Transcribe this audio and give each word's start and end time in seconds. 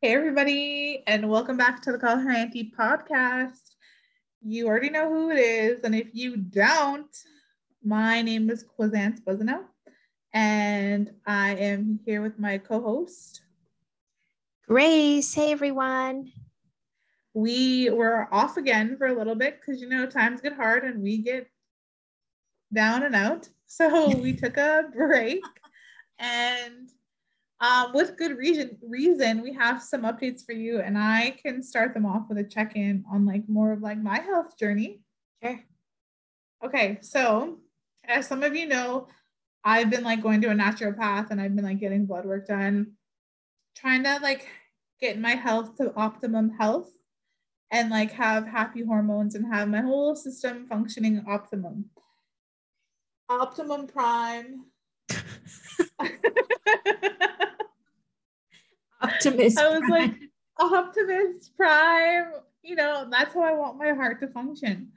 Hey, 0.00 0.14
everybody, 0.14 1.02
and 1.08 1.28
welcome 1.28 1.56
back 1.56 1.82
to 1.82 1.90
the 1.90 1.98
Call 1.98 2.18
Her 2.18 2.30
Auntie 2.30 2.72
podcast. 2.78 3.72
You 4.40 4.68
already 4.68 4.90
know 4.90 5.08
who 5.12 5.30
it 5.30 5.40
is, 5.40 5.80
and 5.82 5.92
if 5.92 6.10
you 6.12 6.36
don't, 6.36 7.10
my 7.82 8.22
name 8.22 8.48
is 8.48 8.62
Quazance 8.62 9.18
Buzino, 9.18 9.64
and 10.32 11.10
I 11.26 11.56
am 11.56 11.98
here 12.06 12.22
with 12.22 12.38
my 12.38 12.58
co 12.58 12.80
host. 12.80 13.42
Grace, 14.68 15.34
hey 15.34 15.50
everyone. 15.50 16.30
We 17.34 17.90
were 17.90 18.28
off 18.30 18.56
again 18.56 18.96
for 18.98 19.08
a 19.08 19.18
little 19.18 19.34
bit 19.34 19.58
because 19.60 19.82
you 19.82 19.88
know 19.88 20.06
times 20.06 20.40
get 20.40 20.52
hard 20.52 20.84
and 20.84 21.02
we 21.02 21.18
get 21.18 21.48
down 22.72 23.02
and 23.02 23.16
out. 23.16 23.48
So 23.66 24.14
we 24.16 24.32
took 24.36 24.58
a 24.58 24.84
break 24.94 25.42
and 26.20 26.88
um, 27.60 27.92
with 27.92 28.16
good 28.16 28.36
reason 28.36 28.78
reason 28.82 29.42
we 29.42 29.52
have 29.52 29.82
some 29.82 30.02
updates 30.02 30.44
for 30.44 30.52
you 30.52 30.80
and 30.80 30.96
I 30.96 31.36
can 31.42 31.62
start 31.62 31.92
them 31.92 32.06
off 32.06 32.28
with 32.28 32.38
a 32.38 32.44
check-in 32.44 33.04
on 33.12 33.26
like 33.26 33.48
more 33.48 33.72
of 33.72 33.82
like 33.82 33.98
my 33.98 34.20
health 34.20 34.56
journey. 34.56 35.00
Sure. 35.42 35.58
Okay, 36.64 36.98
so 37.02 37.58
as 38.04 38.26
some 38.26 38.42
of 38.42 38.54
you 38.54 38.66
know, 38.66 39.08
I've 39.64 39.90
been 39.90 40.04
like 40.04 40.22
going 40.22 40.40
to 40.42 40.50
a 40.50 40.54
naturopath 40.54 41.30
and 41.30 41.40
I've 41.40 41.54
been 41.54 41.64
like 41.64 41.80
getting 41.80 42.06
blood 42.06 42.24
work 42.24 42.46
done, 42.46 42.92
trying 43.76 44.04
to 44.04 44.18
like 44.22 44.46
get 45.00 45.18
my 45.18 45.34
health 45.34 45.76
to 45.76 45.94
optimum 45.96 46.50
health 46.50 46.90
and 47.70 47.90
like 47.90 48.12
have 48.12 48.46
happy 48.46 48.84
hormones 48.84 49.34
and 49.34 49.52
have 49.52 49.68
my 49.68 49.80
whole 49.80 50.16
system 50.16 50.66
functioning 50.68 51.24
optimum. 51.28 51.86
Optimum 53.28 53.86
prime. 53.86 54.64
Optimist. 59.00 59.58
I 59.58 59.78
was 59.78 59.88
like, 59.88 60.14
optimist 60.58 61.56
prime, 61.56 62.32
you 62.62 62.76
know, 62.76 63.06
that's 63.10 63.34
how 63.34 63.42
I 63.42 63.52
want 63.52 63.78
my 63.78 63.92
heart 63.92 64.20
to 64.20 64.28
function. 64.28 64.92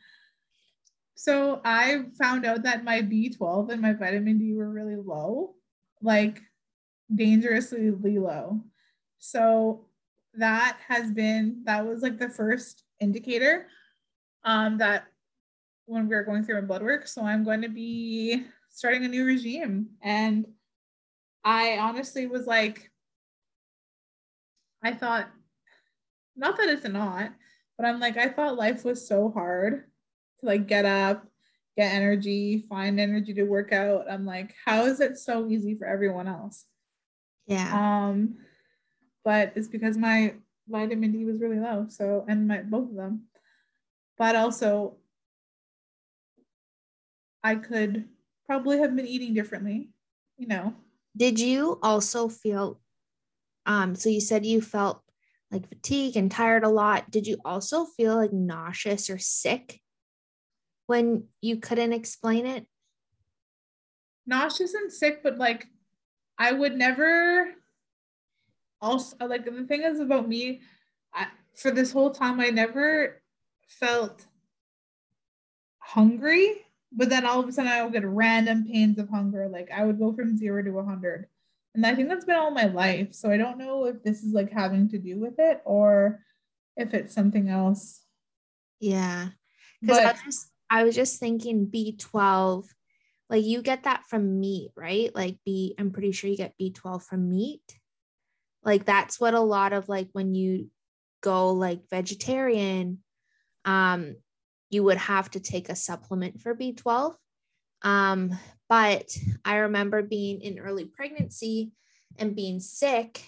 So 1.16 1.62
I 1.64 2.06
found 2.18 2.46
out 2.46 2.64
that 2.64 2.84
my 2.84 3.02
B12 3.02 3.70
and 3.70 3.82
my 3.82 3.94
vitamin 3.94 4.40
D 4.40 4.54
were 4.54 4.70
really 4.70 4.96
low, 4.96 5.56
like 6.02 6.42
dangerously 7.14 7.92
low. 7.92 8.62
So 9.20 9.86
that 10.34 10.80
has 10.88 11.12
been, 11.12 11.62
that 11.66 11.86
was 11.86 12.02
like 12.02 12.18
the 12.18 12.30
first 12.30 12.84
indicator 13.00 13.68
um, 14.44 14.80
that 14.80 15.06
when 15.86 16.08
we 16.08 16.16
were 16.16 16.24
going 16.24 16.44
through 16.44 16.56
my 16.56 16.68
blood 16.68 16.82
work. 16.82 17.08
So 17.08 17.24
I'm 17.24 17.44
going 17.44 17.62
to 17.62 17.70
be 17.70 18.46
starting 18.70 19.06
a 19.06 19.08
new 19.08 19.26
regime. 19.26 19.90
And 20.02 20.48
I 21.44 21.78
honestly 21.78 22.28
was 22.28 22.48
like, 22.48 22.91
I 24.84 24.94
thought, 24.94 25.30
not 26.36 26.58
that 26.58 26.70
it's 26.70 26.88
not, 26.88 27.34
but 27.78 27.86
I'm 27.86 28.00
like, 28.00 28.18
I 28.18 28.30
thought 28.30 28.58
life 28.58 28.84
was 28.84 29.08
so 29.08 29.32
hard 29.32 29.86
to 30.40 30.46
like 30.46 30.68
get 30.68 30.86
up, 30.86 31.26
get 31.78 31.94
energy, 31.94 32.66
find 32.70 33.00
energy 33.00 33.34
to 33.36 33.44
work 33.44 33.72
out. 33.72 34.06
I'm 34.10 34.26
like, 34.26 34.56
how 34.66 34.86
is 34.86 35.00
it 35.00 35.18
so 35.18 35.48
easy 35.48 35.76
for 35.76 35.86
everyone 35.86 36.28
else? 36.28 36.66
Yeah. 37.48 37.72
Um, 38.10 38.38
but 39.24 39.54
it's 39.56 39.68
because 39.68 39.98
my 39.98 40.36
vitamin 40.68 41.12
D 41.12 41.26
was 41.26 41.40
really 41.40 41.60
low. 41.60 41.86
So, 41.90 42.26
and 42.28 42.48
my 42.48 42.62
both 42.62 42.90
of 42.90 42.96
them, 42.96 43.28
but 44.18 44.36
also 44.36 44.98
I 47.44 47.56
could 47.56 48.08
probably 48.46 48.80
have 48.80 48.96
been 48.96 49.08
eating 49.08 49.34
differently, 49.34 49.90
you 50.38 50.48
know. 50.48 50.74
did 51.16 51.40
you 51.40 51.80
also 51.84 52.28
feel 52.28 52.80
um 53.66 53.96
so 53.96 54.10
you 54.10 54.22
said 54.22 54.46
you 54.46 54.62
felt 54.62 55.02
like 55.52 55.68
fatigue 55.68 56.16
and 56.16 56.32
tired 56.32 56.64
a 56.64 56.70
lot 56.70 57.12
did 57.12 57.28
you 57.28 57.38
also 57.44 57.86
feel 57.86 58.16
like 58.16 58.34
nauseous 58.34 59.10
or 59.10 59.18
sick 59.18 59.80
when 60.88 61.26
you 61.42 61.58
couldn't 61.58 61.94
explain 61.94 62.46
it 62.46 62.66
nauseous 64.26 64.74
and 64.74 64.92
sick, 64.92 65.24
but 65.24 65.38
like 65.38 65.68
I 66.38 66.52
would 66.52 66.76
never 66.76 67.54
also 68.82 69.16
like 69.28 69.46
the 69.46 69.66
thing 69.66 69.84
is 69.84 70.00
about 70.00 70.28
me, 70.28 70.62
I, 71.14 71.28
for 71.56 71.72
this 71.72 71.92
whole 71.92 72.12
time 72.12 72.40
I 72.40 72.50
never 72.50 73.22
felt 73.68 74.26
hungry, 75.80 76.66
but 76.92 77.10
then 77.10 77.26
all 77.26 77.40
of 77.40 77.48
a 77.48 77.52
sudden 77.52 77.72
I 77.72 77.84
would 77.84 77.94
get 77.94 78.06
random 78.06 78.66
pains 78.66 78.98
of 78.98 79.10
hunger. 79.10 79.48
Like 79.48 79.70
I 79.72 79.86
would 79.86 80.00
go 80.00 80.14
from 80.14 80.38
zero 80.38 80.64
to 80.64 80.80
a 80.80 80.86
hundred. 80.86 81.28
And 81.74 81.86
I 81.86 81.96
think 81.96 82.10
that's 82.10 82.26
been 82.26 82.36
all 82.36 82.52
my 82.52 82.66
life. 82.66 83.14
So 83.14 83.32
I 83.32 83.38
don't 83.38 83.58
know 83.58 83.86
if 83.86 84.04
this 84.04 84.24
is 84.24 84.34
like 84.34 84.52
having 84.52 84.90
to 84.90 84.98
do 84.98 85.20
with 85.20 85.36
it 85.40 85.62
or 85.66 86.20
if 86.78 86.94
it's 86.94 87.14
something 87.14 87.50
else. 87.50 88.02
yeah 88.80 89.30
because 89.82 89.98
I, 89.98 90.12
was 90.12 90.22
just- 90.26 90.52
I 90.70 90.84
was 90.84 90.96
just 90.96 91.20
thinking 91.20 91.68
b12 91.68 92.66
like 93.30 93.44
you 93.44 93.62
get 93.62 93.84
that 93.84 94.04
from 94.10 94.40
meat 94.40 94.72
right 94.76 95.14
like 95.14 95.38
b 95.46 95.76
i'm 95.78 95.92
pretty 95.92 96.12
sure 96.12 96.30
you 96.30 96.38
get 96.38 96.56
b12 96.60 97.04
from 97.04 97.30
meat 97.30 97.62
like 98.64 98.86
that's 98.86 99.20
what 99.20 99.34
a 99.34 99.40
lot 99.40 99.74
of 99.74 99.90
like 99.90 100.10
when 100.14 100.34
you 100.34 100.70
go 101.22 101.52
like 101.52 101.82
vegetarian 101.90 103.00
um 103.66 104.16
you 104.70 104.84
would 104.84 104.98
have 104.98 105.30
to 105.32 105.40
take 105.40 105.70
a 105.70 105.76
supplement 105.76 106.40
for 106.42 106.56
b12 106.56 107.16
um 107.84 108.32
but 108.72 109.18
i 109.44 109.58
remember 109.58 110.02
being 110.02 110.40
in 110.40 110.58
early 110.58 110.86
pregnancy 110.86 111.72
and 112.18 112.38
being 112.38 112.62
sick 112.62 113.22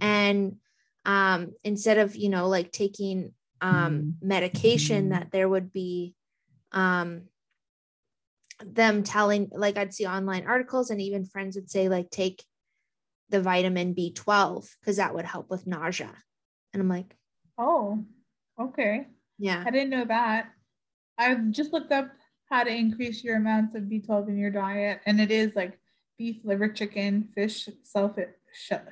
and 0.00 0.56
um 1.04 1.52
instead 1.64 1.98
of 1.98 2.14
you 2.14 2.28
know 2.28 2.48
like 2.48 2.70
taking 2.70 3.32
um 3.60 4.14
medication 4.22 5.08
that 5.08 5.32
there 5.32 5.48
would 5.48 5.72
be 5.72 6.14
um 6.70 7.22
them 8.64 9.02
telling 9.02 9.48
like 9.52 9.76
I'd 9.76 9.94
see 9.94 10.06
online 10.06 10.46
articles 10.46 10.90
and 10.90 11.00
even 11.00 11.24
friends 11.24 11.56
would 11.56 11.70
say 11.70 11.88
like 11.88 12.10
take 12.10 12.44
the 13.30 13.40
vitamin 13.40 13.94
B12 13.94 14.68
because 14.80 14.96
that 14.96 15.14
would 15.14 15.24
help 15.24 15.50
with 15.50 15.66
nausea. 15.66 16.12
And 16.72 16.80
I'm 16.80 16.88
like, 16.88 17.16
oh, 17.58 18.04
okay. 18.60 19.06
yeah. 19.38 19.64
I 19.66 19.70
didn't 19.70 19.90
know 19.90 20.04
that. 20.04 20.50
I've 21.18 21.50
just 21.50 21.72
looked 21.72 21.92
up 21.92 22.10
how 22.54 22.62
to 22.62 22.70
increase 22.70 23.24
your 23.24 23.36
amounts 23.36 23.74
of 23.74 23.82
B12 23.82 24.28
in 24.28 24.38
your 24.38 24.50
diet, 24.50 25.00
and 25.06 25.20
it 25.20 25.32
is 25.32 25.56
like 25.56 25.76
beef, 26.16 26.36
liver, 26.44 26.68
chicken, 26.68 27.28
fish, 27.34 27.68
shellfish, 27.90 28.28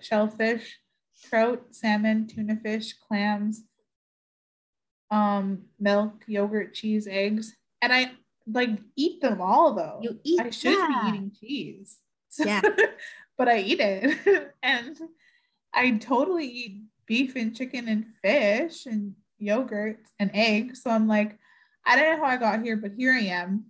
shellfish, 0.00 0.80
trout, 1.22 1.62
salmon, 1.70 2.26
tuna 2.26 2.56
fish, 2.56 2.94
clams, 3.06 3.62
um, 5.12 5.62
milk, 5.78 6.24
yogurt, 6.26 6.74
cheese, 6.74 7.06
eggs, 7.08 7.54
and 7.80 7.92
I 7.92 8.10
like 8.48 8.80
eat 8.96 9.20
them 9.20 9.40
all 9.40 9.74
though. 9.74 10.00
You 10.02 10.18
eat 10.24 10.40
I 10.40 10.50
should 10.50 10.88
be 10.88 10.94
eating 11.08 11.32
cheese. 11.38 11.98
Yeah. 12.40 12.62
but 13.38 13.48
I 13.48 13.60
eat 13.60 13.78
it, 13.78 14.54
and 14.64 14.98
I 15.72 15.92
totally 15.98 16.46
eat 16.46 16.82
beef 17.06 17.36
and 17.36 17.54
chicken 17.54 17.86
and 17.86 18.06
fish 18.22 18.86
and 18.86 19.14
yogurt 19.38 20.00
and 20.18 20.32
eggs. 20.34 20.82
So 20.82 20.90
I'm 20.90 21.06
like, 21.06 21.38
I 21.84 21.96
don't 21.96 22.18
know 22.18 22.24
how 22.24 22.30
I 22.30 22.36
got 22.36 22.62
here, 22.62 22.76
but 22.76 22.92
here 22.96 23.12
I 23.12 23.20
am. 23.20 23.66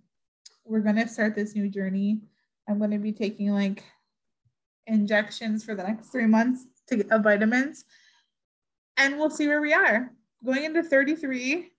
We're 0.65 0.81
gonna 0.81 1.07
start 1.07 1.35
this 1.35 1.55
new 1.55 1.69
journey. 1.69 2.21
I'm 2.69 2.79
gonna 2.79 2.99
be 2.99 3.11
taking 3.11 3.49
like 3.51 3.83
injections 4.87 5.63
for 5.63 5.75
the 5.75 5.83
next 5.83 6.09
three 6.09 6.25
months 6.25 6.65
to 6.87 6.97
get 6.97 7.11
of 7.11 7.23
vitamins, 7.23 7.85
and 8.97 9.17
we'll 9.17 9.29
see 9.29 9.47
where 9.47 9.61
we 9.61 9.73
are. 9.73 10.11
Going 10.45 10.65
into 10.65 10.83
33, 10.83 11.71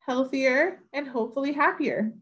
healthier 0.00 0.80
and 0.92 1.08
hopefully 1.08 1.52
happier. 1.52 2.12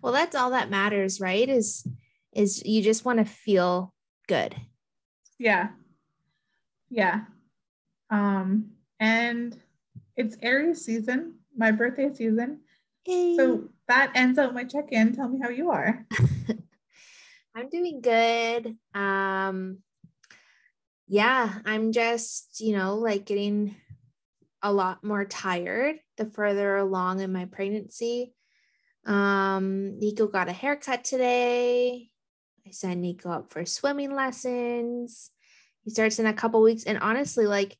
Well, 0.00 0.12
that's 0.12 0.34
all 0.34 0.50
that 0.50 0.70
matters, 0.70 1.20
right? 1.20 1.48
Is 1.48 1.86
is 2.32 2.64
you 2.64 2.82
just 2.82 3.04
want 3.04 3.18
to 3.18 3.24
feel 3.24 3.92
good. 4.26 4.56
Yeah. 5.38 5.68
Yeah. 6.90 7.22
Um, 8.10 8.72
and 8.98 9.58
it's 10.16 10.36
Aries 10.42 10.84
season, 10.84 11.36
my 11.56 11.70
birthday 11.70 12.12
season. 12.12 12.60
Yay. 13.06 13.36
So 13.36 13.68
that 13.88 14.12
ends 14.14 14.38
out 14.38 14.54
my 14.54 14.64
check-in. 14.64 15.14
Tell 15.14 15.28
me 15.28 15.40
how 15.42 15.48
you 15.48 15.70
are. 15.70 16.06
I'm 17.54 17.68
doing 17.68 18.00
good. 18.00 18.76
Um 18.94 19.78
yeah, 21.08 21.58
I'm 21.66 21.92
just, 21.92 22.60
you 22.60 22.74
know, 22.74 22.96
like 22.96 23.26
getting 23.26 23.76
a 24.62 24.72
lot 24.72 25.04
more 25.04 25.24
tired 25.24 25.96
the 26.16 26.24
further 26.26 26.76
along 26.76 27.20
in 27.20 27.32
my 27.32 27.46
pregnancy. 27.46 28.34
Um 29.04 29.98
Nico 29.98 30.26
got 30.26 30.48
a 30.48 30.52
haircut 30.52 31.04
today. 31.04 32.08
I 32.66 32.70
sent 32.70 33.00
Nico 33.00 33.30
up 33.30 33.52
for 33.52 33.66
swimming 33.66 34.14
lessons. 34.14 35.30
He 35.84 35.90
starts 35.90 36.20
in 36.20 36.26
a 36.26 36.32
couple 36.32 36.62
weeks 36.62 36.84
and 36.84 36.98
honestly 36.98 37.46
like 37.46 37.76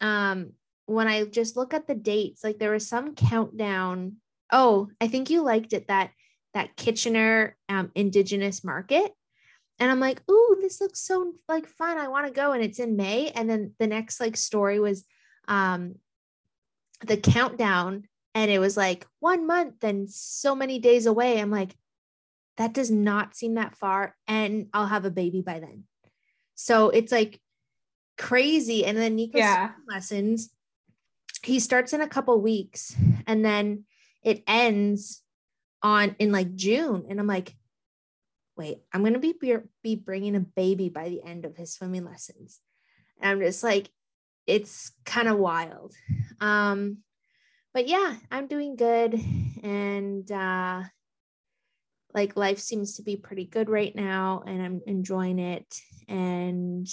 um 0.00 0.52
when 0.88 1.06
I 1.06 1.24
just 1.24 1.56
look 1.56 1.74
at 1.74 1.86
the 1.86 1.94
dates, 1.94 2.42
like 2.42 2.58
there 2.58 2.72
was 2.72 2.88
some 2.88 3.14
countdown. 3.14 4.16
Oh, 4.50 4.88
I 5.00 5.08
think 5.08 5.28
you 5.28 5.42
liked 5.42 5.74
it 5.74 5.88
that 5.88 6.10
that 6.54 6.76
Kitchener 6.76 7.56
um, 7.68 7.92
Indigenous 7.94 8.64
Market. 8.64 9.12
And 9.78 9.90
I'm 9.90 10.00
like, 10.00 10.22
ooh, 10.30 10.56
this 10.60 10.80
looks 10.80 11.00
so 11.00 11.34
like 11.46 11.66
fun. 11.66 11.98
I 11.98 12.08
want 12.08 12.26
to 12.26 12.32
go. 12.32 12.52
And 12.52 12.64
it's 12.64 12.78
in 12.78 12.96
May. 12.96 13.30
And 13.30 13.48
then 13.48 13.74
the 13.78 13.86
next 13.86 14.18
like 14.18 14.36
story 14.36 14.80
was 14.80 15.04
um 15.46 15.96
the 17.06 17.18
countdown. 17.18 18.04
And 18.34 18.50
it 18.50 18.58
was 18.58 18.76
like 18.76 19.06
one 19.20 19.46
month 19.46 19.84
and 19.84 20.10
so 20.10 20.54
many 20.54 20.78
days 20.78 21.04
away. 21.04 21.38
I'm 21.38 21.50
like, 21.50 21.76
that 22.56 22.72
does 22.72 22.90
not 22.90 23.36
seem 23.36 23.54
that 23.54 23.76
far. 23.76 24.16
And 24.26 24.68
I'll 24.72 24.86
have 24.86 25.04
a 25.04 25.10
baby 25.10 25.42
by 25.42 25.60
then. 25.60 25.84
So 26.54 26.88
it's 26.88 27.12
like 27.12 27.40
crazy. 28.16 28.84
And 28.86 28.96
then 28.96 29.16
Nico's 29.16 29.40
Yeah. 29.40 29.72
lessons, 29.86 30.50
he 31.48 31.58
starts 31.60 31.94
in 31.94 32.02
a 32.02 32.08
couple 32.08 32.38
weeks 32.40 32.94
and 33.26 33.42
then 33.42 33.84
it 34.22 34.44
ends 34.46 35.22
on 35.82 36.14
in 36.18 36.30
like 36.30 36.54
June. 36.54 37.06
And 37.08 37.18
I'm 37.18 37.26
like, 37.26 37.56
wait, 38.56 38.82
I'm 38.92 39.02
gonna 39.02 39.18
be 39.18 39.34
be 39.82 39.96
bringing 39.96 40.36
a 40.36 40.40
baby 40.40 40.90
by 40.90 41.08
the 41.08 41.22
end 41.24 41.46
of 41.46 41.56
his 41.56 41.72
swimming 41.72 42.04
lessons. 42.04 42.60
And 43.20 43.30
I'm 43.30 43.40
just 43.40 43.64
like, 43.64 43.88
it's 44.46 44.92
kind 45.06 45.26
of 45.26 45.38
wild. 45.38 45.94
Um, 46.40 46.98
but 47.72 47.88
yeah, 47.88 48.16
I'm 48.30 48.46
doing 48.46 48.76
good 48.76 49.14
and 49.62 50.30
uh 50.30 50.82
like 52.14 52.36
life 52.36 52.58
seems 52.58 52.96
to 52.96 53.02
be 53.02 53.16
pretty 53.16 53.44
good 53.44 53.70
right 53.70 53.94
now 53.94 54.42
and 54.46 54.62
I'm 54.62 54.80
enjoying 54.86 55.38
it 55.38 55.74
and 56.08 56.86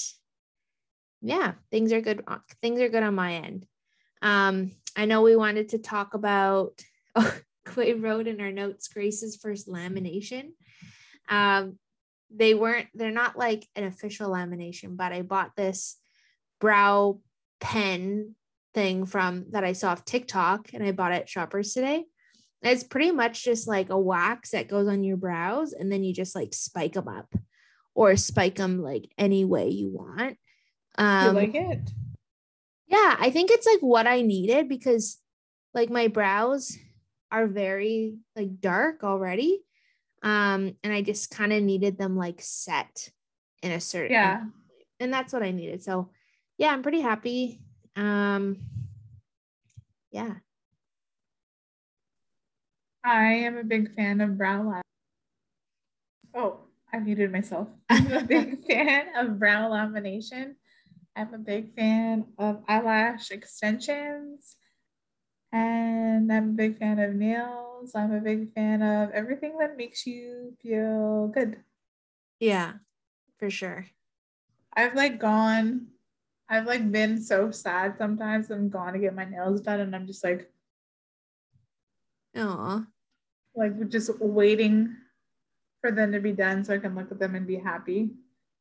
yeah, 1.21 1.53
things 1.71 1.91
are 1.91 2.01
good 2.01 2.23
things 2.61 2.79
are 2.79 2.89
good 2.89 3.03
on 3.03 3.15
my 3.15 3.33
end. 3.33 3.65
Um 4.25 4.71
I 4.95 5.05
know 5.05 5.21
we 5.21 5.35
wanted 5.35 5.69
to 5.69 5.77
talk 5.77 6.13
about 6.13 6.81
oh, 7.15 7.37
Quay 7.65 7.93
wrote 7.93 8.27
in 8.27 8.39
our 8.41 8.51
notes 8.51 8.87
Grace's 8.87 9.35
first 9.35 9.67
lamination. 9.67 10.51
Um, 11.29 11.77
they 12.33 12.53
weren't, 12.53 12.87
they're 12.93 13.11
not 13.11 13.37
like 13.37 13.67
an 13.75 13.83
official 13.83 14.29
lamination, 14.29 14.97
but 14.97 15.11
I 15.11 15.21
bought 15.21 15.55
this 15.55 15.97
brow 16.59 17.19
pen 17.59 18.35
thing 18.73 19.05
from 19.05 19.45
that 19.51 19.63
I 19.63 19.73
saw 19.73 19.91
off 19.91 20.05
TikTok 20.05 20.73
and 20.73 20.83
I 20.83 20.91
bought 20.91 21.13
it 21.13 21.21
at 21.21 21.29
Shoppers 21.29 21.73
today. 21.73 22.05
And 22.61 22.73
it's 22.73 22.83
pretty 22.83 23.11
much 23.11 23.43
just 23.43 23.67
like 23.67 23.89
a 23.89 23.99
wax 23.99 24.51
that 24.51 24.67
goes 24.67 24.87
on 24.87 25.03
your 25.03 25.17
brows 25.17 25.73
and 25.73 25.91
then 25.91 26.03
you 26.03 26.13
just 26.13 26.35
like 26.35 26.53
spike 26.53 26.93
them 26.93 27.07
up 27.07 27.33
or 27.93 28.15
spike 28.15 28.55
them 28.55 28.81
like 28.81 29.09
any 29.17 29.45
way 29.45 29.69
you 29.69 29.89
want. 29.89 30.37
Um, 30.97 31.27
you 31.27 31.41
like 31.41 31.55
it? 31.55 31.89
Yeah, 32.95 33.15
I 33.19 33.29
think 33.29 33.51
it's 33.51 33.67
like 33.67 33.81
what 33.81 34.07
I 34.07 34.21
needed 34.21 34.69
because 34.69 35.17
like 35.73 35.89
my 35.89 36.07
brows 36.07 36.77
are 37.31 37.47
very 37.47 38.17
like 38.35 38.61
dark 38.61 39.03
already. 39.03 39.61
Um, 40.23 40.75
and 40.83 40.93
I 40.93 41.01
just 41.01 41.29
kind 41.29 41.51
of 41.51 41.61
needed 41.61 41.97
them 41.97 42.15
like 42.15 42.39
set 42.41 43.09
in 43.61 43.71
a 43.71 43.81
certain 43.81 44.13
Yeah. 44.13 44.43
and 44.99 45.13
that's 45.13 45.33
what 45.33 45.43
I 45.43 45.51
needed. 45.51 45.83
So 45.83 46.09
yeah, 46.57 46.69
I'm 46.69 46.83
pretty 46.83 47.01
happy. 47.01 47.59
Um 47.95 48.57
yeah. 50.11 50.35
I 53.03 53.25
am 53.45 53.57
a 53.57 53.63
big 53.63 53.93
fan 53.93 54.21
of 54.21 54.37
brow 54.37 54.63
lash. 54.63 54.83
Oh, 56.33 56.59
I 56.93 56.99
muted 56.99 57.31
myself. 57.31 57.67
I'm 57.89 58.11
a 58.11 58.23
big 58.23 58.65
fan 58.67 59.07
of 59.17 59.37
brow 59.37 59.69
lamination. 59.69 60.55
I'm 61.15 61.33
a 61.33 61.37
big 61.39 61.73
fan 61.75 62.33
of 62.37 62.63
eyelash 62.67 63.31
extensions. 63.31 64.57
And 65.51 66.31
I'm 66.33 66.51
a 66.51 66.53
big 66.53 66.77
fan 66.77 66.99
of 66.99 67.15
nails. 67.15 67.95
I'm 67.95 68.13
a 68.13 68.21
big 68.21 68.53
fan 68.53 68.81
of 68.83 69.11
everything 69.11 69.57
that 69.59 69.77
makes 69.77 70.05
you 70.07 70.57
feel 70.61 71.29
good. 71.29 71.63
Yeah, 72.39 72.79
for 73.37 73.49
sure. 73.49 73.87
I've 74.73 74.93
like 74.95 75.19
gone, 75.19 75.93
I've 76.49 76.65
like 76.67 76.91
been 76.91 77.21
so 77.21 77.51
sad 77.51 77.97
sometimes. 77.97 78.51
I'm 78.51 78.69
gone 78.69 78.93
to 78.93 78.99
get 78.99 79.15
my 79.15 79.25
nails 79.25 79.61
done, 79.61 79.79
and 79.79 79.95
I'm 79.95 80.07
just 80.07 80.23
like, 80.23 80.51
Oh, 82.35 82.85
like 83.55 83.89
just 83.89 84.09
waiting 84.19 84.95
for 85.81 85.91
them 85.91 86.13
to 86.13 86.19
be 86.19 86.33
done 86.33 86.65
so 86.65 86.75
I 86.75 86.79
can 86.79 86.95
look 86.95 87.11
at 87.11 87.19
them 87.19 87.35
and 87.35 87.47
be 87.47 87.57
happy. 87.57 88.11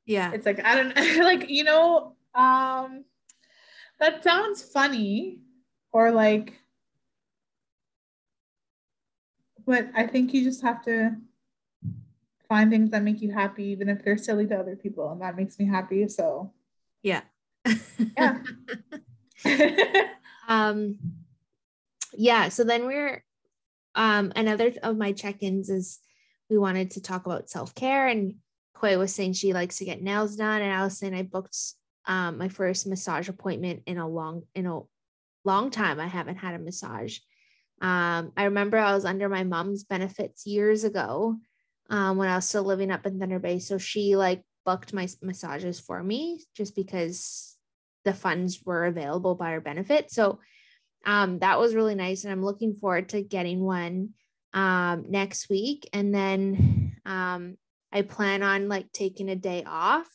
yeah. 0.06 0.34
It's 0.34 0.46
like 0.46 0.60
I 0.64 0.76
don't 0.76 0.96
like 1.24 1.48
you 1.50 1.64
know 1.64 2.16
um 2.34 3.04
that 4.00 4.22
sounds 4.25 4.62
funny 4.62 5.38
or 5.92 6.10
like 6.10 6.58
but 9.66 9.88
I 9.94 10.06
think 10.06 10.34
you 10.34 10.44
just 10.44 10.62
have 10.62 10.82
to 10.84 11.16
find 12.48 12.70
things 12.70 12.90
that 12.90 13.02
make 13.02 13.22
you 13.22 13.32
happy 13.32 13.64
even 13.64 13.88
if 13.88 14.04
they're 14.04 14.19
silly 14.19 14.46
to 14.46 14.58
other 14.58 14.76
people 14.76 15.10
and 15.10 15.22
that 15.22 15.36
makes 15.36 15.58
me 15.58 15.66
happy 15.66 16.06
so 16.08 16.52
Yeah. 17.02 17.22
Yeah. 18.16 18.38
um 20.48 20.98
yeah, 22.16 22.48
so 22.48 22.64
then 22.64 22.87
we're 22.87 23.25
um 23.94 24.32
another 24.37 24.72
of 24.82 24.96
my 24.96 25.12
check-ins 25.12 25.70
is 25.70 26.00
we 26.50 26.58
wanted 26.58 26.92
to 26.92 27.02
talk 27.02 27.26
about 27.26 27.50
self-care 27.50 28.08
and 28.08 28.37
Koi 28.75 28.98
was 28.98 29.14
saying 29.14 29.32
she 29.32 29.52
likes 29.52 29.78
to 29.78 29.84
get 29.84 30.02
nails 30.02 30.37
done 30.37 30.60
and 30.60 30.72
I 30.72 30.84
was 30.84 30.98
saying 30.98 31.14
I 31.14 31.22
booked 31.22 31.56
um 32.06 32.38
my 32.38 32.48
first 32.48 32.86
massage 32.86 33.28
appointment 33.28 33.82
in 33.86 33.98
a 33.98 34.08
long 34.08 34.42
in 34.54 34.66
a 34.66 34.80
long 35.44 35.70
time. 35.70 36.00
I 36.00 36.06
haven't 36.06 36.36
had 36.36 36.54
a 36.54 36.58
massage. 36.58 37.18
Um 37.80 38.32
I 38.36 38.44
remember 38.44 38.78
I 38.78 38.94
was 38.94 39.04
under 39.04 39.28
my 39.28 39.44
mom's 39.44 39.84
benefits 39.84 40.46
years 40.46 40.84
ago 40.84 41.36
um 41.90 42.16
when 42.16 42.28
I 42.28 42.37
was 42.37 42.49
still 42.49 42.64
living 42.64 42.90
up 42.90 43.06
in 43.06 43.18
Thunder 43.18 43.38
Bay 43.38 43.58
so 43.58 43.78
she 43.78 44.16
like 44.16 44.42
booked 44.64 44.92
my 44.92 45.08
massages 45.23 45.80
for 45.80 46.02
me 46.02 46.42
just 46.56 46.75
because 46.75 47.56
the 48.04 48.14
funds 48.14 48.61
were 48.64 48.84
available 48.84 49.34
by 49.34 49.52
her 49.52 49.61
benefit. 49.61 50.11
So 50.11 50.38
um, 51.06 51.38
that 51.40 51.58
was 51.58 51.75
really 51.75 51.94
nice. 51.94 52.25
And 52.25 52.32
I'm 52.32 52.44
looking 52.44 52.75
forward 52.75 53.11
to 53.11 53.23
getting 53.23 53.61
one 53.61 54.11
um, 54.52 55.06
next 55.08 55.49
week. 55.49 55.88
And 55.92 56.14
then 56.14 56.96
um, 57.04 57.56
I 57.92 58.02
plan 58.02 58.42
on 58.42 58.68
like 58.68 58.92
taking 58.92 59.28
a 59.28 59.37
day 59.37 59.64
off 59.66 60.06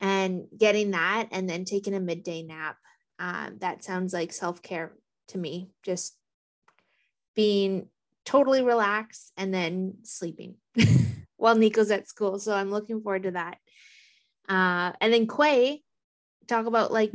and 0.00 0.46
getting 0.56 0.90
that 0.92 1.28
and 1.32 1.48
then 1.48 1.64
taking 1.64 1.94
a 1.94 2.00
midday 2.00 2.42
nap. 2.42 2.76
Um, 3.18 3.58
that 3.60 3.82
sounds 3.82 4.12
like 4.12 4.32
self 4.32 4.62
care 4.62 4.92
to 5.28 5.38
me, 5.38 5.70
just 5.82 6.16
being 7.34 7.88
totally 8.24 8.62
relaxed 8.62 9.32
and 9.36 9.54
then 9.54 9.94
sleeping 10.02 10.56
while 11.36 11.54
Nico's 11.54 11.90
at 11.90 12.08
school. 12.08 12.38
So 12.38 12.54
I'm 12.54 12.70
looking 12.70 13.00
forward 13.00 13.24
to 13.24 13.30
that. 13.32 13.58
Uh, 14.48 14.92
and 15.00 15.12
then 15.12 15.26
Quay, 15.26 15.82
talk 16.46 16.66
about 16.66 16.92
like 16.92 17.12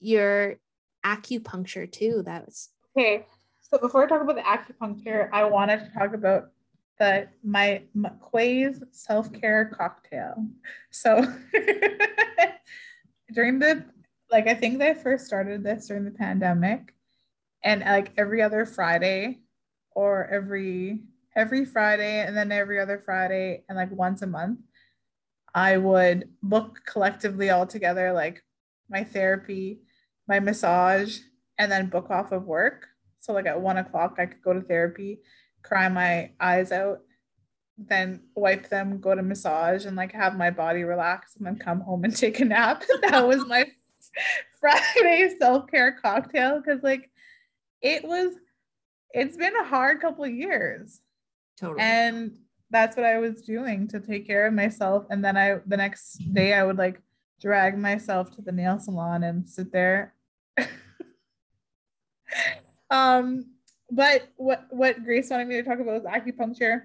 your 0.00 0.56
acupuncture 1.04 1.90
too. 1.90 2.22
That 2.24 2.46
was 2.46 2.70
Okay, 2.96 3.26
so 3.60 3.78
before 3.78 4.04
I 4.04 4.06
talk 4.06 4.22
about 4.22 4.36
the 4.36 4.42
acupuncture, 4.42 5.28
I 5.32 5.44
wanted 5.44 5.80
to 5.80 5.90
talk 5.98 6.14
about 6.14 6.50
the 6.98 7.28
my 7.42 7.82
McQuay's 7.96 8.82
self 8.92 9.32
care 9.32 9.66
cocktail. 9.66 10.46
So 10.90 11.24
during 13.34 13.58
the 13.58 13.84
like, 14.30 14.46
I 14.48 14.54
think 14.54 14.78
they 14.78 14.94
first 14.94 15.26
started 15.26 15.62
this 15.62 15.86
during 15.88 16.04
the 16.04 16.10
pandemic, 16.10 16.94
and 17.62 17.82
like 17.82 18.12
every 18.16 18.42
other 18.42 18.66
Friday, 18.66 19.40
or 19.92 20.26
every 20.26 21.02
every 21.36 21.64
Friday, 21.64 22.24
and 22.26 22.36
then 22.36 22.52
every 22.52 22.80
other 22.80 23.02
Friday, 23.04 23.64
and 23.68 23.76
like 23.76 23.90
once 23.90 24.22
a 24.22 24.26
month, 24.26 24.60
I 25.54 25.76
would 25.76 26.30
book 26.42 26.80
collectively 26.86 27.50
all 27.50 27.66
together, 27.66 28.12
like 28.12 28.42
my 28.88 29.04
therapy, 29.04 29.80
my 30.26 30.40
massage, 30.40 31.18
and 31.58 31.70
then 31.70 31.88
book 31.88 32.10
off 32.10 32.32
of 32.32 32.44
work. 32.44 32.86
So 33.20 33.32
like 33.32 33.46
at 33.46 33.60
one 33.60 33.78
o'clock, 33.78 34.16
I 34.18 34.26
could 34.26 34.42
go 34.42 34.52
to 34.52 34.60
therapy, 34.60 35.20
cry 35.64 35.88
my 35.88 36.30
eyes 36.38 36.70
out, 36.70 37.00
then 37.76 38.20
wipe 38.36 38.68
them, 38.68 39.00
go 39.00 39.14
to 39.14 39.22
massage, 39.22 39.84
and 39.84 39.96
like 39.96 40.12
have 40.12 40.36
my 40.36 40.50
body 40.50 40.84
relax, 40.84 41.34
and 41.36 41.46
then 41.46 41.56
come 41.56 41.80
home 41.80 42.04
and 42.04 42.16
take 42.16 42.38
a 42.38 42.44
nap. 42.44 42.84
that 43.02 43.26
was 43.26 43.44
my 43.46 43.66
Friday 44.60 45.34
self 45.40 45.66
care 45.66 45.98
cocktail 46.00 46.60
because 46.60 46.82
like 46.82 47.10
it 47.82 48.04
was. 48.04 48.34
It's 49.12 49.36
been 49.36 49.54
a 49.54 49.64
hard 49.64 50.00
couple 50.00 50.24
of 50.24 50.32
years, 50.32 51.00
totally. 51.56 51.80
and 51.80 52.32
that's 52.70 52.96
what 52.96 53.06
I 53.06 53.18
was 53.18 53.42
doing 53.42 53.86
to 53.88 54.00
take 54.00 54.26
care 54.26 54.48
of 54.48 54.54
myself. 54.54 55.06
And 55.08 55.24
then 55.24 55.36
I 55.36 55.60
the 55.66 55.76
next 55.76 56.16
day 56.34 56.52
I 56.52 56.64
would 56.64 56.78
like 56.78 57.00
drag 57.40 57.78
myself 57.78 58.34
to 58.34 58.42
the 58.42 58.50
nail 58.50 58.80
salon 58.80 59.22
and 59.22 59.48
sit 59.48 59.70
there. 59.70 60.14
um, 62.90 63.53
but 63.90 64.28
what 64.36 64.66
what 64.70 65.04
Grace 65.04 65.30
wanted 65.30 65.48
me 65.48 65.56
to 65.56 65.62
talk 65.62 65.78
about 65.78 66.02
was 66.02 66.12
acupuncture. 66.12 66.82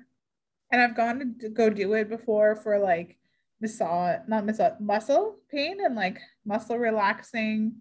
And 0.71 0.81
I've 0.81 0.95
gone 0.95 1.35
to 1.41 1.49
go 1.49 1.69
do 1.69 1.93
it 1.93 2.09
before 2.09 2.55
for 2.55 2.77
like 2.77 3.17
massage, 3.59 4.19
not 4.27 4.45
massage, 4.45 4.73
muscle 4.79 5.37
pain 5.49 5.77
and 5.83 5.95
like 5.95 6.19
muscle 6.45 6.77
relaxing 6.77 7.77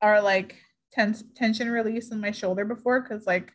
or 0.00 0.20
like 0.20 0.56
tense 0.92 1.24
tension 1.34 1.70
release 1.70 2.10
in 2.10 2.20
my 2.20 2.30
shoulder 2.30 2.64
before 2.64 3.00
because 3.00 3.26
like 3.26 3.52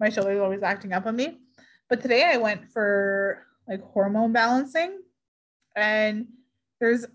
my 0.00 0.10
shoulder 0.10 0.32
is 0.32 0.40
always 0.40 0.62
acting 0.62 0.92
up 0.92 1.06
on 1.06 1.16
me. 1.16 1.38
But 1.88 2.00
today 2.00 2.24
I 2.24 2.38
went 2.38 2.70
for 2.72 3.46
like 3.68 3.82
hormone 3.82 4.32
balancing 4.32 5.00
and 5.76 6.26
there's 6.80 7.06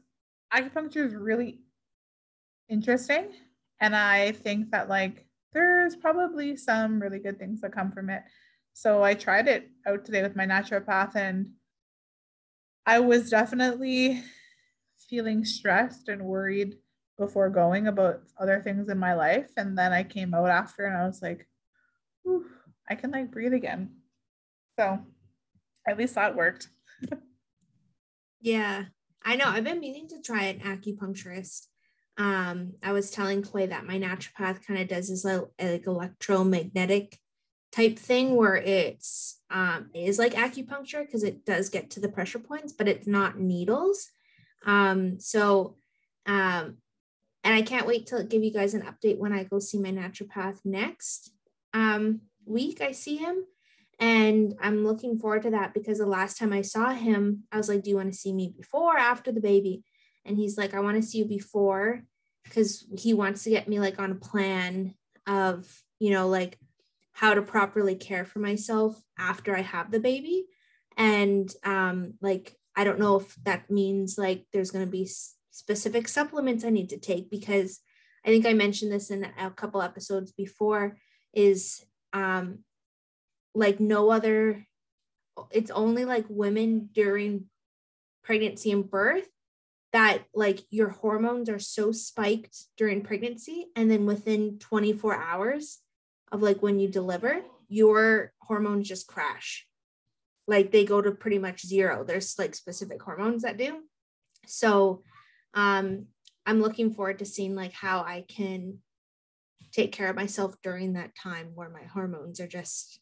acupuncture 0.54 1.06
is 1.06 1.16
really 1.16 1.60
interesting 2.70 3.32
and 3.80 3.96
I 3.96 4.32
think 4.32 4.72
that 4.72 4.88
like 4.88 5.26
there's 5.54 5.96
probably 5.96 6.56
some 6.56 7.02
really 7.02 7.20
good 7.20 7.40
things 7.40 7.62
that 7.62 7.74
come 7.74 7.92
from 7.92 8.10
it. 8.10 8.24
So 8.74 9.04
I 9.04 9.14
tried 9.14 9.48
it 9.48 9.70
out 9.86 10.06
today 10.06 10.24
with 10.24 10.36
my 10.36 10.46
naturopath 10.46 11.16
and 11.16 11.52
I 12.86 13.00
was 13.00 13.30
definitely 13.30 14.24
feeling 15.10 15.46
stressed 15.46 16.10
and 16.10 16.24
worried 16.24 16.78
before 17.18 17.50
going 17.50 17.88
about 17.88 18.22
other 18.40 18.60
things 18.62 18.90
in 18.90 18.98
my 18.98 19.14
life. 19.14 19.52
And 19.58 19.78
then 19.78 19.94
I 19.94 20.04
came 20.04 20.34
out 20.34 20.50
after 20.50 20.86
and 20.86 20.98
I 20.98 21.06
was 21.06 21.22
like, 21.22 21.48
I 22.90 22.96
can 22.96 23.12
like 23.12 23.32
breathe 23.32 23.54
again. 23.54 23.92
So 24.78 25.00
at 25.88 25.98
least 25.98 26.16
that 26.16 26.36
worked. 26.36 26.70
yeah, 28.42 28.86
I 29.24 29.36
know. 29.36 29.46
I've 29.48 29.64
been 29.64 29.80
meaning 29.80 30.08
to 30.10 30.22
try 30.22 30.46
an 30.46 30.60
acupuncturist. 30.60 31.68
Um, 32.18 32.74
I 32.84 32.92
was 32.92 33.10
telling 33.10 33.42
Clay 33.42 33.68
that 33.68 33.88
my 33.88 33.98
naturopath 34.00 34.66
kind 34.66 34.80
of 34.80 34.88
does 34.88 35.10
this 35.10 35.26
like, 35.26 35.42
like 35.60 35.88
electromagnetic 35.88 37.18
type 37.72 37.98
thing 37.98 38.36
where 38.36 38.56
it's 38.56 39.42
um 39.50 39.90
is 39.96 40.20
like 40.20 40.34
acupuncture 40.36 41.04
because 41.04 41.24
it 41.24 41.44
does 41.44 41.70
get 41.70 41.90
to 41.90 42.00
the 42.00 42.10
pressure 42.10 42.40
points, 42.40 42.72
but 42.72 42.88
it's 42.88 43.08
not 43.08 43.40
needles. 43.40 44.10
Um, 44.66 45.20
so 45.20 45.76
um 46.26 46.78
and 47.44 47.54
I 47.54 47.62
can't 47.62 47.88
wait 47.88 48.06
to 48.08 48.24
give 48.24 48.44
you 48.44 48.54
guys 48.54 48.74
an 48.74 48.84
update 48.84 49.18
when 49.18 49.34
I 49.34 49.44
go 49.44 49.60
see 49.60 49.80
my 49.80 49.92
naturopath 49.92 50.60
next 50.64 51.32
um 51.74 52.22
week. 52.46 52.80
I 52.82 52.92
see 52.92 53.18
him. 53.18 53.44
And 54.00 54.56
I'm 54.62 54.86
looking 54.86 55.18
forward 55.18 55.44
to 55.44 55.52
that 55.52 55.74
because 55.74 56.00
the 56.00 56.06
last 56.06 56.38
time 56.38 56.52
I 56.52 56.62
saw 56.62 56.90
him, 56.90 57.44
I 57.52 57.58
was 57.58 57.70
like, 57.70 57.84
Do 57.84 57.90
you 57.90 57.96
want 57.96 58.12
to 58.12 58.18
see 58.18 58.34
me 58.34 58.54
before 58.56 58.98
after 58.98 59.32
the 59.32 59.42
baby? 59.42 59.84
And 60.26 60.38
he's 60.38 60.58
like, 60.58 60.74
I 60.74 60.80
want 60.80 60.96
to 60.98 61.08
see 61.08 61.20
you 61.20 61.26
before 61.26 62.04
because 62.44 62.86
he 62.98 63.14
wants 63.14 63.44
to 63.44 63.50
get 63.50 63.68
me 63.68 63.80
like 63.80 64.00
on 64.00 64.12
a 64.12 64.16
plan 64.16 64.96
of, 65.28 65.68
you 66.00 66.12
know, 66.12 66.28
like 66.28 66.58
how 67.14 67.34
to 67.34 67.42
properly 67.42 67.96
care 67.96 68.26
for 68.26 68.40
myself 68.40 69.02
after 69.18 69.56
I 69.56 69.62
have 69.62 69.92
the 69.92 70.00
baby. 70.00 70.46
And 70.98 71.52
um, 71.64 72.16
like, 72.22 72.56
I 72.76 72.84
don't 72.84 73.00
know 73.00 73.18
if 73.18 73.36
that 73.44 73.70
means 73.70 74.18
like 74.18 74.46
there's 74.52 74.72
going 74.72 74.86
to 74.86 74.92
be 74.92 75.10
specific 75.52 76.08
supplements 76.08 76.66
I 76.66 76.70
need 76.70 76.90
to 76.90 76.98
take 76.98 77.30
because 77.30 77.80
I 78.26 78.30
think 78.30 78.46
I 78.46 78.54
mentioned 78.54 78.92
this 78.92 79.12
in 79.12 79.28
a 79.38 79.52
couple 79.52 79.82
episodes 79.82 80.32
before 80.32 80.98
is 81.34 81.86
um, 82.14 82.60
like 83.54 83.80
no 83.80 84.10
other, 84.10 84.66
it's 85.52 85.72
only 85.72 86.06
like 86.06 86.26
women 86.30 86.90
during 86.94 87.46
pregnancy 88.24 88.72
and 88.72 88.90
birth 88.90 89.28
that 89.94 90.24
like 90.34 90.60
your 90.72 90.90
hormones 90.90 91.50
are 91.50 91.60
so 91.60 91.92
spiked 91.92 92.66
during 92.78 93.04
pregnancy 93.04 93.68
and 93.76 93.90
then 93.90 94.06
within 94.06 94.58
24 94.58 95.16
hours 95.16 95.80
of 96.32 96.42
like 96.42 96.62
when 96.64 96.80
you 96.80 96.88
deliver, 96.88 97.42
your 97.70 98.34
hormones 98.40 98.88
just 98.88 99.08
crash. 99.08 99.68
Like 100.48 100.72
they 100.72 100.84
go 100.84 101.02
to 101.02 101.12
pretty 101.12 101.38
much 101.38 101.66
zero. 101.66 102.04
There's 102.04 102.38
like 102.38 102.56
specific 102.56 103.02
hormones 103.02 103.44
that 103.44 103.58
do. 103.58 103.82
So 104.48 105.04
um 105.54 106.08
I'm 106.46 106.60
looking 106.60 106.92
forward 106.92 107.20
to 107.20 107.26
seeing 107.26 107.56
like 107.56 107.72
how 107.72 108.00
I 108.00 108.26
can 108.28 108.80
take 109.72 109.92
care 109.92 110.10
of 110.10 110.16
myself 110.16 110.56
during 110.62 110.94
that 110.94 111.16
time 111.16 111.52
where 111.54 111.70
my 111.70 111.84
hormones 111.84 112.40
are 112.40 112.48
just 112.48 113.00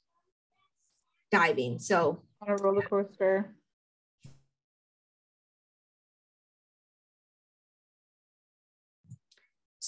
diving. 1.31 1.79
So 1.79 2.21
on 2.41 2.49
a 2.49 2.55
roller 2.61 2.81
coaster. 2.81 3.55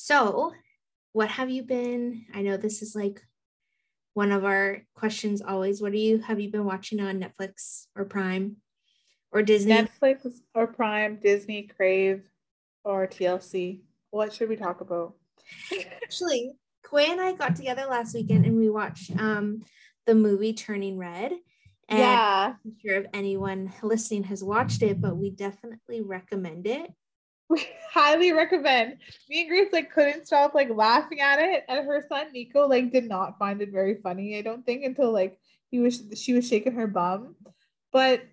So, 0.04 0.52
what 1.14 1.30
have 1.30 1.50
you 1.50 1.64
been? 1.64 2.26
I 2.34 2.42
know 2.42 2.58
this 2.58 2.82
is 2.82 2.94
like 2.94 3.22
one 4.14 4.34
of 4.34 4.44
our 4.44 4.84
questions 4.96 5.42
always 5.42 5.82
what 5.82 5.94
are 5.94 5.96
you 5.96 6.20
have 6.20 6.40
you 6.40 6.52
been 6.52 6.66
watching 6.66 7.00
on 7.00 7.20
netflix 7.20 7.88
or 7.96 8.06
prime 8.06 8.58
or 9.32 9.42
disney 9.42 9.74
netflix 9.74 10.36
or 10.54 10.68
prime 10.68 11.16
disney 11.16 11.64
crave 11.64 12.22
or 12.84 13.08
tlc 13.08 13.80
what 14.12 14.32
should 14.32 14.50
we 14.50 14.56
talk 14.56 14.82
about 14.82 15.16
actually 16.04 16.54
Quay 16.88 17.12
and 17.12 17.22
I 17.22 17.32
got 17.32 17.56
together 17.56 17.86
last 17.90 18.14
weekend 18.14 18.46
and 18.46 18.58
we 18.58 18.70
watched 18.70 19.12
um 19.18 19.64
the 20.06 20.16
movie 20.16 20.54
Turning 20.54 20.98
Red. 20.98 21.32
And 21.90 22.00
yeah. 22.00 22.54
I'm 22.66 22.76
sure 22.82 23.02
if 23.02 23.06
anyone 23.14 23.72
listening 23.82 24.24
has 24.26 24.44
watched 24.44 24.82
it, 24.82 25.00
but 25.00 25.18
we 25.18 25.30
definitely 25.30 26.02
recommend 26.02 26.68
it. 26.68 26.92
We 27.54 27.66
highly 27.92 28.34
recommend. 28.34 28.98
Me 29.30 29.42
and 29.42 29.50
Grace 29.50 29.72
like 29.72 29.92
couldn't 29.92 30.26
stop 30.26 30.56
like 30.56 30.70
laughing 30.70 31.22
at 31.22 31.38
it, 31.40 31.64
and 31.70 31.86
her 31.86 32.04
son 32.10 32.34
Nico 32.34 32.68
like 32.68 32.92
did 32.92 33.08
not 33.08 33.38
find 33.38 33.62
it 33.62 33.72
very 33.72 33.94
funny. 33.96 34.38
I 34.38 34.42
don't 34.42 34.66
think 34.66 34.84
until 34.84 35.12
like 35.12 35.38
he 35.70 35.78
was 35.80 36.02
she 36.16 36.34
was 36.34 36.48
shaking 36.48 36.74
her 36.74 36.88
bum, 36.88 37.36
but 37.92 38.24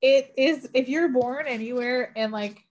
it 0.00 0.32
is 0.36 0.68
if 0.74 0.88
you're 0.88 1.08
born 1.08 1.46
anywhere 1.48 2.12
in 2.14 2.30
like 2.30 2.64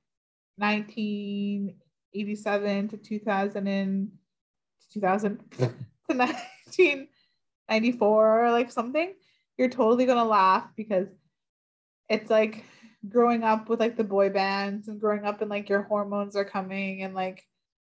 1987 0.57 2.87
to 2.89 2.97
2000 2.97 3.67
and 3.67 4.11
2000 4.93 5.39
to 5.57 5.71
1994 6.07 8.39
or 8.45 8.51
like 8.51 8.71
something, 8.71 9.13
you're 9.57 9.69
totally 9.69 10.05
gonna 10.05 10.23
laugh 10.23 10.69
because 10.77 11.07
it's 12.09 12.29
like 12.29 12.63
growing 13.07 13.43
up 13.43 13.69
with 13.69 13.79
like 13.79 13.97
the 13.97 14.03
boy 14.03 14.29
bands 14.29 14.87
and 14.87 14.99
growing 14.99 15.25
up 15.25 15.41
and 15.41 15.49
like 15.49 15.69
your 15.69 15.81
hormones 15.83 16.35
are 16.35 16.45
coming 16.45 17.01
and 17.03 17.13
like 17.15 17.45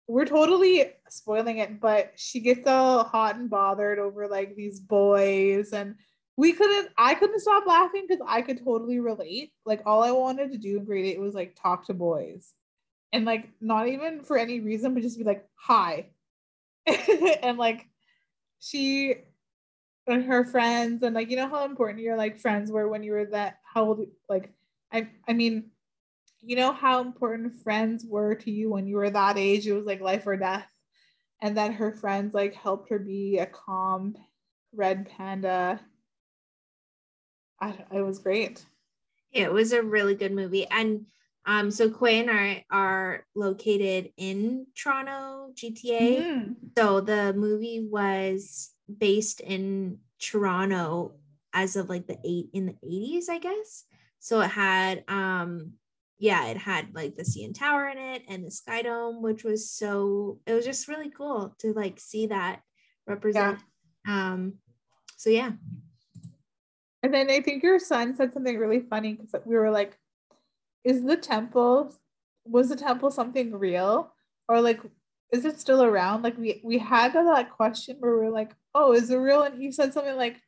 we're 0.08 0.26
totally 0.26 0.92
spoiling 1.10 1.60
it, 1.60 1.80
but 1.80 2.12
she 2.16 2.40
gets 2.40 2.68
all 2.68 3.04
hot 3.04 3.36
and 3.36 3.50
bothered 3.50 4.00
over 4.00 4.28
like 4.28 4.56
these 4.56 4.80
boys 4.80 5.74
and 5.74 5.96
we 6.38 6.54
couldn't 6.54 6.90
I 6.98 7.16
couldn't 7.16 7.40
stop 7.40 7.66
laughing 7.68 8.06
because 8.08 8.26
I 8.28 8.42
could 8.42 8.64
totally 8.64 9.00
relate. 9.00 9.54
Like 9.66 9.82
all 9.86 10.04
I 10.04 10.12
wanted 10.12 10.52
to 10.52 10.58
do 10.58 10.78
in 10.78 10.86
grade 10.86 11.06
eight 11.06 11.20
was 11.20 11.36
like 11.36 11.56
talk 11.62 11.86
to 11.88 11.94
boys. 11.94 12.54
And 13.14 13.26
like 13.26 13.50
not 13.60 13.88
even 13.88 14.24
for 14.24 14.38
any 14.38 14.62
reason, 14.62 14.94
but 14.94 15.04
just 15.04 15.18
be 15.18 15.24
like, 15.26 15.46
hi. 15.56 16.08
and 17.44 17.58
like 17.58 17.88
she 18.60 19.16
and 20.08 20.26
her 20.26 20.46
friends 20.46 21.04
and 21.04 21.16
like 21.16 21.30
you 21.30 21.38
know 21.38 21.48
how 21.48 21.66
important 21.66 22.00
your 22.00 22.18
like 22.18 22.40
friends 22.40 22.72
were 22.72 22.88
when 22.88 23.04
you 23.04 23.12
were 23.12 23.26
that 23.26 23.60
how 23.64 23.86
old 23.86 24.08
like 24.30 24.52
I 24.92 25.10
I 25.28 25.34
mean 25.34 25.72
you 26.42 26.56
know 26.56 26.72
how 26.72 27.02
important 27.02 27.62
friends 27.64 28.06
were 28.06 28.36
to 28.36 28.52
you 28.52 28.72
when 28.72 28.88
you 28.88 28.96
were 28.96 29.10
that 29.10 29.38
age 29.38 29.68
it 29.68 29.74
was 29.74 29.86
like 29.86 30.02
life 30.02 30.26
or 30.26 30.38
death 30.38 30.68
and 31.42 31.56
then 31.56 31.74
her 31.74 31.92
friends 31.94 32.34
like 32.34 32.54
helped 32.56 32.90
her 32.90 33.00
be 33.00 33.38
a 33.38 33.46
calm 33.46 34.16
red 34.74 35.10
panda 35.10 35.80
I, 37.60 37.76
it 37.94 38.02
was 38.02 38.20
great 38.20 38.66
it 39.32 39.52
was 39.52 39.72
a 39.72 39.84
really 39.84 40.16
good 40.16 40.32
movie 40.32 40.66
and 40.68 41.06
um, 41.46 41.72
so 41.72 41.90
Quay 41.90 42.20
and 42.20 42.30
I 42.30 42.66
are 42.70 43.26
located 43.36 44.12
in 44.18 44.68
Toronto, 44.76 45.52
GTA. 45.56 46.22
Mm-hmm. 46.22 46.54
So 46.78 47.02
the 47.02 47.34
movie 47.34 47.88
was 47.90 48.72
based 49.00 49.42
in 49.42 50.00
Toronto 50.20 51.16
as 51.54 51.76
of 51.76 51.90
like 51.90 52.06
the 52.06 52.20
eight 52.24 52.50
in 52.54 52.68
the 52.68 52.76
80s, 52.86 53.28
I 53.28 53.40
guess. 53.40 53.86
So 54.22 54.40
it 54.42 54.52
had 54.52 55.04
um 55.08 55.74
yeah, 56.20 56.48
it 56.48 56.58
had 56.58 56.94
like 56.94 57.16
the 57.16 57.24
CN 57.24 57.58
Tower 57.58 57.88
in 57.88 57.98
it 57.98 58.22
and 58.30 58.46
the 58.46 58.52
Sky 58.52 58.84
Dome, 58.84 59.24
which 59.24 59.44
was 59.44 59.70
so 59.70 60.40
it 60.46 60.54
was 60.54 60.64
just 60.64 60.88
really 60.88 61.10
cool 61.10 61.56
to 61.60 61.74
like 61.74 62.00
see 62.00 62.28
that 62.28 62.62
represent. 63.08 63.60
Yeah. 64.08 64.32
Um 64.32 64.54
so 65.18 65.32
yeah. 65.32 65.52
And 67.04 67.14
then 67.14 67.32
I 67.32 67.42
think 67.42 67.64
your 67.64 67.80
son 67.80 68.16
said 68.16 68.32
something 68.32 68.58
really 68.58 68.82
funny 68.82 69.14
because 69.14 69.42
we 69.44 69.56
were 69.56 69.72
like, 69.72 69.98
is 70.84 71.04
the 71.04 71.18
temple 71.18 71.94
was 72.46 72.70
the 72.70 72.76
temple 72.76 73.10
something 73.10 73.54
real 73.54 74.14
or 74.48 74.62
like 74.62 74.82
is 75.32 75.46
it 75.46 75.60
still 75.60 75.84
around 75.84 76.24
like 76.24 76.38
we 76.38 76.62
we 76.64 76.78
had 76.78 77.14
that 77.14 77.52
question 77.52 77.98
where 78.00 78.20
we 78.20 78.28
are 78.28 78.32
like 78.32 78.52
oh 78.74 78.94
is 78.94 79.10
it 79.10 79.18
real 79.18 79.44
and 79.44 79.62
he 79.62 79.72
said 79.72 79.94
something 79.94 80.18
like 80.18 80.42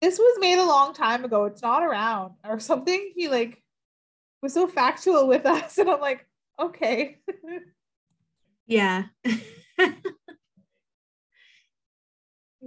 this 0.00 0.18
was 0.18 0.38
made 0.40 0.58
a 0.58 0.64
long 0.64 0.94
time 0.94 1.24
ago. 1.24 1.44
It's 1.44 1.62
not 1.62 1.82
around 1.82 2.34
or 2.44 2.60
something. 2.60 3.12
He 3.14 3.28
like 3.28 3.62
was 4.42 4.54
so 4.54 4.68
factual 4.68 5.26
with 5.26 5.46
us. 5.46 5.78
And 5.78 5.90
I'm 5.90 6.00
like, 6.00 6.26
okay. 6.60 7.18
Yeah. 8.66 9.04
He's 9.24 9.40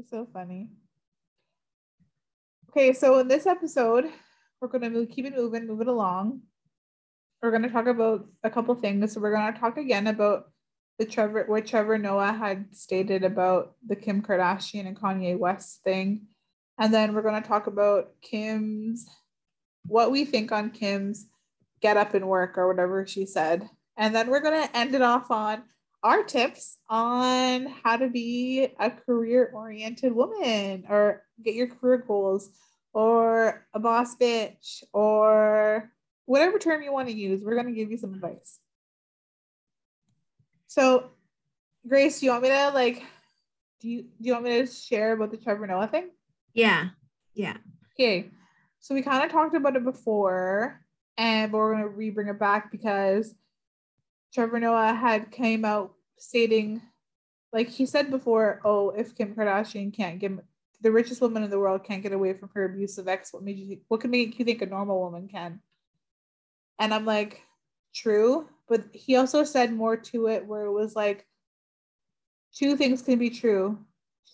so 0.09 0.27
funny. 0.31 0.69
Okay, 2.69 2.93
so 2.93 3.19
in 3.19 3.27
this 3.27 3.45
episode, 3.45 4.09
we're 4.61 4.69
gonna 4.69 4.89
move, 4.89 5.09
keep 5.09 5.25
it 5.25 5.35
moving, 5.35 5.67
move 5.67 5.81
it 5.81 5.87
along. 5.87 6.41
We're 7.41 7.51
gonna 7.51 7.69
talk 7.69 7.87
about 7.87 8.27
a 8.43 8.49
couple 8.49 8.75
things. 8.75 9.13
So 9.13 9.19
we're 9.19 9.33
gonna 9.33 9.57
talk 9.57 9.77
again 9.77 10.07
about 10.07 10.51
the 10.99 11.05
Trevor, 11.05 11.45
what 11.47 11.65
Trevor 11.65 11.97
Noah 11.97 12.31
had 12.31 12.75
stated 12.75 13.23
about 13.23 13.75
the 13.85 13.95
Kim 13.95 14.21
Kardashian 14.21 14.87
and 14.87 14.97
Kanye 14.97 15.37
West 15.37 15.81
thing, 15.83 16.27
and 16.79 16.93
then 16.93 17.13
we're 17.13 17.21
gonna 17.21 17.41
talk 17.41 17.67
about 17.67 18.11
Kim's, 18.21 19.07
what 19.85 20.11
we 20.11 20.25
think 20.25 20.51
on 20.51 20.71
Kim's 20.71 21.27
get 21.81 21.97
up 21.97 22.13
and 22.13 22.27
work 22.27 22.57
or 22.57 22.67
whatever 22.67 23.05
she 23.05 23.25
said, 23.25 23.69
and 23.97 24.15
then 24.15 24.29
we're 24.29 24.41
gonna 24.41 24.69
end 24.73 24.95
it 24.95 25.01
off 25.01 25.29
on 25.29 25.63
our 26.03 26.23
tips 26.23 26.77
on 26.89 27.67
how 27.83 27.97
to 27.97 28.09
be 28.09 28.69
a 28.79 28.89
career 28.89 29.51
oriented 29.53 30.13
woman 30.13 30.85
or 30.89 31.23
get 31.43 31.55
your 31.55 31.67
career 31.67 31.97
goals 31.97 32.49
or 32.93 33.67
a 33.73 33.79
boss 33.79 34.15
bitch 34.15 34.83
or 34.93 35.91
whatever 36.25 36.57
term 36.59 36.81
you 36.81 36.93
want 36.93 37.07
to 37.07 37.13
use. 37.13 37.41
We're 37.43 37.55
going 37.55 37.67
to 37.67 37.73
give 37.73 37.91
you 37.91 37.97
some 37.97 38.13
advice. 38.13 38.59
So, 40.67 41.11
Grace, 41.87 42.19
do 42.19 42.27
you 42.27 42.31
want 42.31 42.43
me 42.43 42.49
to 42.49 42.69
like, 42.69 43.03
do 43.81 43.89
you, 43.89 44.01
do 44.03 44.09
you 44.19 44.33
want 44.33 44.45
me 44.45 44.61
to 44.61 44.67
share 44.67 45.13
about 45.13 45.31
the 45.31 45.37
Trevor 45.37 45.67
Noah 45.67 45.87
thing? 45.87 46.09
Yeah. 46.53 46.89
Yeah. 47.33 47.57
Okay. 47.93 48.29
So, 48.79 48.95
we 48.95 49.01
kind 49.01 49.23
of 49.23 49.31
talked 49.31 49.55
about 49.55 49.75
it 49.75 49.83
before, 49.83 50.79
and 51.17 51.51
but 51.51 51.57
we're 51.57 51.73
going 51.73 51.83
to 51.83 51.89
re 51.89 52.09
bring 52.11 52.27
it 52.29 52.39
back 52.39 52.71
because 52.71 53.33
Trevor 54.33 54.59
Noah 54.59 54.93
had 54.93 55.31
came 55.31 55.65
out 55.65 55.93
stating, 56.17 56.81
like 57.51 57.67
he 57.67 57.85
said 57.85 58.09
before, 58.09 58.61
oh, 58.63 58.91
if 58.91 59.15
Kim 59.15 59.35
Kardashian 59.35 59.93
can't 59.93 60.19
get 60.19 60.31
the 60.81 60.91
richest 60.91 61.21
woman 61.21 61.43
in 61.43 61.49
the 61.49 61.59
world 61.59 61.83
can't 61.83 62.03
get 62.03 62.13
away 62.13 62.33
from 62.33 62.49
her 62.53 62.63
abusive 62.65 63.07
ex, 63.07 63.33
what 63.33 63.43
made 63.43 63.57
you 63.57 63.79
what 63.89 63.99
could 64.01 64.11
make 64.11 64.39
you 64.39 64.45
think 64.45 64.61
a 64.61 64.65
normal 64.65 64.99
woman 64.99 65.27
can? 65.27 65.59
And 66.79 66.93
I'm 66.93 67.05
like, 67.05 67.41
true, 67.93 68.47
but 68.69 68.85
he 68.93 69.17
also 69.17 69.43
said 69.43 69.73
more 69.73 69.97
to 69.97 70.27
it 70.27 70.45
where 70.45 70.65
it 70.65 70.71
was 70.71 70.95
like 70.95 71.25
two 72.55 72.77
things 72.77 73.01
can 73.01 73.19
be 73.19 73.29
true. 73.29 73.77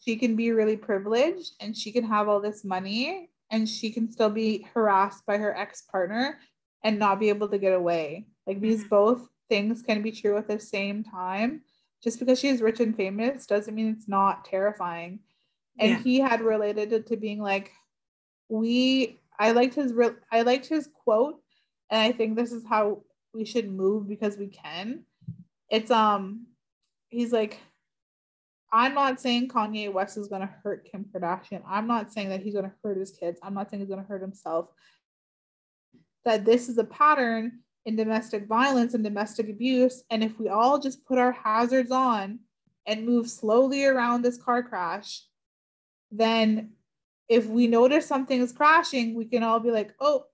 She 0.06 0.16
can 0.16 0.36
be 0.36 0.52
really 0.52 0.78
privileged 0.78 1.54
and 1.60 1.76
she 1.76 1.92
can 1.92 2.04
have 2.04 2.30
all 2.30 2.40
this 2.40 2.64
money 2.64 3.30
and 3.50 3.68
she 3.68 3.92
can 3.92 4.12
still 4.12 4.30
be 4.30 4.68
harassed 4.74 5.26
by 5.26 5.38
her 5.38 5.56
ex-partner 5.56 6.40
and 6.84 7.00
not 7.00 7.20
be 7.20 7.30
able 7.30 7.48
to 7.50 7.58
get 7.58 7.74
away. 7.74 8.28
Like 8.46 8.62
these 8.62 8.82
mm-hmm. 8.82 8.90
both 8.90 9.28
things 9.50 9.82
can 9.82 10.02
be 10.02 10.12
true 10.12 10.38
at 10.38 10.48
the 10.48 10.60
same 10.60 11.04
time. 11.04 11.62
Just 12.04 12.20
because 12.20 12.40
she's 12.40 12.62
rich 12.62 12.80
and 12.80 12.96
famous 12.96 13.48
doesn't 13.48 13.74
mean 13.74 13.88
it's 13.88 14.08
not 14.08 14.46
terrifying. 14.46 15.20
And 15.80 15.92
yeah. 15.92 16.00
he 16.00 16.20
had 16.20 16.42
related 16.42 16.94
it 16.94 17.08
to 17.08 17.18
being 17.18 17.42
like, 17.42 17.72
we. 18.50 19.20
I 19.38 19.52
liked 19.52 19.76
his 19.76 19.92
real. 19.92 20.16
I 20.32 20.44
liked 20.44 20.68
his 20.68 20.88
quote, 21.04 21.42
and 21.90 22.00
I 22.00 22.14
think 22.14 22.36
this 22.36 22.54
is 22.54 22.64
how 22.66 23.02
we 23.34 23.44
should 23.44 23.70
move 23.70 24.08
because 24.08 24.38
we 24.38 24.48
can. 24.48 25.04
It's 25.70 25.92
um, 25.92 26.46
he's 27.10 27.34
like, 27.34 27.60
I'm 28.72 28.94
not 28.94 29.22
saying 29.22 29.50
Kanye 29.50 29.92
West 29.92 30.18
is 30.18 30.28
gonna 30.28 30.54
hurt 30.64 30.90
Kim 30.90 31.06
Kardashian. 31.06 31.62
I'm 31.68 31.88
not 31.88 32.12
saying 32.12 32.30
that 32.30 32.42
he's 32.42 32.56
gonna 32.56 32.74
hurt 32.84 32.98
his 32.98 33.12
kids. 33.12 33.40
I'm 33.44 33.54
not 33.54 33.70
saying 33.70 33.82
he's 33.82 33.90
gonna 33.90 34.04
hurt 34.04 34.22
himself. 34.22 34.70
That 36.26 36.46
this 36.46 36.70
is 36.70 36.78
a 36.78 36.84
pattern 36.84 37.60
in 37.86 37.96
domestic 37.96 38.48
violence 38.48 38.94
and 38.94 39.04
domestic 39.04 39.50
abuse. 39.50 40.04
And 40.10 40.24
if 40.24 40.40
we 40.40 40.50
all 40.50 40.80
just 40.80 41.06
put 41.06 41.20
our 41.20 41.32
hazards 41.32 41.92
on 41.92 42.40
and 42.86 43.06
move 43.06 43.30
slowly 43.30 43.86
around 43.86 44.24
this 44.24 44.42
car 44.42 44.64
crash, 44.64 45.22
then 46.12 46.72
if 47.30 47.46
we 47.48 47.68
notice 47.68 48.06
something 48.06 48.40
is 48.40 48.52
crashing, 48.52 49.16
we 49.16 49.26
can 49.26 49.44
all 49.44 49.60
be 49.60 49.72
like, 49.72 49.94
oh, 50.00 50.26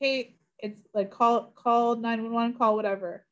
okay, 0.00 0.36
it's 0.58 0.80
like 0.94 1.10
call 1.10 1.52
call 1.54 1.96
911, 1.96 2.56
call 2.56 2.76
whatever. 2.76 3.24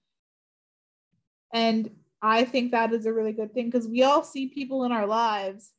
And 1.53 1.90
I 2.22 2.44
think 2.44 2.72
that 2.72 2.92
is 2.92 3.06
a 3.06 3.12
really 3.12 3.33
good 3.33 3.54
thing 3.54 3.70
because 3.70 3.88
we 3.88 4.02
all 4.02 4.22
see 4.22 4.46
people 4.46 4.85
in 4.85 4.92
our 4.92 5.06
lives 5.06 5.70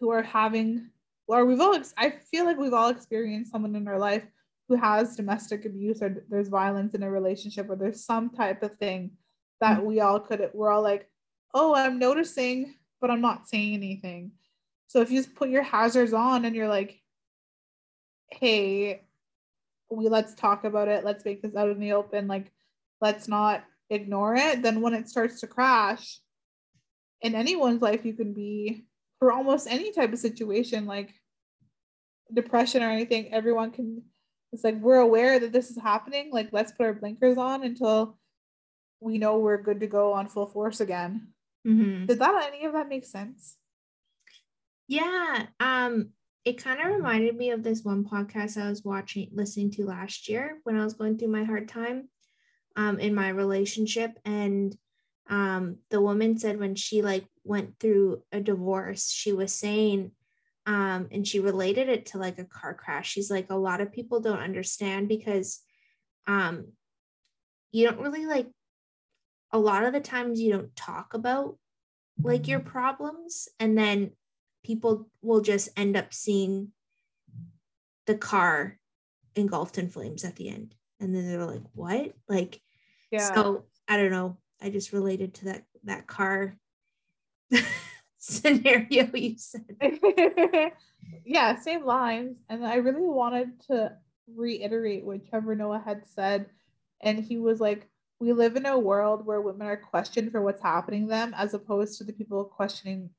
who 0.00 0.10
are 0.10 0.22
having, 0.22 0.90
or 1.26 1.44
we've 1.44 1.60
all, 1.60 1.78
I 1.96 2.10
feel 2.10 2.44
like 2.44 2.58
we've 2.58 2.72
all 2.72 2.88
experienced 2.88 3.50
someone 3.50 3.76
in 3.76 3.88
our 3.88 3.98
life 3.98 4.24
who 4.68 4.76
has 4.76 5.16
domestic 5.16 5.64
abuse 5.64 6.02
or 6.02 6.24
there's 6.28 6.48
violence 6.48 6.94
in 6.94 7.02
a 7.02 7.10
relationship 7.10 7.68
or 7.68 7.76
there's 7.76 8.04
some 8.04 8.30
type 8.30 8.62
of 8.62 8.76
thing 8.78 9.12
that 9.60 9.78
mm-hmm. 9.78 9.86
we 9.86 10.00
all 10.00 10.20
could 10.20 10.50
we're 10.52 10.70
all 10.70 10.82
like 10.82 11.08
oh 11.54 11.74
i'm 11.74 11.98
noticing 11.98 12.74
but 13.00 13.10
i'm 13.10 13.20
not 13.20 13.48
saying 13.48 13.74
anything. 13.74 14.32
So 14.88 15.00
if 15.00 15.10
you 15.10 15.20
just 15.20 15.34
put 15.34 15.50
your 15.50 15.62
hazards 15.62 16.12
on 16.12 16.44
and 16.44 16.56
you're 16.56 16.68
like 16.68 17.00
hey 18.30 19.02
we 19.90 20.08
let's 20.08 20.34
talk 20.34 20.64
about 20.64 20.88
it. 20.88 21.04
Let's 21.04 21.24
make 21.24 21.42
this 21.42 21.54
out 21.54 21.70
in 21.70 21.78
the 21.78 21.92
open. 21.92 22.26
Like 22.26 22.50
let's 23.00 23.28
not 23.28 23.64
ignore 23.90 24.34
it 24.34 24.62
then 24.62 24.80
when 24.80 24.94
it 24.94 25.08
starts 25.08 25.40
to 25.40 25.46
crash 25.46 26.20
in 27.22 27.34
anyone's 27.34 27.82
life 27.82 28.04
you 28.04 28.12
can 28.12 28.32
be 28.32 28.84
for 29.18 29.32
almost 29.32 29.66
any 29.68 29.92
type 29.92 30.12
of 30.12 30.18
situation 30.18 30.86
like 30.86 31.12
depression 32.32 32.82
or 32.82 32.90
anything 32.90 33.32
everyone 33.32 33.70
can 33.70 34.02
it's 34.52 34.64
like 34.64 34.80
we're 34.80 34.96
aware 34.96 35.38
that 35.38 35.52
this 35.52 35.70
is 35.70 35.78
happening 35.78 36.30
like 36.32 36.48
let's 36.52 36.72
put 36.72 36.86
our 36.86 36.94
blinkers 36.94 37.38
on 37.38 37.62
until 37.62 38.18
we 39.00 39.18
know 39.18 39.38
we're 39.38 39.60
good 39.60 39.80
to 39.80 39.86
go 39.86 40.14
on 40.14 40.26
full 40.26 40.46
force 40.46 40.80
again. 40.80 41.28
Mm-hmm. 41.66 42.06
did 42.06 42.20
that 42.20 42.50
any 42.52 42.64
of 42.64 42.72
that 42.74 42.88
make 42.88 43.04
sense? 43.04 43.56
Yeah 44.88 45.46
um 45.58 46.10
it 46.44 46.62
kind 46.62 46.80
of 46.80 46.86
reminded 46.86 47.36
me 47.36 47.50
of 47.50 47.64
this 47.64 47.82
one 47.82 48.04
podcast 48.04 48.56
i 48.56 48.68
was 48.68 48.84
watching 48.84 49.28
listening 49.32 49.72
to 49.72 49.84
last 49.84 50.28
year 50.28 50.60
when 50.62 50.78
i 50.78 50.84
was 50.84 50.94
going 50.94 51.18
through 51.18 51.26
my 51.26 51.42
hard 51.42 51.68
time 51.68 52.08
um 52.76 52.98
in 52.98 53.14
my 53.14 53.28
relationship 53.28 54.18
and 54.24 54.76
um 55.28 55.78
the 55.90 56.00
woman 56.00 56.38
said 56.38 56.58
when 56.58 56.74
she 56.74 57.02
like 57.02 57.24
went 57.42 57.78
through 57.80 58.22
a 58.32 58.40
divorce 58.40 59.10
she 59.10 59.32
was 59.32 59.52
saying 59.52 60.12
um, 60.66 61.06
and 61.12 61.26
she 61.26 61.38
related 61.38 61.88
it 61.88 62.06
to 62.06 62.18
like 62.18 62.38
a 62.38 62.44
car 62.44 62.74
crash. 62.74 63.08
She's 63.08 63.30
like, 63.30 63.50
a 63.50 63.56
lot 63.56 63.80
of 63.80 63.92
people 63.92 64.20
don't 64.20 64.40
understand 64.40 65.08
because 65.08 65.60
um, 66.26 66.72
you 67.70 67.86
don't 67.86 68.00
really 68.00 68.26
like, 68.26 68.48
a 69.52 69.58
lot 69.58 69.84
of 69.84 69.92
the 69.92 70.00
times 70.00 70.40
you 70.40 70.52
don't 70.52 70.74
talk 70.74 71.14
about 71.14 71.56
like 72.20 72.48
your 72.48 72.58
problems, 72.60 73.48
and 73.60 73.78
then 73.78 74.10
people 74.64 75.08
will 75.22 75.40
just 75.40 75.68
end 75.76 75.96
up 75.96 76.12
seeing 76.12 76.72
the 78.06 78.16
car 78.16 78.78
engulfed 79.36 79.78
in 79.78 79.88
flames 79.88 80.24
at 80.24 80.34
the 80.34 80.48
end. 80.48 80.74
And 80.98 81.14
then 81.14 81.28
they're 81.28 81.46
like, 81.46 81.62
what? 81.74 82.12
Like, 82.28 82.60
yeah. 83.10 83.34
So 83.34 83.64
I 83.88 83.96
don't 83.96 84.10
know. 84.10 84.36
I 84.60 84.70
just 84.70 84.92
related 84.92 85.34
to 85.34 85.44
that 85.46 85.64
that 85.84 86.06
car 86.06 86.56
scenario 88.18 89.08
you 89.14 89.36
said. 89.38 89.76
yeah, 91.24 91.58
same 91.58 91.84
lines. 91.84 92.38
And 92.48 92.66
I 92.66 92.76
really 92.76 93.06
wanted 93.06 93.60
to 93.68 93.92
reiterate 94.34 95.04
what 95.04 95.28
Trevor 95.28 95.54
Noah 95.54 95.82
had 95.84 96.06
said. 96.06 96.46
And 97.00 97.22
he 97.22 97.38
was 97.38 97.60
like, 97.60 97.88
we 98.18 98.32
live 98.32 98.56
in 98.56 98.66
a 98.66 98.78
world 98.78 99.26
where 99.26 99.40
women 99.40 99.66
are 99.66 99.76
questioned 99.76 100.32
for 100.32 100.40
what's 100.40 100.62
happening 100.62 101.02
to 101.02 101.08
them 101.08 101.34
as 101.36 101.52
opposed 101.54 101.98
to 101.98 102.04
the 102.04 102.14
people 102.14 102.42
questioning 102.44 103.10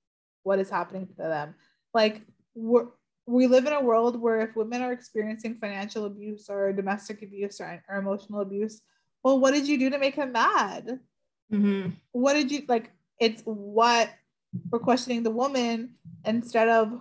what 0.43 0.59
is 0.59 0.69
happening 0.69 1.07
to 1.07 1.13
them. 1.13 1.55
Like 1.93 2.23
we're, 2.55 2.87
we 3.27 3.47
live 3.47 3.65
in 3.67 3.73
a 3.73 3.81
world 3.81 4.19
where 4.19 4.41
if 4.41 4.55
women 4.55 4.81
are 4.81 4.91
experiencing 4.91 5.55
financial 5.55 6.05
abuse 6.05 6.49
or 6.49 6.73
domestic 6.73 7.21
abuse 7.21 7.61
or, 7.61 7.83
or 7.87 7.97
emotional 7.97 8.41
abuse, 8.41 8.81
well, 9.23 9.39
what 9.39 9.53
did 9.53 9.67
you 9.67 9.77
do 9.77 9.89
to 9.89 9.99
make 9.99 10.15
him 10.15 10.31
mad? 10.31 10.99
Mm-hmm. 11.51 11.89
What 12.11 12.33
did 12.33 12.51
you 12.51 12.63
like? 12.67 12.91
It's 13.19 13.41
what 13.45 14.09
for 14.69 14.79
questioning 14.79 15.23
the 15.23 15.31
woman 15.31 15.95
instead 16.25 16.69
of 16.69 16.99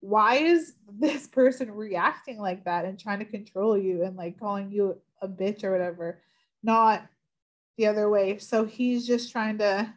why 0.00 0.36
is 0.36 0.74
this 0.98 1.26
person 1.38 1.70
reacting 1.70 2.38
like 2.38 2.64
that 2.64 2.84
and 2.84 2.98
trying 2.98 3.18
to 3.18 3.24
control 3.24 3.76
you 3.76 4.04
and 4.04 4.16
like 4.16 4.38
calling 4.38 4.70
you 4.70 5.00
a 5.20 5.28
bitch 5.28 5.64
or 5.64 5.72
whatever, 5.72 6.20
not 6.62 7.06
the 7.76 7.86
other 7.86 8.08
way. 8.08 8.38
So 8.38 8.64
he's 8.64 9.06
just 9.06 9.32
trying 9.32 9.58
to 9.58 9.92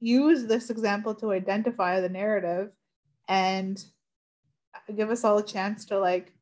use 0.00 0.46
this 0.46 0.70
example 0.70 1.14
to 1.14 1.32
identify 1.32 2.00
the 2.00 2.08
narrative 2.08 2.70
and 3.28 3.82
give 4.94 5.10
us 5.10 5.24
all 5.24 5.38
a 5.38 5.44
chance 5.44 5.84
to 5.86 5.98
like 5.98 6.32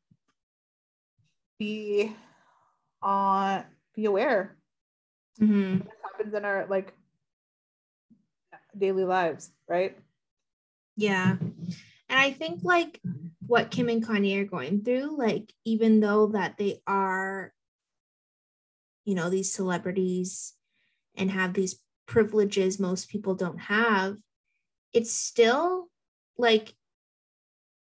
be 1.59 2.13
on 3.01 3.63
be 3.95 4.05
aware 4.05 4.55
mm-hmm. 5.39 5.79
what 5.79 5.97
happens 6.03 6.33
in 6.33 6.45
our 6.45 6.65
like 6.69 6.93
daily 8.77 9.03
lives, 9.03 9.51
right? 9.67 9.97
Yeah. 10.95 11.37
And 11.39 12.19
I 12.19 12.31
think 12.31 12.61
like 12.63 12.99
what 13.45 13.71
Kim 13.71 13.89
and 13.89 14.05
Kanye 14.05 14.41
are 14.41 14.45
going 14.45 14.83
through, 14.83 15.17
like 15.17 15.53
even 15.65 15.99
though 15.99 16.27
that 16.27 16.57
they 16.57 16.81
are, 16.87 17.53
you 19.05 19.15
know, 19.15 19.29
these 19.29 19.51
celebrities 19.51 20.53
and 21.15 21.31
have 21.31 21.53
these 21.53 21.79
privileges 22.05 22.79
most 22.79 23.09
people 23.09 23.35
don't 23.35 23.59
have, 23.59 24.17
it's 24.93 25.11
still 25.11 25.87
like 26.37 26.73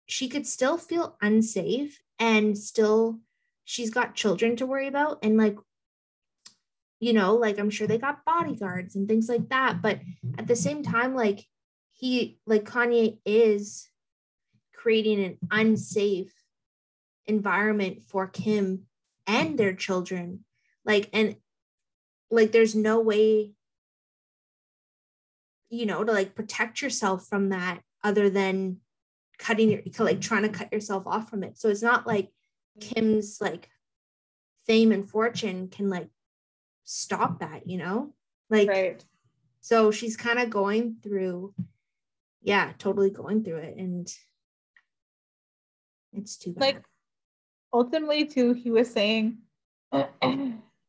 she 0.05 0.27
could 0.27 0.45
still 0.45 0.77
feel 0.77 1.17
unsafe 1.21 2.01
and 2.19 2.57
still 2.57 3.19
she's 3.63 3.89
got 3.89 4.15
children 4.15 4.55
to 4.55 4.65
worry 4.65 4.87
about 4.87 5.19
and 5.23 5.37
like 5.37 5.55
you 7.01 7.11
know 7.11 7.35
like 7.35 7.59
i'm 7.59 7.69
sure 7.69 7.87
they 7.87 7.97
got 7.97 8.23
bodyguards 8.23 8.95
and 8.95 9.09
things 9.09 9.27
like 9.27 9.49
that 9.49 9.81
but 9.81 9.99
at 10.37 10.47
the 10.47 10.55
same 10.55 10.81
time 10.81 11.13
like 11.13 11.45
he 11.91 12.39
like 12.47 12.63
kanye 12.63 13.17
is 13.25 13.89
creating 14.73 15.21
an 15.23 15.37
unsafe 15.51 16.33
environment 17.25 18.01
for 18.07 18.27
kim 18.27 18.83
and 19.27 19.57
their 19.57 19.73
children 19.73 20.45
like 20.85 21.09
and 21.11 21.35
like 22.29 22.53
there's 22.53 22.75
no 22.75 22.99
way 22.99 23.51
you 25.69 25.85
know 25.85 26.03
to 26.03 26.11
like 26.11 26.33
protect 26.35 26.81
yourself 26.81 27.27
from 27.27 27.49
that 27.49 27.81
other 28.03 28.29
than 28.29 28.77
cutting 29.41 29.71
your 29.71 29.81
like 29.99 30.21
trying 30.21 30.43
to 30.43 30.49
cut 30.49 30.71
yourself 30.71 31.03
off 31.05 31.29
from 31.29 31.43
it. 31.43 31.57
So 31.57 31.67
it's 31.69 31.81
not 31.81 32.07
like 32.07 32.27
mm-hmm. 32.79 32.93
kim's 32.93 33.39
like 33.41 33.69
fame 34.67 34.91
and 34.91 35.09
fortune 35.09 35.67
can 35.67 35.89
like 35.89 36.09
stop 36.83 37.39
that 37.39 37.67
you 37.67 37.77
know? 37.77 38.13
Like 38.49 38.69
right. 38.69 39.05
so 39.61 39.91
she's 39.91 40.17
kind 40.17 40.39
of 40.39 40.49
going 40.49 40.97
through 41.01 41.53
yeah 42.43 42.71
totally 42.77 43.09
going 43.09 43.43
through 43.43 43.57
it 43.57 43.77
and 43.77 44.11
it's 46.13 46.37
too 46.37 46.53
bad. 46.53 46.61
Like 46.61 46.83
ultimately 47.73 48.25
too 48.25 48.53
he 48.53 48.71
was 48.71 48.91
saying 48.91 49.37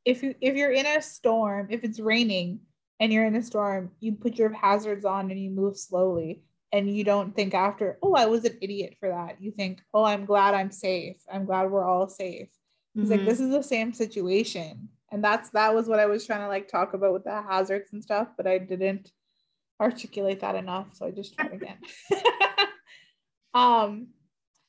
if 0.04 0.22
you 0.22 0.34
if 0.40 0.56
you're 0.56 0.72
in 0.72 0.86
a 0.86 1.00
storm 1.00 1.68
if 1.70 1.84
it's 1.84 2.00
raining 2.00 2.60
and 3.00 3.12
you're 3.12 3.26
in 3.26 3.36
a 3.36 3.42
storm 3.42 3.90
you 4.00 4.12
put 4.12 4.36
your 4.36 4.52
hazards 4.52 5.04
on 5.04 5.30
and 5.30 5.40
you 5.40 5.50
move 5.50 5.76
slowly 5.76 6.42
and 6.72 6.94
you 6.94 7.04
don't 7.04 7.36
think 7.36 7.54
after 7.54 7.98
oh 8.02 8.14
i 8.14 8.26
was 8.26 8.44
an 8.44 8.56
idiot 8.60 8.96
for 8.98 9.08
that. 9.08 9.36
You 9.40 9.52
think 9.52 9.82
oh 9.94 10.04
i'm 10.04 10.24
glad 10.24 10.54
i'm 10.54 10.72
safe. 10.72 11.16
I'm 11.32 11.44
glad 11.44 11.70
we're 11.70 11.88
all 11.88 12.08
safe. 12.08 12.48
He's 12.94 13.04
mm-hmm. 13.04 13.12
like 13.12 13.24
this 13.24 13.40
is 13.40 13.50
the 13.50 13.62
same 13.62 13.92
situation 13.92 14.88
and 15.12 15.22
that's 15.22 15.50
that 15.50 15.74
was 15.74 15.88
what 15.88 16.00
i 16.00 16.06
was 16.06 16.26
trying 16.26 16.40
to 16.40 16.48
like 16.48 16.68
talk 16.68 16.94
about 16.94 17.12
with 17.12 17.24
the 17.24 17.42
hazards 17.42 17.92
and 17.92 18.02
stuff 18.02 18.28
but 18.36 18.46
i 18.46 18.58
didn't 18.58 19.12
articulate 19.80 20.40
that 20.40 20.54
enough 20.54 20.88
so 20.92 21.06
i 21.06 21.10
just 21.10 21.36
tried 21.36 21.52
again 21.60 21.78
um 23.54 24.08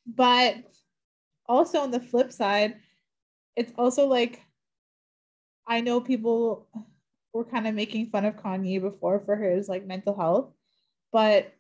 but 0.06 0.56
also 1.47 1.79
on 1.79 1.91
the 1.91 1.99
flip 1.99 2.32
side 2.32 2.75
it's 3.56 3.71
also 3.77 4.06
like 4.06 4.41
i 5.67 5.82
know 5.82 5.99
people 6.01 6.67
were 7.34 7.45
kind 7.45 7.67
of 7.67 7.73
making 7.73 8.08
fun 8.08 8.25
of 8.25 8.36
kanye 8.36 8.82
before 8.82 9.19
for 9.25 9.36
his 9.36 9.67
like 9.67 9.86
mental 9.86 10.15
health 10.15 10.51
but 11.12 11.53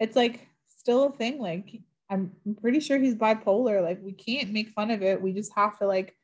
it's 0.00 0.16
like 0.16 0.48
still 0.66 1.04
a 1.04 1.12
thing. 1.12 1.38
Like 1.38 1.80
I'm 2.10 2.32
pretty 2.60 2.80
sure 2.80 2.98
he's 2.98 3.14
bipolar. 3.14 3.82
Like 3.82 4.00
we 4.02 4.12
can't 4.12 4.52
make 4.52 4.70
fun 4.70 4.90
of 4.90 5.02
it. 5.02 5.20
We 5.20 5.32
just 5.32 5.52
have 5.54 5.78
to 5.78 5.86
like 5.86 6.16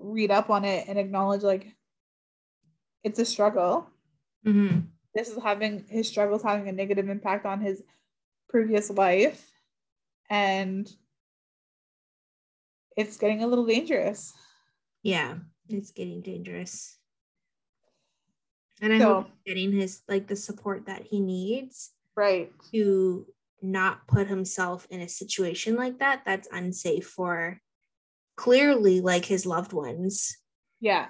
read 0.00 0.30
up 0.30 0.50
on 0.50 0.64
it 0.64 0.86
and 0.88 0.98
acknowledge 0.98 1.42
like 1.42 1.74
it's 3.02 3.18
a 3.18 3.24
struggle. 3.24 3.88
Mm-hmm. 4.46 4.80
This 5.14 5.28
is 5.28 5.42
having 5.42 5.84
his 5.88 6.08
struggles 6.08 6.42
having 6.42 6.68
a 6.68 6.72
negative 6.72 7.08
impact 7.08 7.46
on 7.46 7.60
his 7.60 7.82
previous 8.48 8.90
life, 8.90 9.50
and 10.28 10.90
it's 12.96 13.16
getting 13.16 13.42
a 13.42 13.46
little 13.46 13.66
dangerous. 13.66 14.32
Yeah, 15.02 15.36
it's 15.68 15.90
getting 15.90 16.20
dangerous. 16.20 16.98
And 18.82 18.92
I 18.92 18.98
so, 18.98 19.14
hope 19.14 19.30
getting 19.46 19.72
his 19.72 20.02
like 20.08 20.26
the 20.26 20.36
support 20.36 20.86
that 20.86 21.02
he 21.02 21.20
needs 21.20 21.92
right 22.14 22.52
to 22.72 23.26
not 23.62 24.06
put 24.06 24.26
himself 24.26 24.86
in 24.90 25.00
a 25.00 25.08
situation 25.08 25.76
like 25.76 25.98
that 25.98 26.22
that's 26.26 26.48
unsafe 26.52 27.06
for 27.06 27.60
clearly 28.36 29.00
like 29.00 29.24
his 29.24 29.46
loved 29.46 29.72
ones. 29.72 30.36
Yeah. 30.80 31.08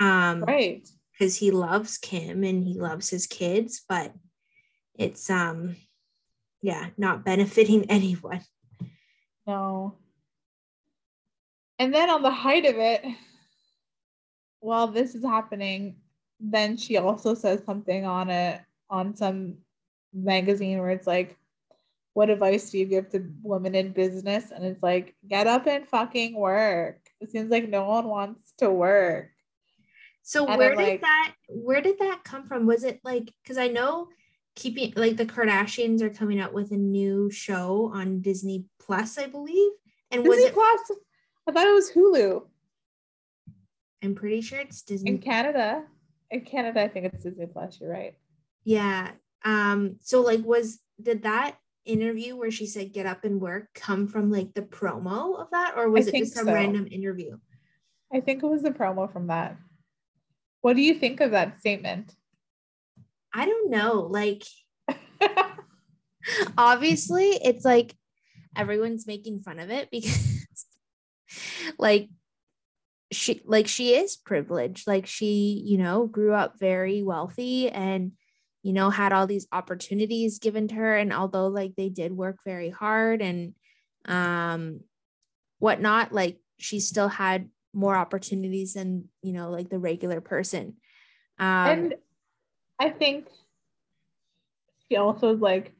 Um 0.00 0.42
right. 0.42 0.86
because 1.12 1.36
he 1.36 1.50
loves 1.50 1.98
kim 1.98 2.44
and 2.44 2.64
he 2.64 2.80
loves 2.80 3.08
his 3.08 3.26
kids 3.26 3.82
but 3.88 4.12
it's 4.96 5.30
um 5.30 5.76
yeah 6.62 6.88
not 6.96 7.24
benefiting 7.24 7.86
anyone. 7.90 8.40
No. 9.46 9.96
And 11.78 11.94
then 11.94 12.08
on 12.10 12.22
the 12.22 12.30
height 12.30 12.66
of 12.66 12.76
it 12.76 13.04
while 14.60 14.88
this 14.88 15.14
is 15.14 15.24
happening 15.24 15.96
then 16.40 16.76
she 16.76 16.96
also 16.96 17.34
says 17.34 17.62
something 17.64 18.04
on 18.04 18.30
it 18.30 18.60
on 18.90 19.14
some 19.16 19.58
magazine 20.14 20.78
where 20.78 20.90
it's 20.90 21.06
like, 21.06 21.36
what 22.14 22.30
advice 22.30 22.70
do 22.70 22.78
you 22.78 22.86
give 22.86 23.10
to 23.10 23.28
women 23.42 23.74
in 23.74 23.92
business? 23.92 24.50
And 24.50 24.64
it's 24.64 24.82
like, 24.82 25.14
get 25.28 25.46
up 25.46 25.66
and 25.66 25.86
fucking 25.86 26.34
work. 26.34 27.00
It 27.20 27.30
seems 27.30 27.50
like 27.50 27.68
no 27.68 27.84
one 27.84 28.08
wants 28.08 28.54
to 28.58 28.70
work. 28.70 29.30
So 30.22 30.46
and 30.46 30.58
where 30.58 30.72
I'm 30.72 30.78
did 30.78 30.84
like, 30.84 31.00
that 31.02 31.34
where 31.48 31.82
did 31.82 31.98
that 31.98 32.24
come 32.24 32.48
from? 32.48 32.64
Was 32.64 32.82
it 32.82 33.00
like 33.04 33.30
because 33.42 33.58
I 33.58 33.68
know 33.68 34.08
keeping 34.56 34.92
like 34.96 35.16
the 35.16 35.26
Kardashians 35.26 36.00
are 36.00 36.10
coming 36.10 36.40
out 36.40 36.54
with 36.54 36.70
a 36.72 36.76
new 36.76 37.30
show 37.30 37.90
on 37.92 38.22
Disney 38.22 38.64
Plus, 38.80 39.18
I 39.18 39.26
believe. 39.26 39.72
And 40.10 40.24
Disney 40.24 40.28
was 40.28 40.44
it 40.44 40.54
Plus? 40.54 40.98
I 41.46 41.52
thought 41.52 41.66
it 41.66 41.74
was 41.74 41.90
Hulu. 41.90 42.42
I'm 44.02 44.14
pretty 44.14 44.40
sure 44.40 44.60
it's 44.60 44.82
Disney. 44.82 45.10
In 45.10 45.18
Canada. 45.18 45.84
In 46.30 46.40
Canada, 46.42 46.82
I 46.82 46.88
think 46.88 47.06
it's 47.06 47.22
Disney 47.22 47.46
Plus. 47.46 47.78
You're 47.80 47.90
right. 47.90 48.14
Yeah. 48.64 49.10
Um, 49.44 49.96
so 50.00 50.22
like 50.22 50.42
was 50.42 50.78
did 51.02 51.24
that 51.24 51.56
interview 51.84 52.36
where 52.36 52.50
she 52.50 52.66
said 52.66 52.92
get 52.92 53.06
up 53.06 53.24
and 53.24 53.40
work 53.40 53.68
come 53.74 54.06
from 54.06 54.30
like 54.30 54.54
the 54.54 54.62
promo 54.62 55.38
of 55.40 55.50
that 55.50 55.74
or 55.76 55.90
was 55.90 56.08
I 56.08 56.10
it 56.10 56.18
just 56.20 56.34
some 56.34 56.46
so. 56.46 56.52
random 56.52 56.88
interview? 56.90 57.38
I 58.12 58.20
think 58.20 58.42
it 58.42 58.46
was 58.46 58.62
the 58.62 58.70
promo 58.70 59.12
from 59.12 59.26
that. 59.26 59.56
What 60.60 60.76
do 60.76 60.82
you 60.82 60.94
think 60.94 61.20
of 61.20 61.32
that 61.32 61.58
statement? 61.58 62.14
I 63.34 63.46
don't 63.46 63.70
know. 63.70 64.08
Like 64.10 64.44
obviously 66.58 67.30
it's 67.30 67.64
like 67.64 67.94
everyone's 68.56 69.06
making 69.06 69.40
fun 69.40 69.58
of 69.58 69.70
it 69.70 69.90
because 69.90 70.46
like 71.78 72.08
she 73.12 73.42
like 73.44 73.68
she 73.68 73.94
is 73.94 74.16
privileged 74.16 74.86
like 74.86 75.06
she 75.06 75.62
you 75.64 75.78
know 75.78 76.06
grew 76.06 76.32
up 76.32 76.58
very 76.58 77.02
wealthy 77.02 77.68
and 77.70 78.12
you 78.64 78.72
know, 78.72 78.88
had 78.88 79.12
all 79.12 79.26
these 79.26 79.46
opportunities 79.52 80.38
given 80.38 80.66
to 80.68 80.74
her. 80.74 80.96
And 80.96 81.12
although 81.12 81.48
like 81.48 81.76
they 81.76 81.90
did 81.90 82.12
work 82.12 82.38
very 82.46 82.70
hard 82.70 83.20
and 83.20 83.52
um 84.06 84.80
whatnot, 85.58 86.12
like 86.12 86.38
she 86.58 86.80
still 86.80 87.08
had 87.08 87.50
more 87.74 87.94
opportunities 87.94 88.72
than, 88.72 89.10
you 89.22 89.34
know, 89.34 89.50
like 89.50 89.68
the 89.68 89.78
regular 89.78 90.22
person. 90.22 90.76
Um 91.38 91.68
and 91.68 91.94
I 92.80 92.88
think 92.88 93.26
she 94.88 94.96
also 94.96 95.36
like 95.36 95.74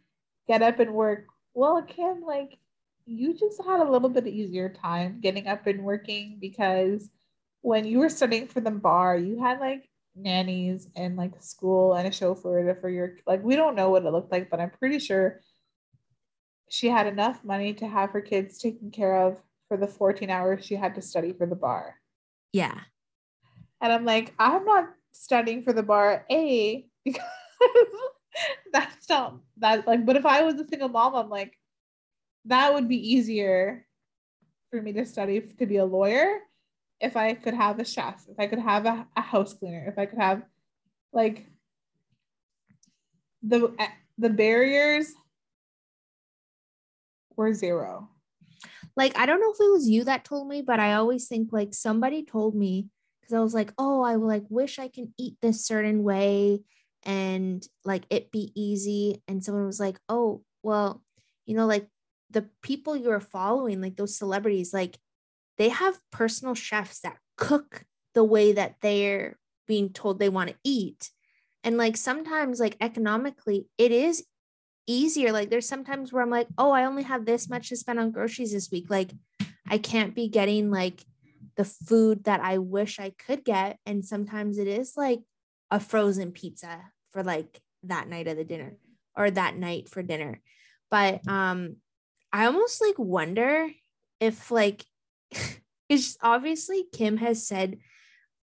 get 0.47 0.61
up 0.61 0.79
and 0.79 0.93
work. 0.93 1.25
Well, 1.55 1.83
Kim, 1.83 2.21
like 2.21 2.59
you 3.07 3.33
just 3.33 3.65
had 3.65 3.81
a 3.81 3.91
little 3.91 4.11
bit 4.11 4.27
easier 4.27 4.69
time 4.69 5.21
getting 5.23 5.47
up 5.47 5.67
and 5.67 5.85
working 5.85 6.37
because 6.39 7.11
when 7.63 7.87
you 7.87 8.01
were 8.01 8.11
studying 8.11 8.47
for 8.47 8.61
the 8.61 8.71
bar, 8.71 9.17
you 9.17 9.41
had 9.41 9.59
like 9.59 9.89
nannies 10.17 10.89
and 10.97 11.17
like 11.17 11.33
school 11.43 11.95
and 11.95 12.07
a 12.07 12.13
chauffeur 12.13 12.77
for 12.81 12.89
your 12.89 13.17
like 13.27 13.43
we 13.43 13.57
don't 13.57 13.75
know 13.75 13.91
what 13.91 14.05
it 14.05 14.13
looked 14.13 14.31
like 14.31 14.49
but 14.49 14.61
i'm 14.61 14.71
pretty 14.71 14.99
sure 14.99 15.41
she 16.69 16.89
had 16.89 17.07
enough 17.07 17.45
money 17.45 17.75
to 17.75 17.87
have 17.87 18.11
her 18.11 18.21
kids 18.21 18.59
taken 18.59 18.91
care 18.91 19.17
of 19.17 19.41
for 19.69 19.77
the 19.77 19.87
14 19.87 20.31
hours 20.31 20.65
she 20.65 20.75
had 20.75 20.95
to 20.95 21.03
study 21.03 21.33
for 21.33 21.47
the 21.47 21.57
bar. 21.57 21.97
Yeah. 22.53 22.79
And 23.81 23.93
i'm 23.93 24.05
like 24.05 24.35
i'm 24.39 24.65
not 24.65 24.91
studying 25.13 25.63
for 25.63 25.73
the 25.73 25.83
bar 25.83 26.25
a 26.31 26.87
because 27.05 27.23
that's 28.73 29.09
not 29.09 29.39
that 29.59 29.87
like 29.87 30.05
but 30.07 30.17
if 30.17 30.27
i 30.27 30.43
was 30.43 30.55
a 30.55 30.67
single 30.67 30.89
mom 30.89 31.15
i'm 31.15 31.29
like 31.29 31.57
that 32.47 32.73
would 32.75 32.89
be 32.89 33.15
easier 33.15 33.87
for 34.71 34.81
me 34.83 34.93
to 34.93 35.07
study 35.07 35.41
to 35.41 35.67
be 35.67 35.77
a 35.77 35.85
lawyer 35.85 36.39
if 37.01 37.17
I 37.17 37.35
could 37.35 37.55
have 37.55 37.79
a 37.79 37.85
chef, 37.85 38.25
if 38.29 38.39
I 38.39 38.47
could 38.47 38.59
have 38.59 38.87
a, 38.87 39.07
a 39.17 39.21
house 39.21 39.55
cleaner, 39.55 39.85
if 39.87 39.99
I 39.99 40.07
could 40.07 40.19
have 40.19 40.43
like 41.13 41.47
the 43.43 43.75
eh, 43.79 43.89
the 44.19 44.31
barriers 44.31 45.13
were 47.37 47.53
zero. 47.53 48.09
Like 48.97 49.19
I 49.19 49.27
don't 49.27 49.41
know 49.41 49.53
if 49.53 49.61
it 49.61 49.73
was 49.73 49.89
you 49.89 50.05
that 50.05 50.25
told 50.25 50.49
me, 50.49 50.63
but 50.63 50.81
I 50.81 50.95
always 50.95 51.27
think 51.27 51.49
like 51.53 51.75
somebody 51.75 52.25
told 52.25 52.55
me 52.55 52.89
because 53.21 53.35
I 53.35 53.41
was 53.41 53.55
like, 53.55 53.73
oh, 53.79 54.03
I 54.03 54.15
like 54.17 54.45
wish 54.49 54.79
I 54.79 54.89
can 54.89 55.13
eat 55.19 55.37
this 55.41 55.67
certain 55.67 56.03
way 56.03 56.61
and 57.05 57.67
like 57.85 58.05
it 58.11 58.31
be 58.31 58.53
easy. 58.55 59.23
And 59.29 59.45
someone 59.45 59.67
was 59.67 59.81
like, 59.81 59.99
oh, 60.09 60.43
well, 60.63 61.03
you 61.47 61.57
know, 61.57 61.67
like 61.67 61.89
the 62.31 62.49
people 62.63 62.97
you're 62.97 63.21
following, 63.21 63.81
like 63.81 63.97
those 63.97 64.17
celebrities, 64.19 64.73
like 64.73 64.99
they 65.59 65.69
have 65.69 65.99
personal 66.11 66.55
chefs 66.55 67.01
that 67.01 67.17
cook 67.37 67.85
the 68.15 68.25
way 68.25 68.53
that 68.53 68.77
they're 68.81 69.39
being 69.67 69.91
told 69.91 70.19
they 70.19 70.29
want 70.29 70.51
to 70.51 70.57
eat. 70.65 71.11
And 71.63 71.77
like 71.77 71.97
sometimes, 71.97 72.61
like 72.61 72.77
economically, 72.81 73.67
it 73.79 73.91
is 73.91 74.25
easier. 74.87 75.33
Like 75.33 75.51
there's 75.51 75.69
sometimes 75.69 76.13
where 76.13 76.23
I'm 76.23 76.31
like, 76.31 76.49
oh, 76.59 76.71
I 76.71 76.85
only 76.85 77.05
have 77.05 77.25
this 77.25 77.49
much 77.49 77.71
to 77.71 77.77
spend 77.77 77.99
on 77.99 78.11
groceries 78.11 78.53
this 78.53 78.71
week. 78.71 78.87
Like 78.91 79.13
I 79.69 79.79
can't 79.79 80.15
be 80.15 80.29
getting 80.29 80.71
like 80.71 81.03
the 81.57 81.65
food 81.65 82.25
that 82.25 82.41
I 82.41 82.59
wish 82.59 82.99
I 82.99 83.11
could 83.11 83.45
get. 83.45 83.79
And 83.87 84.05
sometimes 84.05 84.59
it 84.59 84.69
is 84.69 84.95
like 84.97 85.21
a 85.71 85.81
frozen 85.81 86.33
pizza 86.33 86.83
for 87.13 87.23
like 87.23 87.61
that 87.85 88.09
night 88.09 88.29
of 88.29 88.37
the 88.37 88.45
dinner 88.45 88.77
or 89.17 89.31
that 89.31 89.57
night 89.57 89.89
for 89.89 90.03
dinner. 90.03 90.41
But 90.91 91.27
um 91.29 91.77
I 92.33 92.47
almost 92.47 92.83
like 92.83 92.99
wonder 92.99 93.71
if 94.21 94.51
like 94.51 94.85
it's 95.89 96.17
obviously 96.23 96.85
Kim 96.93 97.17
has 97.19 97.47
said 97.47 97.79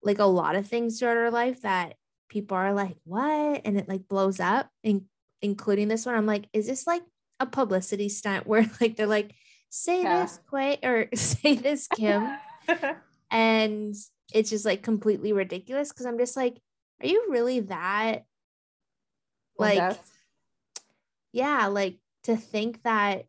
like 0.03 0.19
a 0.19 0.25
lot 0.25 0.55
of 0.55 0.67
things 0.67 0.99
throughout 0.99 1.17
her 1.17 1.31
life 1.31 1.61
that 1.61 1.95
people 2.29 2.57
are 2.57 2.73
like, 2.73 2.95
what? 3.03 3.61
And 3.65 3.77
it 3.77 3.87
like 3.87 4.07
blows 4.07 4.39
up, 4.39 4.69
and 4.83 5.03
including 5.41 5.87
this 5.87 6.05
one. 6.05 6.15
I'm 6.15 6.25
like, 6.25 6.47
is 6.53 6.67
this 6.67 6.87
like 6.87 7.03
a 7.39 7.45
publicity 7.45 8.09
stunt 8.09 8.47
where 8.47 8.69
like 8.81 8.95
they're 8.95 9.07
like, 9.07 9.33
say 9.69 10.03
yeah. 10.03 10.21
this 10.21 10.39
Quay 10.49 10.79
or 10.83 11.07
say 11.15 11.55
this 11.55 11.87
Kim? 11.87 12.37
and 13.29 13.95
it's 14.33 14.49
just 14.49 14.65
like 14.65 14.81
completely 14.81 15.33
ridiculous 15.33 15.89
because 15.89 16.05
I'm 16.05 16.17
just 16.17 16.37
like, 16.37 16.57
are 17.01 17.07
you 17.07 17.27
really 17.29 17.61
that 17.61 18.23
like 19.57 19.97
yeah, 21.31 21.67
like 21.67 21.97
to 22.23 22.35
think 22.35 22.81
that 22.83 23.25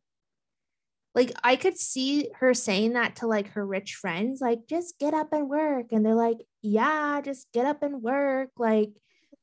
like 1.14 1.32
I 1.44 1.56
could 1.56 1.78
see 1.78 2.30
her 2.36 2.54
saying 2.54 2.94
that 2.94 3.16
to 3.16 3.26
like 3.26 3.48
her 3.50 3.66
rich 3.66 3.96
friends, 3.96 4.40
like 4.40 4.66
just 4.68 4.98
get 4.98 5.12
up 5.12 5.32
and 5.32 5.48
work. 5.48 5.86
And 5.92 6.04
they're 6.04 6.14
like, 6.14 6.38
yeah, 6.62 7.20
just 7.22 7.52
get 7.52 7.66
up 7.66 7.82
and 7.82 8.02
work. 8.02 8.50
Like, 8.56 8.90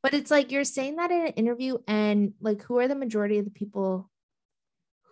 but 0.02 0.14
it's 0.14 0.32
like 0.32 0.52
you're 0.52 0.64
saying 0.64 0.96
that 0.96 1.12
in 1.12 1.28
an 1.28 1.34
interview, 1.34 1.78
and 1.88 2.34
like, 2.42 2.64
who 2.64 2.80
are 2.80 2.88
the 2.88 2.96
majority 2.96 3.38
of 3.38 3.46
the 3.46 3.52
people 3.52 4.10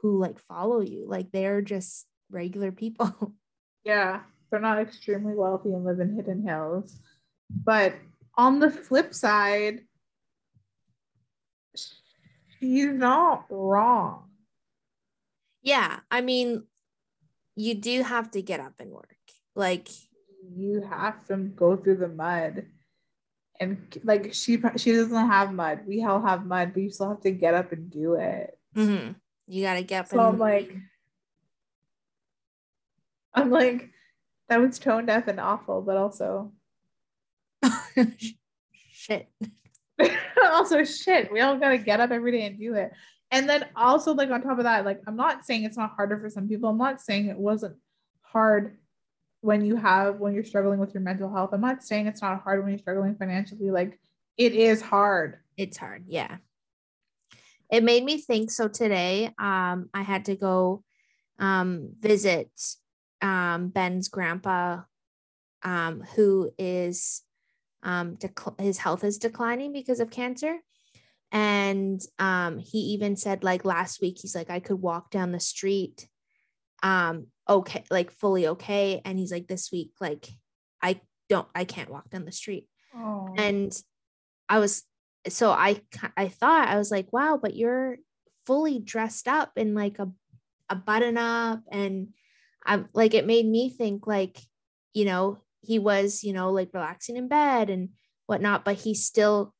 who 0.02 0.20
like 0.20 0.40
follow 0.40 0.80
you? 0.82 1.06
Like, 1.08 1.32
they're 1.32 1.62
just 1.62 2.08
regular 2.32 2.72
people. 2.72 3.34
Yeah, 3.84 4.24
they're 4.52 4.60
not 4.60 4.80
extremely 4.80 5.34
wealthy 5.34 5.72
and 5.72 5.86
live 5.86 6.02
in 6.02 6.14
hidden 6.14 6.46
hills. 6.46 7.00
But 7.50 7.94
on 8.36 8.60
the 8.60 8.70
flip 8.70 9.14
side, 9.14 9.80
she's 12.60 12.88
not 12.88 13.46
wrong 13.50 14.27
yeah 15.68 16.00
i 16.10 16.22
mean 16.22 16.64
you 17.58 17.74
do 17.74 18.04
have 18.04 18.30
to 18.32 18.42
get 18.42 18.60
up 18.60 18.74
and 18.80 18.92
work. 18.92 19.18
Like 19.56 19.90
you 20.56 20.82
have 20.88 21.26
to 21.26 21.36
go 21.38 21.76
through 21.76 21.98
the 21.98 22.08
mud 22.08 22.68
and 23.60 23.78
like 24.04 24.34
she 24.36 24.62
she 24.78 24.92
doesn't 24.94 25.28
have 25.36 25.52
mud. 25.52 25.80
We 25.88 26.04
all 26.06 26.22
have 26.22 26.46
mud 26.46 26.74
but 26.74 26.84
you 26.84 26.92
still 26.92 27.10
have 27.10 27.22
to 27.22 27.32
get 27.32 27.56
up 27.56 27.72
and 27.72 27.90
do 27.90 28.14
it. 28.14 28.54
Mm-hmm. 28.76 29.14
you 29.48 29.64
gotta 29.64 29.82
get 29.82 30.02
up 30.02 30.08
so 30.08 30.20
and- 30.20 30.28
i'm 30.28 30.38
like 30.38 30.70
i'm 33.34 33.50
like 33.50 33.90
that 34.50 34.62
was 34.62 34.78
tone 34.78 35.08
deaf 35.08 35.28
and 35.28 35.40
awful 35.40 35.82
but 35.82 35.98
also 35.98 36.52
shit. 38.92 39.28
Also 40.54 40.84
shit 40.84 41.32
we 41.32 41.42
all 41.42 41.58
gotta 41.58 41.80
get 41.80 42.00
up 42.00 42.12
every 42.12 42.32
day 42.32 42.46
and 42.46 42.60
do 42.60 42.76
it 42.76 42.92
and 43.32 43.50
then 43.50 43.66
also 43.76 44.14
like 44.14 44.30
on 44.30 44.42
top 44.42 44.58
of 44.58 44.64
that 44.64 44.86
like 44.86 45.02
i'm 45.08 45.16
not 45.16 45.46
saying 45.46 45.64
it's 45.64 45.78
not 45.78 45.92
harder 45.96 46.20
for 46.20 46.30
some 46.30 46.48
people. 46.48 46.70
I'm 46.70 46.78
not 46.78 47.02
saying 47.02 47.28
it 47.28 47.38
wasn't 47.38 47.76
hard 48.22 48.78
when 49.42 49.66
you 49.66 49.76
have 49.76 50.18
when 50.20 50.34
you're 50.34 50.44
struggling 50.44 50.80
with 50.80 50.94
your 50.94 51.02
mental 51.02 51.32
health. 51.32 51.52
I'm 51.54 51.62
not 51.62 51.84
saying 51.84 52.08
it's 52.08 52.22
not 52.22 52.42
hard 52.42 52.62
when 52.62 52.70
you're 52.70 52.80
struggling 52.80 53.16
financially. 53.16 53.72
Like 53.72 54.00
it 54.38 54.54
is 54.54 54.82
hard. 54.82 55.38
It's 55.58 55.78
hard 55.78 56.06
yeah. 56.08 56.38
It 57.72 57.84
made 57.84 58.04
me 58.04 58.18
think 58.18 58.50
so 58.50 58.68
today 58.68 59.32
um 59.38 59.90
i 59.94 60.02
had 60.02 60.26
to 60.26 60.36
go 60.36 60.84
um 61.38 61.90
visit 62.00 62.50
um 63.22 63.68
ben's 63.70 64.08
grandpa 64.08 64.82
um 65.64 66.02
who 66.16 66.50
is 66.58 67.24
um 67.84 68.16
dec- 68.16 68.60
his 68.60 68.78
health 68.78 69.04
is 69.04 69.18
declining 69.18 69.74
because 69.74 70.00
of 70.00 70.10
cancer 70.10 70.60
and 71.32 72.02
um 72.20 72.58
he 72.58 72.78
even 72.78 73.16
said 73.18 73.44
like 73.44 73.66
last 73.66 74.02
week 74.02 74.18
he's 74.22 74.36
like 74.36 74.50
i 74.50 74.60
could 74.60 74.82
walk 74.82 75.12
down 75.12 75.32
the 75.32 75.40
street 75.40 76.08
um 76.84 77.28
okay 77.50 77.84
like 77.90 78.12
fully 78.12 78.48
okay. 78.48 79.02
And 79.04 79.18
he's 79.18 79.32
like 79.32 79.48
this 79.48 79.72
week 79.72 79.92
like 80.00 80.28
i 80.82 81.00
don't 81.30 81.48
i 81.56 81.66
can't 81.66 81.90
walk 81.90 82.10
down 82.10 82.26
the 82.26 82.32
street. 82.32 82.68
Oh. 82.96 83.34
and 83.38 83.72
i 84.50 84.60
was 84.60 84.84
so 85.28 85.52
i 85.52 85.82
i 86.16 86.30
thought 86.30 86.68
i 86.68 86.78
was 86.78 86.90
like 86.90 87.12
wow 87.12 87.38
but 87.42 87.56
you're 87.56 87.98
fully 88.46 88.80
dressed 88.80 89.28
up 89.28 89.52
in 89.56 89.76
like 89.76 90.00
a 90.00 90.10
a 90.70 90.76
button 90.76 91.18
up 91.18 91.62
and 91.72 92.10
i'm 92.66 92.88
like 92.94 93.14
it 93.14 93.26
made 93.26 93.46
me 93.46 93.70
think 93.70 94.08
like 94.08 94.40
you 94.94 95.06
know 95.06 95.38
he 95.62 95.80
was 95.80 96.24
you 96.24 96.34
know 96.34 96.52
like 96.52 96.74
relaxing 96.74 97.18
in 97.18 97.28
bed 97.28 97.70
and 97.70 97.90
whatnot 98.26 98.66
but 98.66 98.76
he 98.76 98.94
still 98.94 99.54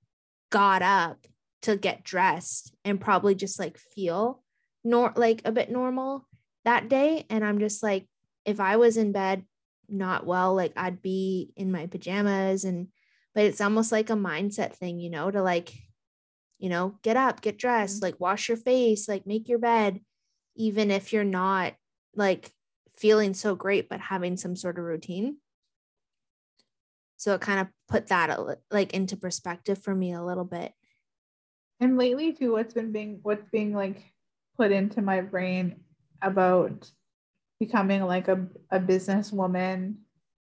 got 0.50 0.82
up 0.82 1.18
to 1.64 1.76
get 1.76 2.04
dressed 2.04 2.76
and 2.86 3.02
probably 3.02 3.36
just 3.36 3.60
like 3.60 3.78
feel 3.78 4.44
nor 4.84 5.12
like 5.16 5.42
a 5.44 5.52
bit 5.52 5.70
normal 5.70 6.28
that 6.66 6.90
day. 6.90 7.26
And 7.30 7.44
i'm 7.44 7.60
just 7.60 7.82
like 7.84 8.08
if 8.46 8.60
i 8.60 8.78
was 8.78 8.98
in 8.98 9.12
bed 9.12 9.44
not 9.90 10.26
well 10.26 10.54
like 10.54 10.74
i'd 10.76 11.02
be 11.02 11.54
in 11.56 11.72
my 11.72 11.88
pajamas 11.88 12.66
and 12.66 12.88
but 13.34 13.46
it's 13.46 13.62
almost 13.62 13.92
like 13.92 14.10
a 14.10 14.14
mindset 14.14 14.74
thing 14.74 15.00
you 15.00 15.10
know 15.10 15.32
to 15.32 15.42
like 15.42 15.74
you 16.60 16.68
know 16.68 16.98
get 17.04 17.16
up 17.16 17.40
get 17.40 17.58
dressed 17.58 17.98
mm-hmm. 17.98 18.06
like 18.06 18.20
wash 18.20 18.50
your 18.50 18.58
face 18.58 19.08
like 19.08 19.26
make 19.26 19.48
your 19.48 19.60
bed 19.60 20.02
even 20.58 20.92
if 20.92 21.14
you're 21.14 21.24
not 21.24 21.74
like 22.16 22.52
feeling 22.98 23.34
so 23.34 23.56
great 23.56 23.88
but 23.88 24.02
having 24.02 24.36
some 24.36 24.56
sort 24.56 24.78
of 24.78 24.84
routine. 24.84 25.38
So 27.16 27.34
it 27.34 27.42
kind 27.42 27.60
of 27.60 27.68
put 27.88 28.08
that 28.08 28.38
like 28.70 28.94
into 28.94 29.16
perspective 29.16 29.78
for 29.78 29.96
me 29.96 30.14
a 30.14 30.24
little 30.24 30.44
bit 30.44 30.74
and 31.80 31.98
lately 31.98 32.34
too 32.34 32.52
what's 32.52 32.74
been 32.74 32.92
being 32.92 33.20
what's 33.24 33.48
being 33.52 33.74
like 33.74 34.04
put 34.56 34.72
into 34.72 35.02
my 35.02 35.22
brain 35.22 35.82
about 36.22 36.90
becoming 37.60 38.04
like 38.04 38.28
a, 38.28 38.48
a 38.72 38.80
businesswoman 38.80 39.96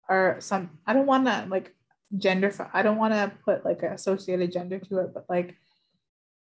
or 0.08 0.36
some 0.40 0.70
i 0.86 0.92
don't 0.92 1.06
want 1.06 1.26
to 1.26 1.46
like 1.48 1.74
gender 2.16 2.52
i 2.72 2.82
don't 2.82 2.98
want 2.98 3.12
to 3.12 3.32
put 3.44 3.64
like 3.64 3.82
an 3.82 3.92
associated 3.92 4.52
gender 4.52 4.78
to 4.78 4.98
it 4.98 5.12
but 5.12 5.26
like 5.28 5.56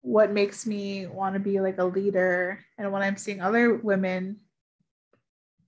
what 0.00 0.30
makes 0.30 0.64
me 0.64 1.06
want 1.06 1.34
to 1.34 1.40
be 1.40 1.60
like 1.60 1.78
a 1.78 1.84
leader. 1.84 2.64
And 2.78 2.92
when 2.92 3.02
i'm 3.02 3.16
seeing 3.16 3.40
other 3.40 3.74
women 3.74 4.38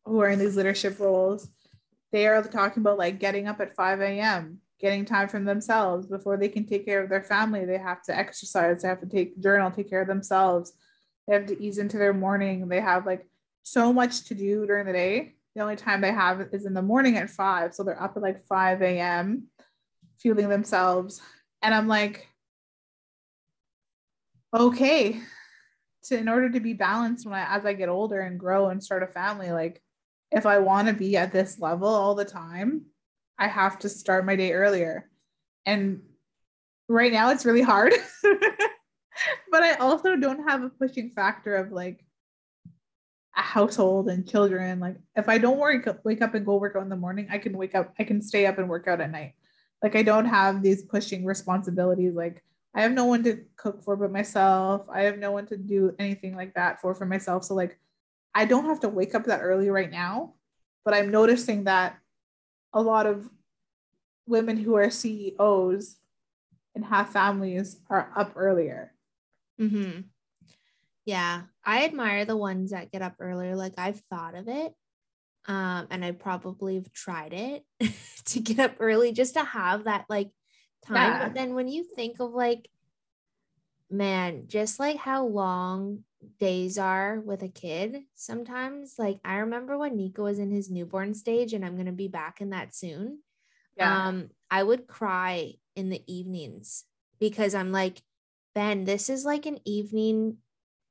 who 0.05 0.21
are 0.21 0.29
in 0.29 0.39
these 0.39 0.57
leadership 0.57 0.99
roles 0.99 1.49
they 2.13 2.27
are 2.27 2.43
talking 2.43 2.83
about 2.83 2.99
like 2.99 3.19
getting 3.19 3.47
up 3.47 3.61
at 3.61 3.77
5 3.77 4.01
a.m 4.01 4.61
getting 4.81 5.05
time 5.05 5.29
for 5.29 5.39
themselves 5.41 6.07
before 6.07 6.37
they 6.37 6.49
can 6.49 6.67
take 6.67 6.85
care 6.85 7.03
of 7.03 7.11
their 7.11 7.23
family. 7.23 7.65
They 7.65 7.79
have 7.79 8.03
to 8.05 8.17
exercise, 8.17 8.83
they 8.83 8.89
have 8.89 9.01
to 9.01 9.07
take 9.07 9.41
journal, 9.41 9.71
take 9.71 9.91
care 9.91 10.03
of 10.03 10.09
themselves. 10.09 10.73
They 11.29 11.35
have 11.35 11.47
to 11.47 11.63
ease 11.63 11.79
into 11.79 11.99
their 11.99 12.15
morning. 12.15 12.69
They 12.69 12.81
have 12.81 13.07
like 13.07 13.27
so 13.63 13.93
much 13.93 14.25
to 14.25 14.35
do 14.35 14.67
during 14.67 14.87
the 14.87 14.93
day. 14.93 15.35
The 15.55 15.63
only 15.63 15.77
time 15.77 16.01
they 16.01 16.13
have 16.13 16.49
is 16.53 16.65
in 16.65 16.75
the 16.75 16.83
morning 16.83 17.17
at 17.17 17.31
five. 17.31 17.75
So 17.75 17.83
they're 17.83 18.03
up 18.03 18.17
at 18.17 18.23
like 18.23 18.47
5 18.47 18.83
a.m. 18.83 19.49
fueling 20.19 20.49
themselves. 20.49 21.21
And 21.63 21.75
I'm 21.75 21.89
like, 21.89 22.27
okay. 24.55 25.21
So 26.03 26.17
in 26.17 26.29
order 26.29 26.51
to 26.51 26.61
be 26.61 26.73
balanced 26.73 27.27
when 27.27 27.35
I 27.35 27.57
as 27.57 27.67
I 27.67 27.75
get 27.75 27.89
older 27.89 28.21
and 28.21 28.41
grow 28.41 28.69
and 28.71 28.83
start 28.83 29.03
a 29.03 29.07
family, 29.07 29.53
like 29.53 29.83
if 30.33 30.47
I 30.47 30.59
want 30.59 30.89
to 30.89 30.95
be 30.95 31.17
at 31.17 31.33
this 31.33 31.61
level 31.61 31.89
all 31.89 32.15
the 32.15 32.25
time, 32.25 32.87
I 33.41 33.49
have 33.49 33.79
to 33.81 33.89
start 33.89 34.27
my 34.27 34.37
day 34.37 34.53
earlier. 34.53 35.09
And 35.65 36.03
right 36.89 37.13
now 37.13 37.31
it's 37.31 37.47
really 37.47 37.63
hard. 37.63 37.95
but 39.51 39.63
I 39.63 39.75
also 39.77 40.15
don't 40.15 40.49
have 40.49 40.63
a 40.63 40.69
pushing 40.69 41.11
factor 41.11 41.57
of 41.57 41.73
like 41.73 42.05
a 43.37 43.41
household 43.41 44.09
and 44.09 44.29
children. 44.29 44.79
Like 44.79 44.97
if 45.17 45.29
I 45.29 45.39
don't 45.39 45.59
up, 45.89 46.05
wake 46.05 46.21
up 46.21 46.35
and 46.35 46.45
go 46.45 46.57
work 46.57 46.77
out 46.77 46.83
in 46.83 46.91
the 46.91 46.97
morning, 46.97 47.29
I 47.31 47.39
can 47.39 47.57
wake 47.57 47.75
up, 47.75 47.95
I 47.99 48.05
can 48.05 48.21
stay 48.21 48.45
up 48.45 48.59
and 48.59 48.69
work 48.69 48.87
out 48.87 49.01
at 49.01 49.11
night. 49.11 49.33
Like 49.83 49.97
I 49.97 50.03
don't 50.03 50.27
have 50.27 50.63
these 50.63 50.83
pushing 50.83 51.25
responsibilities. 51.25 52.15
Like 52.15 52.45
I 52.75 52.83
have 52.83 52.93
no 52.93 53.07
one 53.07 53.25
to 53.25 53.43
cook 53.57 53.83
for 53.83 53.97
but 53.97 54.13
myself. 54.13 54.83
I 54.93 55.03
have 55.03 55.19
no 55.19 55.33
one 55.33 55.47
to 55.47 55.57
do 55.57 55.95
anything 55.99 56.37
like 56.37 56.55
that 56.55 56.83
for 56.83 56.95
for 56.95 57.07
myself. 57.07 57.45
So 57.45 57.55
like 57.55 57.79
I 58.35 58.45
don't 58.45 58.67
have 58.67 58.81
to 58.81 58.91
wake 58.91 59.15
up 59.15 59.25
that 59.25 59.41
early 59.41 59.71
right 59.71 59.91
now, 59.91 60.35
but 60.85 60.93
I'm 60.93 61.11
noticing 61.11 61.65
that 61.65 62.00
a 62.73 62.81
lot 62.83 63.07
of 63.07 63.29
women 64.27 64.57
who 64.57 64.77
are 64.77 64.91
CEOs 64.91 65.97
and 66.75 66.85
have 66.85 67.11
families 67.11 67.77
are 67.89 68.13
up 68.17 68.33
earlier. 68.37 68.93
Mm-hmm. 69.61 70.03
Yeah, 71.05 71.43
I 71.65 71.85
admire 71.85 72.25
the 72.25 72.37
ones 72.37 72.71
that 72.71 72.93
get 72.93 73.03
up 73.03 73.15
earlier. 73.19 73.57
Like 73.57 73.75
I've 73.77 74.01
thought 74.11 74.35
of 74.35 74.49
it. 74.49 74.73
Um, 75.49 75.87
and 75.91 76.05
I 76.05 76.13
probably 76.13 76.77
have 76.77 76.93
tried 76.93 77.33
it 77.33 77.65
to 78.27 78.41
get 78.41 78.59
up 78.59 78.77
early 78.79 79.13
just 79.13 79.35
to 79.35 79.45
have 79.45 79.85
that 79.85 80.05
like 80.09 80.31
time. 80.85 81.13
Yeah. 81.13 81.25
But 81.25 81.35
then 81.35 81.55
when 81.55 81.67
you 81.67 81.83
think 81.83 82.21
of 82.21 82.33
like, 82.33 82.69
man, 83.91 84.45
just 84.47 84.79
like 84.79 84.97
how 84.97 85.27
long 85.27 86.05
days 86.39 86.79
are 86.79 87.21
with 87.21 87.43
a 87.43 87.49
kid, 87.49 88.03
sometimes 88.15 88.95
like 88.99 89.19
I 89.25 89.37
remember 89.39 89.79
when 89.79 89.97
Nico 89.97 90.25
was 90.25 90.39
in 90.39 90.51
his 90.51 90.71
newborn 90.71 91.15
stage, 91.15 91.53
and 91.53 91.65
I'm 91.65 91.77
gonna 91.77 91.93
be 91.93 92.09
back 92.09 92.41
in 92.41 92.51
that 92.51 92.75
soon. 92.75 93.21
Um, 94.09 94.31
I 94.51 94.63
would 94.63 94.87
cry 94.87 95.55
in 95.77 95.89
the 95.89 96.03
evenings 96.13 96.85
because 97.19 97.55
I'm 97.55 97.73
like, 97.73 98.03
Ben, 98.55 98.85
this 98.85 99.09
is 99.09 99.25
like 99.25 99.47
an 99.47 99.59
evening 99.65 100.39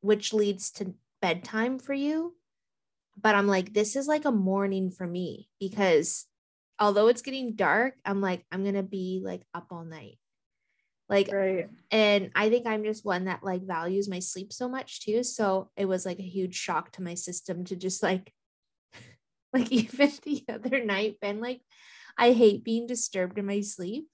which 0.02 0.34
leads 0.34 0.72
to 0.72 0.94
bedtime 1.22 1.80
for 1.80 1.94
you. 1.94 2.36
But 3.22 3.36
I'm 3.36 3.48
like, 3.48 3.74
this 3.74 3.96
is 3.96 4.08
like 4.08 4.26
a 4.26 4.32
morning 4.32 4.92
for 4.92 5.06
me 5.06 5.50
because 5.60 6.26
although 6.80 7.08
it's 7.08 7.22
getting 7.22 7.56
dark, 7.56 7.96
I'm 8.06 8.22
like, 8.22 8.46
I'm 8.52 8.64
gonna 8.64 8.84
be 8.84 9.22
like 9.24 9.42
up 9.54 9.68
all 9.72 9.84
night. 9.84 10.18
Like, 11.10 11.32
right. 11.32 11.70
and 11.90 12.30
I 12.36 12.50
think 12.50 12.68
I'm 12.68 12.84
just 12.84 13.04
one 13.04 13.26
that 13.26 13.44
like 13.44 13.64
values 13.64 14.08
my 14.08 14.20
sleep 14.20 14.54
so 14.54 14.70
much 14.70 15.02
too. 15.02 15.24
So 15.24 15.72
it 15.76 15.86
was 15.86 16.06
like 16.06 16.20
a 16.20 16.24
huge 16.24 16.56
shock 16.56 16.92
to 16.94 17.04
my 17.04 17.16
system 17.16 17.66
to 17.66 17.76
just 17.76 18.04
like, 18.04 18.32
like 19.54 19.72
even 19.72 20.12
the 20.24 20.46
other 20.48 20.86
night, 20.86 21.18
Ben, 21.20 21.42
like, 21.42 21.62
I 22.18 22.34
hate 22.34 22.64
being 22.64 22.86
disturbed 22.86 23.40
in 23.40 23.46
my 23.46 23.62
sleep. 23.62 24.08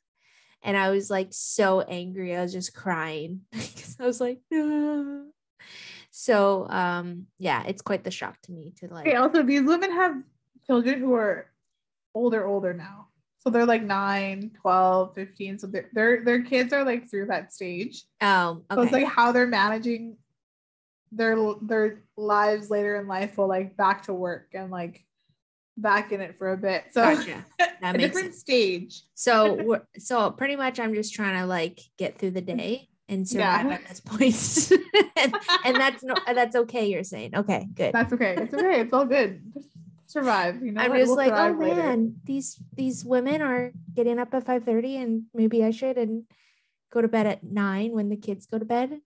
And 0.63 0.75
I 0.75 0.89
was 0.89 1.09
like 1.09 1.27
so 1.31 1.81
angry. 1.81 2.35
I 2.35 2.41
was 2.41 2.53
just 2.53 2.73
crying 2.73 3.41
because 3.51 3.97
I 3.99 4.05
was 4.05 4.19
like, 4.21 4.39
no. 4.49 5.27
So 6.11 6.67
um 6.69 7.27
yeah, 7.37 7.63
it's 7.67 7.81
quite 7.81 8.03
the 8.03 8.11
shock 8.11 8.41
to 8.43 8.51
me 8.51 8.73
to 8.77 8.87
like 8.87 9.07
Okay, 9.07 9.15
also 9.15 9.43
these 9.43 9.63
women 9.63 9.91
have 9.91 10.15
children 10.65 10.99
who 10.99 11.13
are 11.13 11.51
older, 12.13 12.45
older 12.45 12.73
now. 12.73 13.09
So 13.45 13.51
they're 13.51 13.65
like 13.65 13.83
9, 13.83 14.51
12, 14.59 15.13
15. 15.13 15.59
So 15.59 15.67
their 15.67 15.89
their 15.93 16.23
their 16.23 16.41
kids 16.41 16.73
are 16.73 16.83
like 16.83 17.07
through 17.07 17.27
that 17.27 17.53
stage. 17.53 18.03
oh 18.21 18.63
So 18.71 18.81
it's 18.81 18.91
like 18.91 19.05
how 19.05 19.31
they're 19.31 19.45
managing 19.45 20.17
their 21.11 21.37
their 21.61 22.01
lives 22.17 22.71
later 22.71 22.95
in 22.95 23.07
life 23.07 23.37
while 23.37 23.47
like 23.47 23.77
back 23.77 24.03
to 24.03 24.13
work 24.13 24.47
and 24.53 24.71
like 24.71 25.05
back 25.77 26.11
in 26.11 26.21
it 26.21 26.39
for 26.39 26.53
a 26.53 26.57
bit. 26.57 26.85
So 26.91 27.03
Gotcha. 27.03 27.45
a 27.83 27.93
different 27.97 28.33
sense. 28.33 28.39
stage. 28.39 29.01
So 29.13 29.53
we're, 29.63 29.81
so 29.99 30.31
pretty 30.31 30.55
much 30.55 30.79
I'm 30.79 30.95
just 30.95 31.13
trying 31.13 31.39
to 31.39 31.45
like 31.45 31.79
get 31.99 32.17
through 32.17 32.31
the 32.31 32.41
day 32.41 32.89
and 33.07 33.27
survive 33.27 33.67
Yeah. 33.67 33.73
at 33.73 33.87
this 33.87 33.99
point. 33.99 34.71
and, 35.17 35.35
and 35.65 35.75
that's 35.75 36.03
no 36.03 36.15
that's 36.33 36.55
okay, 36.55 36.87
you're 36.87 37.03
saying. 37.03 37.35
Okay, 37.35 37.67
good. 37.75 37.93
That's 37.93 38.11
okay. 38.11 38.35
It's 38.39 38.53
okay. 38.55 38.81
It's 38.81 38.93
all 38.93 39.05
good. 39.05 39.39
Survive. 40.07 40.63
You 40.63 40.71
know, 40.71 40.81
I'm 40.81 40.93
just 40.93 41.07
We'll 41.07 41.17
like, 41.17 41.33
oh 41.33 41.57
later. 41.59 41.75
man, 41.75 42.15
these 42.25 42.61
these 42.75 43.03
women 43.03 43.41
are 43.41 43.71
getting 43.93 44.19
up 44.19 44.33
at 44.33 44.45
5:30 44.45 45.01
and 45.01 45.23
maybe 45.33 45.63
I 45.63 45.71
should 45.71 45.97
and 45.97 46.23
go 46.91 47.01
to 47.01 47.07
bed 47.07 47.25
at 47.25 47.43
nine 47.43 47.91
when 47.91 48.09
the 48.09 48.17
kids 48.17 48.45
go 48.45 48.59
to 48.59 48.65
bed. 48.65 48.99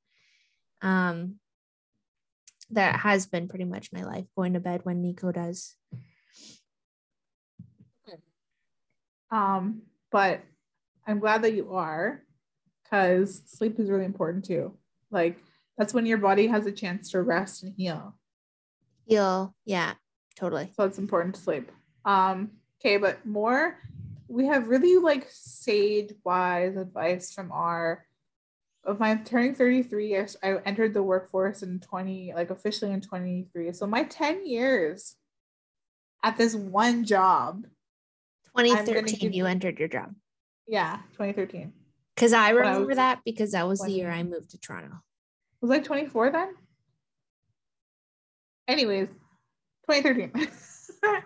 Um 0.82 1.40
that 2.72 3.00
has 3.00 3.26
been 3.26 3.48
pretty 3.48 3.66
much 3.66 3.92
my 3.92 4.04
life 4.04 4.26
going 4.36 4.54
to 4.54 4.60
bed 4.60 4.82
when 4.84 5.02
Nico 5.02 5.32
does. 5.32 5.76
Um, 9.32 9.84
but 10.12 10.42
I'm 11.08 11.20
glad 11.20 11.44
that 11.44 11.54
you 11.54 11.74
are 11.74 12.24
because 12.84 13.44
sleep 13.46 13.80
is 13.80 13.90
really 13.90 14.06
important 14.06 14.46
too. 14.46 14.78
Like 15.12 15.38
that's 15.78 15.94
when 15.94 16.06
your 16.06 16.18
body 16.18 16.48
has 16.48 16.66
a 16.66 16.72
chance 16.72 17.12
to 17.12 17.22
rest 17.22 17.64
and 17.64 17.74
heal. 17.76 18.16
Heal. 19.06 19.56
Yeah, 19.66 19.94
totally. 20.40 20.72
So 20.76 20.86
it's 20.86 20.98
important 20.98 21.36
to 21.36 21.42
sleep. 21.42 21.72
Um, 22.06 22.52
okay, 22.80 22.98
but 22.98 23.26
more 23.26 23.78
we 24.30 24.46
have 24.46 24.68
really 24.68 24.98
like 24.98 25.28
sage 25.30 26.14
wise 26.24 26.78
advice 26.78 27.34
from 27.34 27.52
our 27.52 28.06
of 28.86 29.00
my 29.00 29.16
turning 29.16 29.54
33 29.54 30.18
I, 30.18 30.28
I 30.42 30.58
entered 30.66 30.94
the 30.94 31.04
workforce 31.04 31.64
in 31.64 31.80
20 31.80 32.34
like 32.34 32.50
officially 32.50 32.92
in 32.92 33.02
23 33.02 33.74
so 33.74 33.86
my 33.86 34.04
10 34.04 34.48
years 34.48 35.16
at 36.24 36.38
this 36.38 36.56
one 36.56 37.04
job 37.04 37.66
2013 38.56 39.20
give 39.20 39.34
you 39.34 39.46
entered 39.46 39.80
your 39.80 39.90
job. 39.90 40.16
yeah 40.68 41.00
2013 41.18 41.74
Because 42.16 42.32
I 42.32 42.52
remember 42.52 42.88
was 42.88 42.96
that 42.96 43.20
because 43.26 43.52
that 43.52 43.68
was 43.68 43.82
the 43.82 43.92
year 43.92 44.10
I 44.12 44.24
moved 44.24 44.52
to 44.52 44.60
Toronto. 44.60 45.02
was 45.62 45.72
I 45.72 45.80
24 45.80 46.32
then? 46.32 46.54
Anyways, 48.68 49.10
2013. 49.90 50.48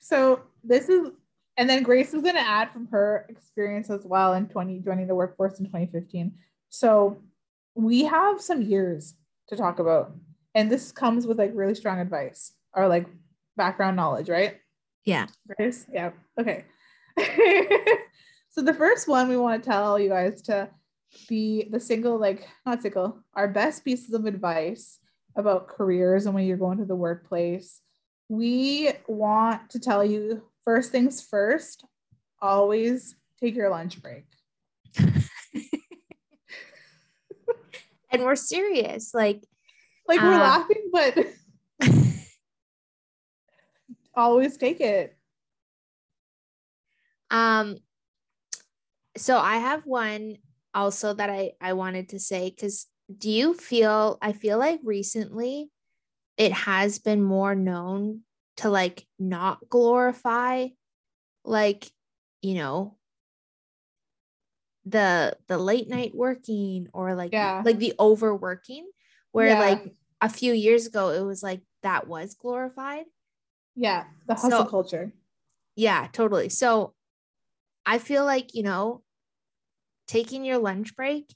so 0.00 0.40
this 0.64 0.88
is, 0.88 1.10
and 1.56 1.68
then 1.68 1.82
Grace 1.82 2.14
is 2.14 2.22
going 2.22 2.34
to 2.34 2.40
add 2.40 2.70
from 2.72 2.88
her 2.88 3.26
experience 3.28 3.90
as 3.90 4.04
well 4.04 4.34
in 4.34 4.48
20 4.48 4.80
joining 4.80 5.06
the 5.06 5.14
workforce 5.14 5.58
in 5.58 5.66
2015. 5.66 6.32
So 6.68 7.18
we 7.74 8.04
have 8.04 8.40
some 8.40 8.62
years 8.62 9.14
to 9.48 9.56
talk 9.56 9.78
about, 9.78 10.12
and 10.54 10.70
this 10.70 10.92
comes 10.92 11.26
with 11.26 11.38
like 11.38 11.52
really 11.54 11.74
strong 11.74 12.00
advice 12.00 12.52
or 12.72 12.88
like 12.88 13.06
background 13.56 13.96
knowledge, 13.96 14.28
right? 14.28 14.56
Yeah. 15.04 15.26
Grace? 15.56 15.86
Yeah. 15.92 16.10
Okay. 16.38 16.64
so 18.50 18.62
the 18.62 18.74
first 18.74 19.08
one 19.08 19.28
we 19.28 19.36
want 19.36 19.62
to 19.62 19.68
tell 19.68 19.98
you 19.98 20.08
guys 20.08 20.42
to 20.42 20.68
be 21.28 21.68
the 21.70 21.80
single, 21.80 22.18
like 22.18 22.46
not 22.64 22.82
single, 22.82 23.18
our 23.34 23.48
best 23.48 23.84
pieces 23.84 24.14
of 24.14 24.26
advice 24.26 24.99
about 25.36 25.68
careers 25.68 26.26
and 26.26 26.34
when 26.34 26.44
you're 26.44 26.56
going 26.56 26.78
to 26.78 26.84
the 26.84 26.96
workplace. 26.96 27.80
We 28.28 28.92
want 29.06 29.70
to 29.70 29.80
tell 29.80 30.04
you 30.04 30.42
first 30.64 30.92
things 30.92 31.20
first, 31.22 31.84
always 32.40 33.16
take 33.40 33.54
your 33.56 33.70
lunch 33.70 34.00
break. 34.02 34.24
And 38.12 38.24
we're 38.24 38.34
serious. 38.36 39.14
Like, 39.14 39.44
Like 40.08 40.20
we're 40.20 40.34
Uh, 40.34 40.40
laughing, 40.40 40.90
but 40.92 41.26
always 44.14 44.56
take 44.56 44.80
it. 44.80 45.16
um, 47.30 47.76
so 49.16 49.38
I 49.38 49.58
have 49.58 49.86
one 49.86 50.38
also 50.74 51.14
that 51.14 51.30
I 51.30 51.52
I 51.60 51.74
wanted 51.74 52.08
to 52.10 52.18
say 52.18 52.50
because 52.50 52.86
do 53.18 53.30
you 53.30 53.54
feel 53.54 54.18
I 54.22 54.32
feel 54.32 54.58
like 54.58 54.80
recently 54.84 55.70
it 56.36 56.52
has 56.52 56.98
been 56.98 57.22
more 57.22 57.54
known 57.54 58.22
to 58.58 58.70
like 58.70 59.06
not 59.18 59.68
glorify 59.68 60.68
like 61.44 61.90
you 62.42 62.54
know 62.54 62.96
the 64.84 65.36
the 65.46 65.58
late 65.58 65.88
night 65.88 66.14
working 66.14 66.88
or 66.92 67.14
like 67.14 67.32
Yeah. 67.32 67.62
like 67.64 67.78
the 67.78 67.94
overworking 67.98 68.88
where 69.32 69.48
Yeah. 69.48 69.60
like 69.60 69.94
a 70.20 70.28
few 70.28 70.52
years 70.52 70.86
ago 70.86 71.10
it 71.10 71.20
was 71.22 71.42
like 71.42 71.60
that 71.82 72.06
was 72.08 72.34
glorified 72.34 73.06
Yeah, 73.76 74.06
the 74.26 74.34
hustle 74.34 74.50
So- 74.50 74.64
culture. 74.66 75.12
yeah 75.76 76.08
totally 76.12 76.48
so 76.48 76.94
i 77.86 77.98
feel 77.98 78.24
like 78.24 78.54
you 78.54 78.62
know 78.62 79.02
taking 80.06 80.44
your 80.44 80.58
lunch 80.58 80.96
break 80.96 81.34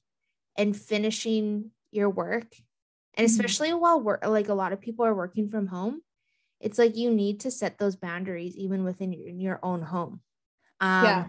and 0.57 0.77
finishing 0.77 1.71
your 1.91 2.11
work 2.11 2.55
and 3.17 3.25
Mhm. 3.25 3.31
especially 3.31 3.73
while 3.73 4.01
we're 4.01 4.19
like 4.27 4.49
a 4.49 4.55
lot 4.55 4.73
of 4.73 4.81
people 4.81 5.05
are 5.05 5.15
working 5.15 5.49
from 5.49 5.67
home 5.67 6.03
it's 6.61 6.79
like 6.79 6.97
you 6.97 7.11
need 7.11 7.41
to 7.41 7.51
set 7.51 7.79
those 7.79 7.97
boundaries 7.97 8.57
even 8.57 8.85
within 8.85 9.13
your, 9.13 9.29
in 9.29 9.41
your 9.41 9.61
own 9.63 9.83
home 9.83 10.21
um 10.81 11.05
Yeah. 11.05 11.29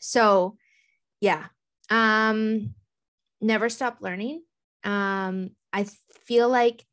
so 0.00 0.56
yeah 1.20 1.46
um 1.90 2.74
never 3.40 3.68
stop 3.68 3.98
learning 4.00 4.42
um 4.84 5.50
i 5.72 5.84
feel 6.26 6.48
like 6.48 6.84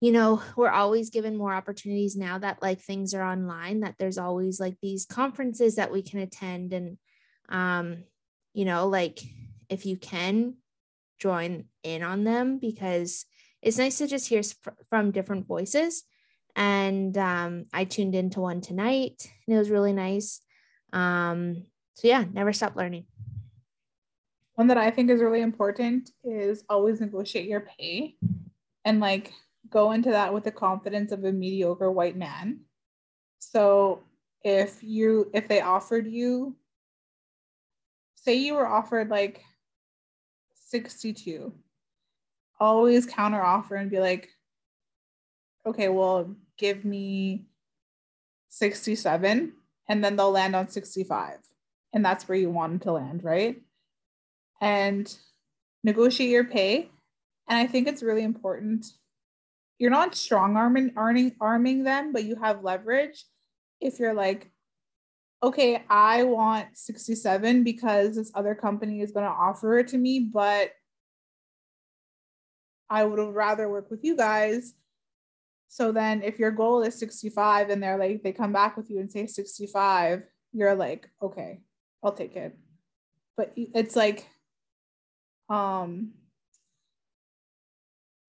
you 0.00 0.12
know 0.12 0.42
we're 0.56 0.70
always 0.70 1.10
given 1.10 1.36
more 1.36 1.54
opportunities 1.54 2.16
now 2.16 2.38
that 2.38 2.60
like 2.62 2.80
things 2.80 3.14
are 3.14 3.22
online 3.22 3.80
that 3.80 3.94
there's 3.98 4.18
always 4.18 4.60
like 4.60 4.76
these 4.82 5.06
conferences 5.06 5.76
that 5.76 5.92
we 5.92 6.02
can 6.02 6.20
attend 6.20 6.72
and 6.72 6.98
um 7.48 8.04
you 8.52 8.64
know 8.64 8.88
like 8.88 9.20
if 9.68 9.86
you 9.86 9.96
can 9.96 10.54
join 11.18 11.64
in 11.82 12.02
on 12.02 12.24
them 12.24 12.58
because 12.58 13.26
it's 13.62 13.78
nice 13.78 13.98
to 13.98 14.06
just 14.06 14.28
hear 14.28 14.42
from 14.90 15.10
different 15.10 15.46
voices. 15.46 16.04
And 16.56 17.16
um 17.18 17.66
i 17.72 17.84
tuned 17.84 18.14
into 18.14 18.40
one 18.40 18.60
tonight 18.60 19.30
and 19.46 19.56
it 19.56 19.58
was 19.58 19.70
really 19.70 19.92
nice. 19.92 20.40
Um 20.92 21.64
so 21.94 22.08
yeah 22.08 22.24
never 22.32 22.52
stop 22.52 22.76
learning. 22.76 23.06
One 24.54 24.68
that 24.68 24.78
I 24.78 24.90
think 24.90 25.10
is 25.10 25.20
really 25.20 25.40
important 25.40 26.10
is 26.22 26.64
always 26.68 27.00
negotiate 27.00 27.48
your 27.48 27.66
pay 27.78 28.16
and 28.84 29.00
like 29.00 29.32
go 29.70 29.92
into 29.92 30.10
that 30.10 30.32
with 30.32 30.44
the 30.44 30.52
confidence 30.52 31.10
of 31.10 31.24
a 31.24 31.32
mediocre 31.32 31.90
white 31.90 32.16
man. 32.16 32.60
So 33.40 34.02
if 34.44 34.82
you 34.82 35.30
if 35.34 35.48
they 35.48 35.60
offered 35.60 36.06
you 36.06 36.54
say 38.14 38.34
you 38.34 38.54
were 38.54 38.66
offered 38.66 39.08
like 39.10 39.42
62 40.74 41.52
always 42.58 43.06
counter 43.06 43.40
offer 43.40 43.76
and 43.76 43.92
be 43.92 44.00
like, 44.00 44.28
okay, 45.64 45.88
well, 45.88 46.34
give 46.58 46.84
me 46.84 47.46
67 48.48 49.52
and 49.88 50.04
then 50.04 50.16
they'll 50.16 50.32
land 50.32 50.56
on 50.56 50.68
65 50.68 51.38
and 51.92 52.04
that's 52.04 52.28
where 52.28 52.36
you 52.36 52.50
want 52.50 52.72
them 52.72 52.80
to 52.80 52.92
land 52.92 53.22
right? 53.22 53.62
And 54.60 55.16
negotiate 55.84 56.30
your 56.30 56.42
pay. 56.42 56.90
And 57.48 57.56
i 57.56 57.68
think 57.68 57.86
it's 57.86 58.02
really 58.02 58.24
important. 58.24 58.84
You're 59.78 59.92
not 59.92 60.16
strong 60.16 60.56
arming 60.56 60.92
arming 60.96 61.36
arming 61.40 61.84
them 61.84 62.12
but 62.12 62.24
you 62.24 62.34
have 62.34 62.64
leverage 62.64 63.24
if 63.80 64.00
you're 64.00 64.14
like 64.14 64.50
okay 65.42 65.84
i 65.90 66.22
want 66.22 66.66
67 66.76 67.64
because 67.64 68.16
this 68.16 68.32
other 68.34 68.54
company 68.54 69.00
is 69.00 69.12
going 69.12 69.26
to 69.26 69.30
offer 69.30 69.78
it 69.78 69.88
to 69.88 69.98
me 69.98 70.20
but 70.20 70.70
i 72.88 73.04
would 73.04 73.18
rather 73.34 73.68
work 73.68 73.90
with 73.90 74.04
you 74.04 74.16
guys 74.16 74.74
so 75.74 75.90
then 75.90 76.22
if 76.22 76.38
your 76.38 76.52
goal 76.52 76.82
is 76.82 76.94
65 77.00 77.68
and 77.68 77.82
they're 77.82 77.98
like, 77.98 78.22
they 78.22 78.30
come 78.30 78.52
back 78.52 78.76
with 78.76 78.88
you 78.90 79.00
and 79.00 79.10
say 79.10 79.26
65, 79.26 80.22
you're 80.52 80.76
like, 80.76 81.10
okay, 81.20 81.62
I'll 82.00 82.12
take 82.12 82.36
it. 82.36 82.56
But 83.36 83.54
it's 83.56 83.96
like, 83.96 84.24
um, 85.48 86.12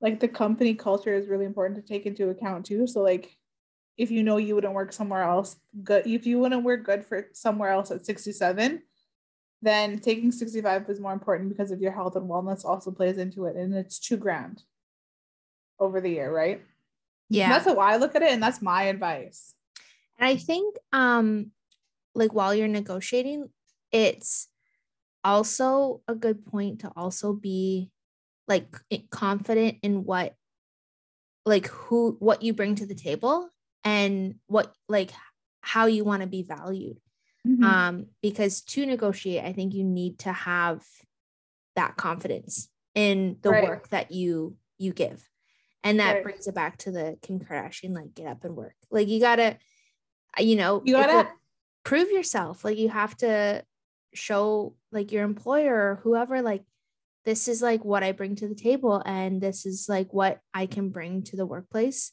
like 0.02 0.20
the 0.20 0.28
company 0.28 0.74
culture 0.74 1.14
is 1.14 1.28
really 1.28 1.46
important 1.46 1.76
to 1.80 1.88
take 1.88 2.08
into 2.08 2.30
account 2.30 2.66
too. 2.66 2.88
So 2.88 3.02
like 3.02 3.38
if 3.98 4.12
you 4.12 4.24
know 4.24 4.38
you 4.38 4.56
wouldn't 4.56 4.74
work 4.74 4.92
somewhere 4.92 5.24
else 5.24 5.58
good 5.84 6.06
if 6.06 6.26
you 6.26 6.40
wouldn't 6.40 6.64
work 6.64 6.84
good 6.84 7.06
for 7.06 7.28
somewhere 7.34 7.70
else 7.70 7.92
at 7.92 8.06
67 8.06 8.82
then 9.62 10.00
taking 10.00 10.32
65 10.32 10.90
is 10.90 11.00
more 11.00 11.14
important 11.14 11.50
because 11.50 11.72
of 11.72 11.82
your 11.82 11.92
health 11.92 12.16
and 12.16 12.30
wellness 12.30 12.66
also 12.66 12.92
plays 12.92 13.18
into 13.18 13.46
it 13.46 13.56
and 13.56 13.74
it's 13.74 14.00
two 14.00 14.18
grand 14.18 14.64
over 15.80 16.00
the 16.02 16.10
year 16.10 16.34
right 16.34 16.62
yeah. 17.30 17.46
And 17.46 17.54
that's 17.54 17.66
how 17.66 17.78
I 17.78 17.98
look 17.98 18.16
at 18.16 18.22
it. 18.22 18.32
And 18.32 18.42
that's 18.42 18.62
my 18.62 18.84
advice. 18.84 19.54
And 20.18 20.28
I 20.28 20.36
think 20.36 20.76
um 20.92 21.52
like 22.14 22.34
while 22.34 22.56
you're 22.56 22.68
negotiating, 22.68 23.50
it's 23.92 24.48
also 25.24 26.02
a 26.08 26.16
good 26.16 26.46
point 26.46 26.82
to 26.82 26.92
also 26.96 27.34
be 27.34 27.92
like 28.48 28.68
confident 29.10 29.78
in 29.82 30.06
what 30.06 30.36
like 31.46 31.68
who 31.68 32.16
what 32.20 32.44
you 32.44 32.54
bring 32.54 32.76
to 32.76 32.86
the 32.86 32.96
table 32.96 33.50
and 33.86 34.36
what 34.48 34.74
like 34.90 35.12
how 35.62 35.86
you 35.86 36.04
want 36.04 36.22
to 36.22 36.28
be 36.28 36.44
valued 36.44 37.00
mm-hmm. 37.48 37.64
um 37.64 38.08
because 38.22 38.62
to 38.62 38.86
negotiate 38.86 39.46
i 39.46 39.54
think 39.54 39.74
you 39.74 39.84
need 39.84 40.20
to 40.20 40.34
have 40.34 40.84
that 41.76 41.96
confidence 41.96 42.70
in 42.94 43.38
the 43.42 43.50
right. 43.50 43.64
work 43.64 43.90
that 43.90 44.12
you 44.12 44.56
you 44.78 44.92
give 44.92 45.26
and 45.86 46.00
that 46.00 46.14
right. 46.14 46.24
brings 46.24 46.48
it 46.48 46.56
back 46.56 46.78
to 46.80 46.92
the 46.92 47.16
Kim 47.22 47.40
Kardashian, 47.40 47.94
like 47.94 48.16
get 48.16 48.26
up 48.26 48.44
and 48.44 48.56
work. 48.56 48.74
Like 48.90 49.08
you 49.08 49.20
gotta, 49.20 49.58
uh, 50.38 50.42
you 50.42 50.56
know, 50.56 50.82
you 50.84 50.96
gotta 50.96 51.30
prove 51.84 52.10
yourself. 52.10 52.66
Like 52.66 52.80
you 52.80 52.90
have 52.90 53.16
to 53.18 53.64
show 54.16 54.74
like 54.92 55.12
your 55.12 55.24
employer 55.24 55.92
or 55.92 56.00
whoever, 56.04 56.42
like 56.42 56.64
this 57.24 57.48
is 57.48 57.62
like 57.62 57.86
what 57.86 58.04
I 58.04 58.14
bring 58.14 58.36
to 58.38 58.48
the 58.48 58.56
table, 58.56 59.02
and 59.06 59.40
this 59.40 59.68
is 59.68 59.86
like 59.88 60.12
what 60.12 60.40
I 60.56 60.66
can 60.66 60.90
bring 60.90 61.22
to 61.26 61.36
the 61.36 61.46
workplace, 61.46 62.12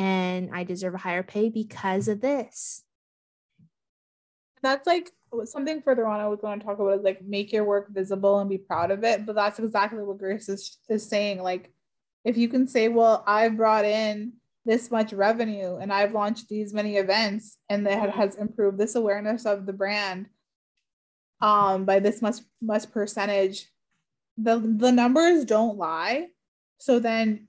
and 0.00 0.48
I 0.54 0.64
deserve 0.64 0.94
a 0.94 0.98
higher 0.98 1.22
pay 1.22 1.50
because 1.50 2.08
of 2.08 2.22
this. 2.22 2.82
That's 4.62 4.86
like 4.86 5.10
something 5.44 5.82
further 5.82 6.06
on 6.06 6.20
I 6.20 6.28
was 6.28 6.40
going 6.40 6.58
to 6.58 6.64
talk 6.64 6.78
about 6.78 6.98
is 6.98 7.04
like 7.04 7.22
make 7.22 7.52
your 7.52 7.64
work 7.64 7.90
visible 7.90 8.38
and 8.38 8.48
be 8.48 8.56
proud 8.56 8.90
of 8.90 9.04
it. 9.04 9.26
But 9.26 9.34
that's 9.34 9.58
exactly 9.58 10.02
what 10.02 10.16
Grace 10.16 10.48
is, 10.48 10.78
is 10.88 11.06
saying. 11.06 11.42
Like 11.42 11.70
if 12.24 12.38
you 12.38 12.48
can 12.48 12.66
say, 12.66 12.88
well, 12.88 13.22
I've 13.26 13.58
brought 13.58 13.84
in 13.84 14.32
this 14.64 14.90
much 14.90 15.12
revenue 15.12 15.76
and 15.76 15.92
I've 15.92 16.14
launched 16.14 16.48
these 16.48 16.72
many 16.72 16.96
events 16.96 17.58
and 17.68 17.86
that 17.86 18.10
has 18.10 18.36
improved 18.36 18.78
this 18.78 18.94
awareness 18.94 19.44
of 19.44 19.66
the 19.66 19.74
brand 19.74 20.26
um, 21.42 21.84
by 21.84 22.00
this 22.00 22.22
much 22.22 22.36
much 22.62 22.90
percentage, 22.90 23.66
the 24.38 24.58
the 24.58 24.92
numbers 24.92 25.44
don't 25.44 25.76
lie. 25.76 26.28
So 26.78 26.98
then 26.98 27.48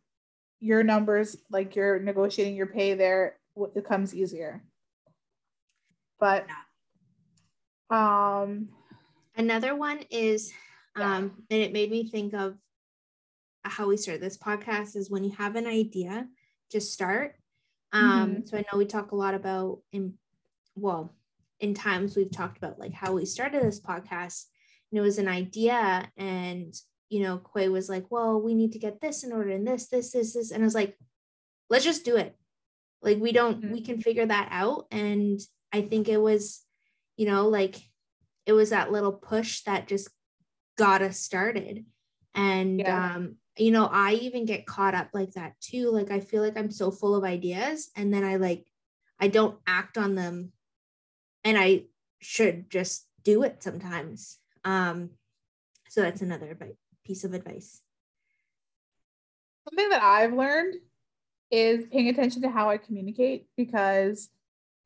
your 0.61 0.83
numbers, 0.83 1.35
like 1.49 1.75
you're 1.75 1.99
negotiating 1.99 2.55
your 2.55 2.67
pay 2.67 2.93
there, 2.93 3.37
it 3.57 3.73
becomes 3.73 4.15
easier. 4.15 4.63
But 6.19 6.45
um 7.89 8.69
another 9.35 9.75
one 9.75 9.99
is 10.09 10.53
um 10.95 11.33
yeah. 11.49 11.57
and 11.57 11.63
it 11.63 11.73
made 11.73 11.91
me 11.91 12.07
think 12.07 12.33
of 12.33 12.55
how 13.63 13.87
we 13.87 13.97
start 13.97 14.21
this 14.21 14.37
podcast 14.37 14.95
is 14.95 15.09
when 15.09 15.23
you 15.23 15.31
have 15.31 15.55
an 15.55 15.67
idea, 15.67 16.27
just 16.71 16.93
start. 16.93 17.35
Um, 17.93 18.31
mm-hmm. 18.31 18.45
So 18.45 18.57
I 18.57 18.61
know 18.61 18.77
we 18.77 18.85
talk 18.85 19.11
a 19.11 19.15
lot 19.15 19.33
about 19.33 19.79
in 19.91 20.13
well, 20.75 21.13
in 21.59 21.73
times 21.73 22.15
we've 22.15 22.31
talked 22.31 22.57
about 22.57 22.79
like 22.79 22.93
how 22.93 23.13
we 23.13 23.25
started 23.25 23.61
this 23.61 23.79
podcast, 23.79 24.45
and 24.91 24.99
it 24.99 25.01
was 25.01 25.17
an 25.17 25.27
idea, 25.27 26.09
and 26.17 26.73
you 27.11 27.21
know, 27.21 27.37
Quay 27.37 27.69
was 27.69 27.89
like, 27.89 28.09
"Well, 28.09 28.41
we 28.41 28.55
need 28.55 28.71
to 28.71 28.79
get 28.79 29.01
this 29.01 29.23
in 29.23 29.31
order, 29.31 29.51
and 29.51 29.67
this, 29.67 29.87
this, 29.87 30.13
this, 30.13 30.33
this," 30.33 30.51
and 30.51 30.63
I 30.63 30.65
was 30.65 30.75
like, 30.75 30.97
"Let's 31.69 31.85
just 31.85 32.05
do 32.05 32.15
it. 32.15 32.35
Like 33.01 33.19
we 33.19 33.31
don't, 33.31 33.61
mm-hmm. 33.61 33.73
we 33.73 33.81
can 33.81 34.01
figure 34.01 34.25
that 34.25 34.47
out." 34.51 34.87
And 34.91 35.39
I 35.73 35.81
think 35.81 36.07
it 36.07 36.21
was, 36.21 36.63
you 37.17 37.27
know, 37.27 37.47
like 37.47 37.75
it 38.45 38.53
was 38.53 38.71
that 38.71 38.91
little 38.91 39.13
push 39.13 39.61
that 39.63 39.87
just 39.87 40.09
got 40.77 41.01
us 41.01 41.19
started 41.19 41.85
and 42.33 42.79
yeah. 42.79 43.15
um 43.15 43.35
you 43.57 43.71
know, 43.71 43.89
I 43.91 44.13
even 44.13 44.45
get 44.45 44.65
caught 44.65 44.95
up 44.95 45.09
like 45.13 45.33
that 45.33 45.59
too. 45.59 45.91
Like 45.91 46.09
I 46.09 46.21
feel 46.21 46.41
like 46.41 46.57
I'm 46.57 46.71
so 46.71 46.89
full 46.89 47.15
of 47.15 47.25
ideas 47.25 47.89
and 47.97 48.13
then 48.13 48.23
I 48.23 48.37
like 48.37 48.65
I 49.19 49.27
don't 49.27 49.59
act 49.67 49.97
on 49.97 50.15
them 50.15 50.53
and 51.43 51.57
I 51.57 51.83
should 52.19 52.69
just 52.69 53.05
do 53.23 53.43
it 53.43 53.61
sometimes. 53.61 54.37
Um 54.63 55.11
so 55.89 56.01
that's 56.01 56.21
another 56.21 56.55
piece 57.11 57.25
of 57.25 57.33
advice. 57.33 57.81
Something 59.67 59.89
that 59.89 60.01
I've 60.01 60.31
learned 60.31 60.75
is 61.51 61.85
paying 61.91 62.07
attention 62.07 62.41
to 62.43 62.49
how 62.49 62.69
I 62.69 62.77
communicate 62.77 63.47
because 63.57 64.29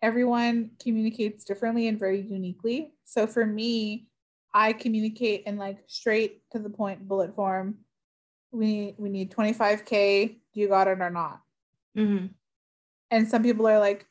everyone 0.02 0.72
communicates 0.82 1.44
differently 1.44 1.88
and 1.88 2.00
very 2.00 2.20
uniquely. 2.20 2.94
So 3.04 3.28
for 3.28 3.46
me, 3.46 4.08
I 4.56 4.74
communicate 4.74 5.44
in 5.46 5.58
like 5.58 5.84
straight 5.86 6.42
to 6.54 6.58
the 6.58 6.70
point 6.70 7.08
bullet 7.08 7.36
form 7.36 7.76
we 8.52 8.96
we 8.98 9.10
need 9.10 9.32
25k 9.32 10.38
do 10.54 10.60
you 10.62 10.70
got 10.70 10.88
it 10.88 11.02
or 11.02 11.10
not 11.10 11.42
mm-hmm. 11.98 12.28
and 13.12 13.28
some 13.28 13.44
people 13.44 13.68
are 13.68 13.80
like 13.80 14.06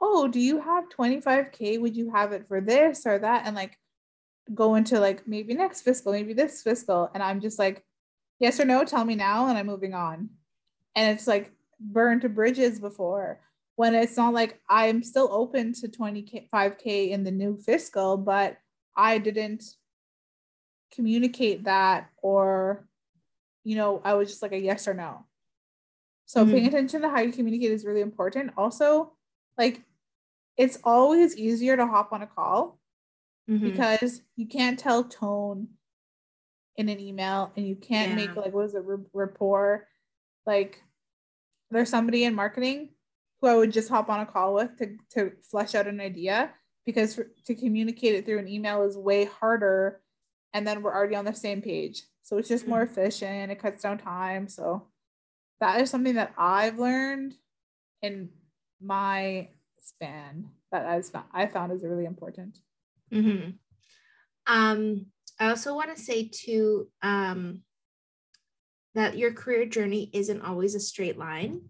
oh 0.00 0.28
do 0.28 0.38
you 0.38 0.60
have 0.60 0.84
25k 0.96 1.80
would 1.80 1.96
you 1.96 2.08
have 2.12 2.30
it 2.32 2.46
for 2.46 2.60
this 2.60 3.04
or 3.04 3.18
that 3.18 3.46
and 3.46 3.56
like 3.56 3.76
go 4.52 4.74
into 4.74 5.00
like 5.00 5.26
maybe 5.26 5.54
next 5.54 5.82
fiscal 5.82 6.12
maybe 6.12 6.34
this 6.34 6.62
fiscal 6.62 7.10
and 7.14 7.22
i'm 7.22 7.40
just 7.40 7.58
like 7.58 7.82
yes 8.40 8.60
or 8.60 8.64
no 8.64 8.84
tell 8.84 9.04
me 9.04 9.14
now 9.14 9.48
and 9.48 9.56
i'm 9.56 9.66
moving 9.66 9.94
on 9.94 10.28
and 10.94 11.16
it's 11.16 11.26
like 11.26 11.52
burned 11.80 12.20
to 12.20 12.28
bridges 12.28 12.78
before 12.78 13.40
when 13.76 13.94
it's 13.94 14.16
not 14.16 14.34
like 14.34 14.60
i'm 14.68 15.02
still 15.02 15.28
open 15.32 15.72
to 15.72 15.88
25k 15.88 17.10
in 17.10 17.24
the 17.24 17.30
new 17.30 17.56
fiscal 17.56 18.16
but 18.16 18.58
i 18.96 19.16
didn't 19.16 19.64
communicate 20.92 21.64
that 21.64 22.10
or 22.22 22.86
you 23.64 23.76
know, 23.76 24.00
I 24.04 24.14
was 24.14 24.28
just 24.28 24.42
like 24.42 24.52
a 24.52 24.60
yes 24.60 24.86
or 24.86 24.94
no. 24.94 25.24
So 26.26 26.42
mm-hmm. 26.42 26.52
paying 26.52 26.66
attention 26.66 27.02
to 27.02 27.08
how 27.08 27.20
you 27.20 27.32
communicate 27.32 27.72
is 27.72 27.84
really 27.84 28.02
important. 28.02 28.52
Also, 28.56 29.12
like 29.58 29.82
it's 30.56 30.78
always 30.84 31.36
easier 31.36 31.76
to 31.76 31.86
hop 31.86 32.12
on 32.12 32.22
a 32.22 32.26
call 32.26 32.78
mm-hmm. 33.48 33.70
because 33.70 34.22
you 34.36 34.46
can't 34.46 34.78
tell 34.78 35.04
tone 35.04 35.68
in 36.76 36.88
an 36.88 37.00
email 37.00 37.52
and 37.56 37.66
you 37.66 37.76
can't 37.76 38.10
yeah. 38.10 38.16
make 38.16 38.36
like 38.36 38.52
what 38.52 38.66
is 38.66 38.74
it 38.74 38.82
rapport 39.12 39.86
like 40.46 40.82
there's 41.70 41.88
somebody 41.88 42.24
in 42.24 42.34
marketing 42.34 42.90
who 43.40 43.48
I 43.48 43.54
would 43.54 43.72
just 43.72 43.88
hop 43.88 44.08
on 44.08 44.20
a 44.20 44.26
call 44.26 44.54
with 44.54 44.76
to 44.78 44.96
to 45.12 45.32
flesh 45.50 45.74
out 45.74 45.86
an 45.86 46.00
idea 46.00 46.52
because 46.84 47.14
for, 47.14 47.30
to 47.46 47.54
communicate 47.54 48.14
it 48.14 48.26
through 48.26 48.38
an 48.38 48.48
email 48.48 48.82
is 48.82 48.96
way 48.96 49.24
harder 49.24 50.00
and 50.52 50.66
then 50.66 50.82
we're 50.82 50.94
already 50.94 51.14
on 51.14 51.24
the 51.24 51.34
same 51.34 51.62
page 51.62 52.02
so 52.24 52.38
it's 52.38 52.48
just 52.48 52.66
more 52.66 52.80
mm. 52.80 52.90
efficient. 52.90 53.52
It 53.52 53.60
cuts 53.60 53.82
down 53.82 53.98
time. 53.98 54.48
So 54.48 54.88
that 55.60 55.80
is 55.80 55.90
something 55.90 56.14
that 56.14 56.32
I've 56.36 56.78
learned 56.78 57.34
in 58.02 58.30
my 58.80 59.48
span 59.80 60.48
that 60.72 60.86
I've 60.86 61.08
I 61.32 61.46
found 61.46 61.72
is 61.72 61.84
really 61.84 62.06
important. 62.06 62.58
Mm-hmm. 63.14 63.50
Um, 64.46 65.06
I 65.38 65.48
also 65.48 65.74
want 65.74 65.94
to 65.94 66.02
say 66.02 66.28
too 66.28 66.88
um, 67.02 67.62
that 68.94 69.16
your 69.16 69.32
career 69.32 69.66
journey 69.66 70.10
isn't 70.12 70.42
always 70.42 70.74
a 70.74 70.80
straight 70.80 71.18
line. 71.18 71.62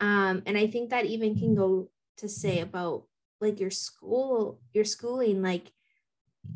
Um, 0.00 0.42
and 0.46 0.56
I 0.56 0.66
think 0.66 0.90
that 0.90 1.06
even 1.06 1.38
can 1.38 1.54
go 1.54 1.90
to 2.18 2.28
say 2.28 2.60
about 2.60 3.04
like 3.40 3.60
your 3.60 3.70
school, 3.70 4.60
your 4.72 4.84
schooling, 4.84 5.42
like 5.42 5.72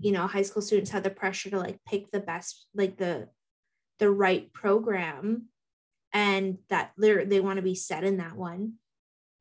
you 0.00 0.12
know 0.12 0.26
high 0.26 0.42
school 0.42 0.62
students 0.62 0.90
have 0.90 1.02
the 1.02 1.10
pressure 1.10 1.50
to 1.50 1.58
like 1.58 1.78
pick 1.86 2.10
the 2.10 2.20
best 2.20 2.66
like 2.74 2.96
the 2.96 3.28
the 3.98 4.10
right 4.10 4.52
program 4.52 5.46
and 6.12 6.58
that 6.68 6.92
they're 6.96 7.24
they 7.24 7.40
want 7.40 7.56
to 7.56 7.62
be 7.62 7.74
set 7.74 8.04
in 8.04 8.18
that 8.18 8.36
one 8.36 8.74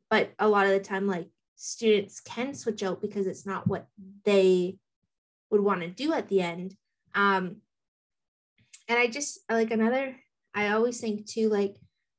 but 0.10 0.32
a 0.40 0.48
lot 0.48 0.66
of 0.66 0.72
the 0.72 0.80
time 0.80 1.08
like 1.08 1.28
students 1.56 2.20
can 2.20 2.54
switch 2.54 2.84
out 2.84 3.02
because 3.02 3.26
it's 3.28 3.46
not 3.46 3.68
what 3.68 3.88
they 4.26 4.78
would 5.54 5.62
want 5.62 5.82
to 5.82 5.88
do 5.88 6.12
at 6.12 6.28
the 6.28 6.42
end. 6.42 6.76
Um 7.16 7.62
and 8.90 9.00
i 9.00 9.08
just 9.08 9.40
like 9.50 9.72
another 9.72 10.14
i 10.54 10.70
always 10.70 11.00
think 11.00 11.26
too 11.26 11.48
like 11.48 11.78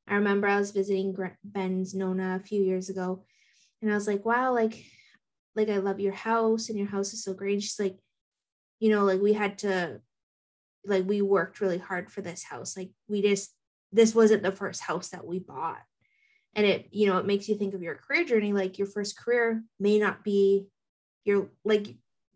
i 0.08 0.14
remember 0.14 0.48
i 0.48 0.58
was 0.58 0.70
visiting 0.70 1.14
ben's 1.44 1.94
nona 1.94 2.40
a 2.40 2.46
few 2.46 2.62
years 2.62 2.88
ago 2.88 3.22
and 3.82 3.90
i 3.90 3.94
was 3.94 4.06
like 4.06 4.24
wow 4.24 4.50
like 4.54 4.82
like 5.54 5.68
i 5.68 5.76
love 5.76 6.00
your 6.00 6.14
house 6.14 6.68
and 6.68 6.78
your 6.78 6.88
house 6.88 7.12
is 7.12 7.22
so 7.22 7.34
great. 7.34 7.54
And 7.54 7.62
she's 7.62 7.78
like 7.78 7.98
you 8.80 8.90
know 8.90 9.04
like 9.04 9.20
we 9.20 9.32
had 9.32 9.58
to 9.58 10.00
like 10.84 11.06
we 11.06 11.22
worked 11.22 11.60
really 11.60 11.78
hard 11.78 12.10
for 12.10 12.20
this 12.20 12.42
house. 12.42 12.76
Like 12.76 12.90
we 13.08 13.22
just 13.22 13.54
this 13.92 14.14
wasn't 14.14 14.42
the 14.42 14.52
first 14.52 14.82
house 14.82 15.08
that 15.10 15.26
we 15.26 15.38
bought. 15.38 15.80
And 16.54 16.66
it 16.66 16.88
you 16.90 17.06
know 17.06 17.18
it 17.18 17.26
makes 17.26 17.48
you 17.48 17.56
think 17.56 17.74
of 17.74 17.82
your 17.82 17.94
career 17.94 18.24
journey. 18.24 18.52
Like 18.52 18.78
your 18.78 18.86
first 18.86 19.18
career 19.18 19.62
may 19.78 19.98
not 19.98 20.24
be 20.24 20.66
your 21.24 21.50
like 21.64 21.86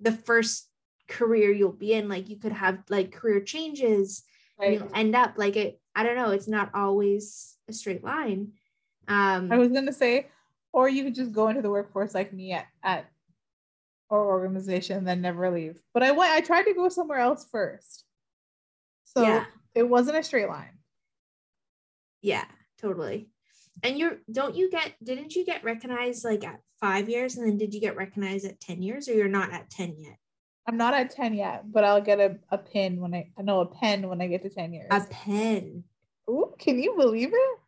the 0.00 0.12
first 0.12 0.67
career 1.08 1.50
you'll 1.50 1.72
be 1.72 1.94
in 1.94 2.08
like 2.08 2.28
you 2.28 2.36
could 2.36 2.52
have 2.52 2.78
like 2.88 3.12
career 3.12 3.40
changes 3.40 4.22
right. 4.60 4.74
you 4.74 4.90
end 4.94 5.16
up 5.16 5.34
like 5.36 5.56
it 5.56 5.80
i 5.94 6.02
don't 6.02 6.16
know 6.16 6.30
it's 6.30 6.48
not 6.48 6.70
always 6.74 7.56
a 7.68 7.72
straight 7.72 8.04
line. 8.04 8.52
Um 9.08 9.50
i 9.50 9.56
was 9.56 9.70
gonna 9.70 9.92
say 9.92 10.28
or 10.72 10.88
you 10.88 11.04
could 11.04 11.14
just 11.14 11.32
go 11.32 11.48
into 11.48 11.62
the 11.62 11.70
workforce 11.70 12.14
like 12.14 12.32
me 12.32 12.52
at, 12.52 12.66
at 12.82 13.10
our 14.10 14.24
organization 14.24 14.98
and 14.98 15.08
then 15.08 15.20
never 15.20 15.50
leave. 15.50 15.80
But 15.94 16.02
i 16.02 16.12
went 16.12 16.32
i 16.32 16.40
tried 16.40 16.64
to 16.64 16.74
go 16.74 16.88
somewhere 16.88 17.18
else 17.18 17.46
first. 17.50 18.04
So 19.04 19.22
yeah. 19.22 19.44
it 19.74 19.88
wasn't 19.88 20.18
a 20.18 20.22
straight 20.22 20.48
line. 20.48 20.78
Yeah 22.20 22.44
totally. 22.80 23.28
And 23.82 23.98
you're 23.98 24.18
don't 24.30 24.56
you 24.56 24.70
get 24.70 24.92
didn't 25.02 25.34
you 25.34 25.44
get 25.44 25.64
recognized 25.64 26.24
like 26.24 26.44
at 26.44 26.60
five 26.80 27.08
years 27.08 27.36
and 27.36 27.46
then 27.46 27.58
did 27.58 27.74
you 27.74 27.80
get 27.80 27.96
recognized 27.96 28.44
at 28.44 28.60
10 28.60 28.82
years 28.82 29.08
or 29.08 29.14
you're 29.14 29.28
not 29.28 29.52
at 29.52 29.70
10 29.70 29.96
yet 29.98 30.16
i'm 30.68 30.76
not 30.76 30.94
at 30.94 31.10
10 31.10 31.34
yet 31.34 31.72
but 31.72 31.82
i'll 31.82 32.00
get 32.00 32.20
a, 32.20 32.36
a 32.50 32.58
pin 32.58 33.00
when 33.00 33.14
i 33.14 33.26
know 33.42 33.60
a 33.60 33.66
pen 33.66 34.08
when 34.08 34.20
i 34.20 34.26
get 34.28 34.42
to 34.42 34.50
10 34.50 34.72
years 34.72 34.86
a 34.90 35.00
pen 35.10 35.82
Ooh, 36.30 36.54
can 36.58 36.78
you 36.78 36.94
believe 36.96 37.30
it 37.32 37.58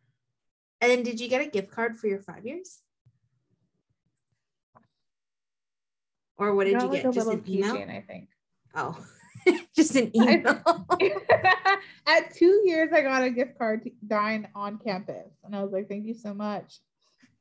and 0.82 0.90
then 0.90 1.02
did 1.02 1.18
you 1.18 1.28
get 1.28 1.40
a 1.40 1.46
gift 1.46 1.70
card 1.70 1.96
for 1.96 2.06
your 2.06 2.20
five 2.20 2.46
years 2.46 2.80
or 6.36 6.54
what 6.54 6.64
did 6.64 6.80
you 6.80 6.88
like 6.88 7.02
get 7.02 7.12
just 7.12 7.30
an 7.30 7.42
email 7.48 7.74
i 7.74 8.04
think 8.06 8.28
oh 8.76 8.96
just 9.74 9.96
an 9.96 10.10
email. 10.14 10.62
At 12.06 12.34
two 12.34 12.62
years, 12.64 12.90
I 12.92 13.00
got 13.02 13.22
a 13.22 13.30
gift 13.30 13.56
card 13.58 13.84
to 13.84 13.90
dine 14.06 14.48
on 14.54 14.78
campus, 14.78 15.28
and 15.44 15.54
I 15.54 15.62
was 15.62 15.72
like, 15.72 15.88
"Thank 15.88 16.06
you 16.06 16.14
so 16.14 16.34
much." 16.34 16.80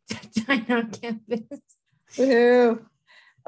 dine 0.47 0.65
on 0.69 0.91
campus. 0.91 1.59
Woohoo! 2.15 2.85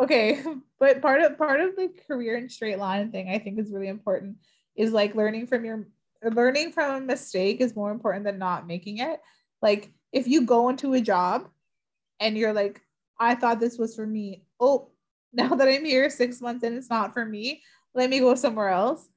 Okay, 0.02 0.44
but 0.80 1.02
part 1.02 1.22
of 1.22 1.38
part 1.38 1.62
of 1.62 1.76
the 1.76 1.90
career 2.08 2.36
and 2.38 2.52
straight 2.52 2.80
line 2.80 3.12
thing 3.12 3.30
I 3.30 3.40
think 3.40 3.60
is 3.60 3.72
really 3.72 3.88
important 3.88 4.38
is 4.76 4.92
like 4.92 5.16
learning 5.16 5.48
from 5.48 5.66
your 5.66 5.88
learning 6.24 6.72
from 6.72 7.04
a 7.04 7.06
mistake 7.06 7.62
is 7.62 7.76
more 7.76 7.92
important 7.92 8.26
than 8.26 8.40
not 8.40 8.68
making 8.68 9.00
it. 9.00 9.20
Like 9.62 9.94
if 10.12 10.28
you 10.28 10.46
go 10.46 10.70
into 10.70 10.94
a 10.94 11.02
job 11.02 11.48
and 12.20 12.38
you're 12.38 12.54
like, 12.54 12.82
I 13.20 13.36
thought 13.36 13.60
this 13.60 13.78
was 13.78 13.96
for 13.96 14.06
me. 14.08 14.46
Oh, 14.60 14.90
now 15.34 15.50
that 15.56 15.68
I'm 15.70 15.86
here 15.86 16.10
six 16.10 16.42
months 16.42 16.64
and 16.64 16.78
it's 16.78 16.90
not 16.90 17.14
for 17.14 17.26
me, 17.26 17.64
let 17.96 18.10
me 18.10 18.20
go 18.20 18.36
somewhere 18.36 18.70
else 18.70 19.08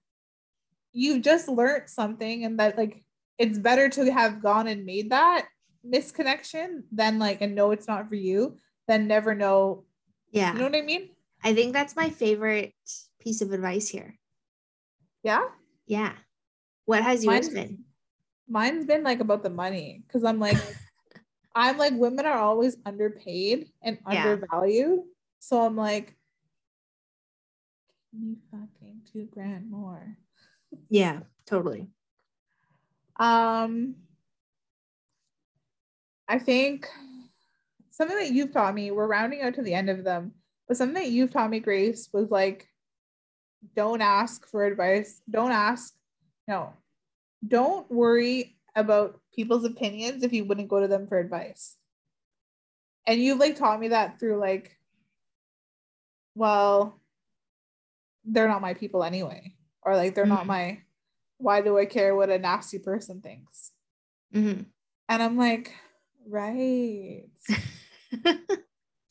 you've 0.93 1.23
just 1.23 1.49
learned 1.49 1.89
something 1.91 2.45
and 2.45 2.59
that 2.59 2.79
like 2.79 3.03
it's 3.39 3.59
better 3.59 3.89
to 3.89 4.13
have 4.13 4.43
gone 4.43 4.69
and 4.69 4.87
made 4.87 5.11
that 5.11 5.47
misconnection 5.87 6.83
than 6.93 7.19
like 7.19 7.41
and 7.41 7.55
know 7.55 7.73
it's 7.73 7.89
not 7.89 8.09
for 8.09 8.15
you 8.15 8.57
than 8.87 9.09
never 9.09 9.35
know 9.35 9.85
yeah. 10.35 10.53
You 10.53 10.59
know 10.59 10.65
what 10.67 10.75
i 10.77 10.83
mean? 10.83 11.11
I 11.43 11.55
think 11.55 11.73
that's 11.73 11.95
my 11.97 12.11
favorite 12.11 12.75
piece 13.21 13.41
of 13.41 13.53
advice 13.53 13.89
here. 13.89 14.19
Yeah? 15.23 15.45
Yeah. 15.87 16.13
What 16.87 17.03
has 17.03 17.25
yours 17.25 17.47
mine's, 17.47 17.49
been? 17.55 17.85
Mine's 18.49 18.85
been 18.85 19.05
like 19.05 19.21
about 19.21 19.43
the 19.43 19.51
money 19.51 20.03
because 20.07 20.25
i'm 20.25 20.41
like 20.41 20.59
i'm 21.55 21.79
like 21.79 21.95
women 21.95 22.27
are 22.27 22.39
always 22.39 22.77
underpaid 22.85 23.69
and 23.83 23.99
yeah. 24.11 24.33
undervalued. 24.33 25.01
So 25.39 25.63
i'm 25.63 25.77
like 25.77 26.17
me 28.13 28.37
fucking 28.51 29.03
two 29.13 29.29
grand 29.33 29.71
more. 29.71 30.17
Yeah, 30.91 31.21
totally. 31.47 31.87
Um, 33.17 33.95
I 36.27 36.41
think 36.41 36.89
something 37.97 38.17
that 38.17 38.33
you've 38.33 38.53
taught 38.53 38.75
me, 38.75 38.91
we're 38.91 39.07
rounding 39.07 39.43
out 39.43 39.55
to 39.55 39.63
the 39.63 39.75
end 39.75 39.91
of 39.91 40.05
them, 40.05 40.33
but 40.67 40.77
something 40.77 41.03
that 41.03 41.11
you've 41.11 41.31
taught 41.31 41.51
me, 41.51 41.61
Grace, 41.61 42.09
was 42.13 42.31
like, 42.31 42.69
don't 43.75 44.03
ask 44.03 44.47
for 44.47 44.65
advice. 44.65 45.23
Don't 45.31 45.53
ask. 45.53 45.95
No, 46.47 46.75
don't 47.47 47.91
worry 47.91 48.57
about 48.77 49.19
people's 49.35 49.65
opinions 49.65 50.23
if 50.23 50.33
you 50.33 50.45
wouldn't 50.45 50.69
go 50.69 50.81
to 50.81 50.89
them 50.89 51.07
for 51.07 51.19
advice. 51.19 51.77
And 53.07 53.23
you've 53.23 53.39
like 53.39 53.57
taught 53.57 53.81
me 53.81 53.89
that 53.89 54.19
through 54.19 54.39
like, 54.39 54.77
well, 56.35 57.01
they're 58.25 58.49
not 58.49 58.63
my 58.63 58.75
people 58.75 59.05
anyway 59.05 59.55
or 59.83 59.97
like 59.97 60.15
they're 60.15 60.25
mm-hmm. 60.25 60.35
not 60.35 60.47
my 60.47 60.79
why 61.39 61.61
do 61.61 61.79
i 61.79 61.85
care 61.85 62.15
what 62.17 62.31
a 62.31 62.39
nasty 62.39 62.79
person 62.79 63.21
thinks 63.21 63.73
mm-hmm. 64.35 64.63
and 65.09 65.23
i'm 65.23 65.37
like 65.37 65.73
right 66.29 67.25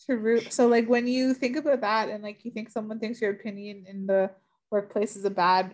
true 0.06 0.42
so 0.50 0.68
like 0.68 0.88
when 0.88 1.08
you 1.08 1.34
think 1.34 1.56
about 1.56 1.82
that 1.82 2.10
and 2.10 2.24
like 2.24 2.44
you 2.44 2.52
think 2.52 2.70
someone 2.70 3.00
thinks 3.00 3.22
your 3.22 3.32
opinion 3.32 3.86
in 3.88 4.06
the 4.06 4.30
workplace 4.72 5.16
is 5.16 5.26
a 5.26 5.30
bad 5.30 5.74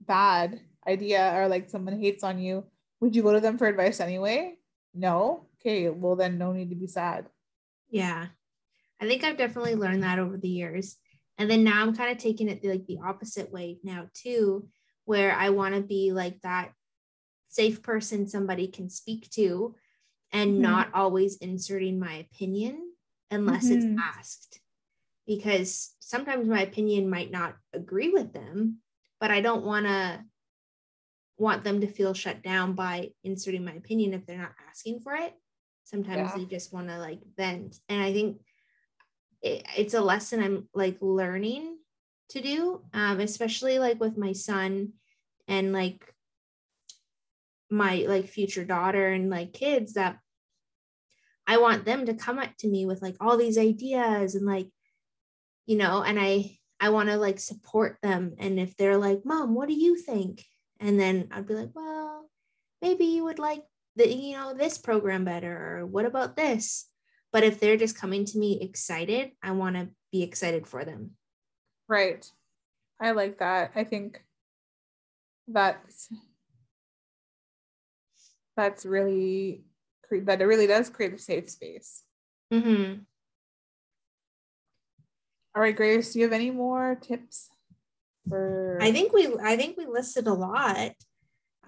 bad 0.00 0.60
idea 0.86 1.32
or 1.36 1.48
like 1.48 1.68
someone 1.68 1.98
hates 1.98 2.22
on 2.22 2.38
you 2.38 2.64
would 3.00 3.14
you 3.14 3.22
go 3.22 3.32
to 3.32 3.40
them 3.40 3.58
for 3.58 3.66
advice 3.66 4.00
anyway? 4.00 4.56
No? 4.94 5.46
Okay 5.60 5.88
well 5.88 6.16
then 6.16 6.38
no 6.38 6.52
need 6.52 6.70
to 6.70 6.76
be 6.76 6.86
sad. 6.86 7.26
Yeah. 7.90 8.26
I 9.00 9.06
think 9.06 9.24
i've 9.24 9.38
definitely 9.38 9.74
learned 9.74 10.02
that 10.02 10.18
over 10.18 10.36
the 10.36 10.48
years. 10.48 10.96
And 11.36 11.48
then 11.50 11.62
now 11.62 11.82
i'm 11.82 11.94
kind 11.94 12.10
of 12.10 12.18
taking 12.18 12.48
it 12.48 12.64
like 12.64 12.86
the 12.86 12.98
opposite 13.04 13.52
way 13.52 13.78
now 13.82 14.08
too 14.14 14.68
where 15.04 15.32
i 15.34 15.50
want 15.50 15.74
to 15.74 15.80
be 15.80 16.12
like 16.12 16.40
that 16.42 16.72
safe 17.48 17.82
person 17.82 18.28
somebody 18.28 18.68
can 18.68 18.90
speak 18.90 19.30
to 19.30 19.74
and 20.32 20.52
mm-hmm. 20.52 20.62
not 20.62 20.88
always 20.94 21.36
inserting 21.36 21.98
my 21.98 22.14
opinion 22.14 22.92
unless 23.30 23.68
mm-hmm. 23.68 23.92
it's 23.92 24.00
asked 24.16 24.60
because 25.26 25.94
sometimes 25.98 26.48
my 26.48 26.62
opinion 26.62 27.08
might 27.10 27.30
not 27.30 27.54
agree 27.72 28.10
with 28.10 28.32
them 28.32 28.78
but 29.20 29.30
i 29.30 29.40
don't 29.40 29.64
want 29.64 29.86
to 29.86 30.20
want 31.36 31.62
them 31.62 31.80
to 31.80 31.86
feel 31.86 32.14
shut 32.14 32.42
down 32.42 32.72
by 32.72 33.08
inserting 33.22 33.64
my 33.64 33.72
opinion 33.72 34.12
if 34.12 34.26
they're 34.26 34.38
not 34.38 34.54
asking 34.68 35.00
for 35.00 35.14
it 35.14 35.34
sometimes 35.84 36.30
yeah. 36.30 36.36
they 36.36 36.44
just 36.44 36.72
want 36.72 36.88
to 36.88 36.98
like 36.98 37.20
vent 37.36 37.78
and 37.88 38.02
i 38.02 38.12
think 38.12 38.38
it, 39.42 39.64
it's 39.76 39.94
a 39.94 40.00
lesson 40.00 40.42
I'm 40.42 40.68
like 40.74 40.96
learning 41.00 41.78
to 42.30 42.40
do, 42.40 42.82
um, 42.92 43.20
especially 43.20 43.78
like 43.78 44.00
with 44.00 44.18
my 44.18 44.32
son 44.32 44.92
and 45.46 45.72
like 45.72 46.14
my 47.70 48.04
like 48.08 48.28
future 48.28 48.64
daughter 48.64 49.08
and 49.08 49.30
like 49.30 49.52
kids 49.52 49.94
that 49.94 50.18
I 51.46 51.58
want 51.58 51.84
them 51.84 52.06
to 52.06 52.14
come 52.14 52.38
up 52.38 52.50
to 52.58 52.68
me 52.68 52.86
with 52.86 53.00
like 53.00 53.16
all 53.20 53.36
these 53.36 53.56
ideas 53.56 54.34
and 54.34 54.46
like, 54.46 54.68
you 55.66 55.76
know, 55.76 56.02
and 56.02 56.18
I 56.20 56.58
I 56.80 56.90
want 56.90 57.08
to 57.08 57.16
like 57.16 57.40
support 57.40 57.98
them. 58.02 58.34
And 58.38 58.60
if 58.60 58.76
they're 58.76 58.98
like, 58.98 59.22
Mom, 59.24 59.54
what 59.54 59.68
do 59.68 59.74
you 59.74 59.96
think? 59.96 60.44
And 60.78 61.00
then 61.00 61.28
I'd 61.30 61.46
be 61.46 61.54
like, 61.54 61.70
Well, 61.74 62.30
maybe 62.82 63.06
you 63.06 63.24
would 63.24 63.38
like 63.38 63.64
the, 63.96 64.08
you 64.08 64.36
know, 64.36 64.54
this 64.54 64.78
program 64.78 65.24
better, 65.24 65.78
or 65.78 65.86
what 65.86 66.04
about 66.04 66.36
this? 66.36 66.86
But 67.32 67.44
if 67.44 67.60
they're 67.60 67.76
just 67.76 67.98
coming 67.98 68.24
to 68.26 68.38
me 68.38 68.60
excited, 68.60 69.32
I 69.42 69.52
want 69.52 69.76
to 69.76 69.88
be 70.12 70.22
excited 70.22 70.66
for 70.66 70.84
them. 70.84 71.12
Right. 71.88 72.30
I 73.00 73.12
like 73.12 73.38
that. 73.38 73.72
I 73.74 73.84
think 73.84 74.22
that's 75.46 76.08
that's 78.58 78.84
really 78.84 79.62
that 80.10 80.42
it 80.42 80.44
really 80.44 80.66
does 80.66 80.90
create 80.90 81.14
a 81.14 81.18
safe 81.18 81.48
space. 81.48 82.02
Mm-hmm. 82.52 83.02
All 85.54 85.62
right, 85.62 85.76
Grace, 85.76 86.12
do 86.12 86.18
you 86.18 86.24
have 86.24 86.32
any 86.32 86.50
more 86.50 86.96
tips 87.00 87.50
for 88.28 88.78
I 88.82 88.90
think 88.90 89.12
we 89.12 89.28
I 89.42 89.56
think 89.56 89.76
we 89.76 89.86
listed 89.86 90.26
a 90.26 90.34
lot. 90.34 90.76
I, 90.76 90.94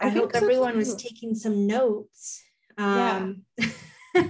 I 0.00 0.08
hope 0.08 0.32
everyone 0.34 0.76
was 0.76 0.96
taking 0.96 1.34
some 1.34 1.66
notes. 1.66 2.42
Um 2.76 3.44
yeah. 4.14 4.24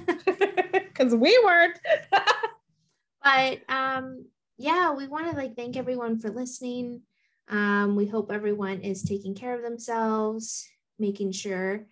because 1.00 1.14
we 1.14 1.40
weren't. 1.42 1.78
but 3.24 3.60
um, 3.70 4.26
yeah, 4.58 4.92
we 4.92 5.08
want 5.08 5.30
to 5.30 5.36
like 5.36 5.56
thank 5.56 5.78
everyone 5.78 6.18
for 6.18 6.28
listening. 6.28 7.02
Um, 7.48 7.96
we 7.96 8.06
hope 8.06 8.30
everyone 8.30 8.80
is 8.80 9.02
taking 9.02 9.34
care 9.34 9.54
of 9.54 9.62
themselves, 9.62 10.68
making 10.98 11.32
sure 11.32 11.86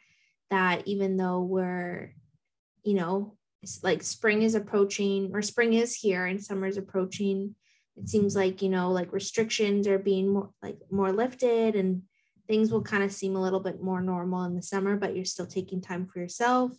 that 0.50 0.86
even 0.86 1.16
though 1.16 1.42
we're, 1.42 2.14
you 2.82 2.94
know, 2.94 3.36
like 3.82 4.02
spring 4.02 4.42
is 4.42 4.54
approaching 4.54 5.30
or 5.34 5.42
spring 5.42 5.74
is 5.74 5.94
here 5.94 6.26
and 6.26 6.42
summer 6.42 6.66
is 6.66 6.76
approaching, 6.76 7.54
it 7.96 8.08
seems 8.08 8.36
like, 8.36 8.62
you 8.62 8.68
know, 8.68 8.92
like 8.92 9.12
restrictions 9.12 9.86
are 9.88 9.98
being 9.98 10.28
more 10.28 10.50
like 10.62 10.78
more 10.90 11.12
lifted 11.12 11.74
and 11.74 12.02
things 12.46 12.70
will 12.70 12.82
kind 12.82 13.02
of 13.02 13.12
seem 13.12 13.36
a 13.36 13.42
little 13.42 13.60
bit 13.60 13.82
more 13.82 14.00
normal 14.00 14.44
in 14.44 14.54
the 14.54 14.62
summer, 14.62 14.96
but 14.96 15.14
you're 15.14 15.24
still 15.24 15.46
taking 15.46 15.80
time 15.80 16.06
for 16.06 16.18
yourself 16.18 16.72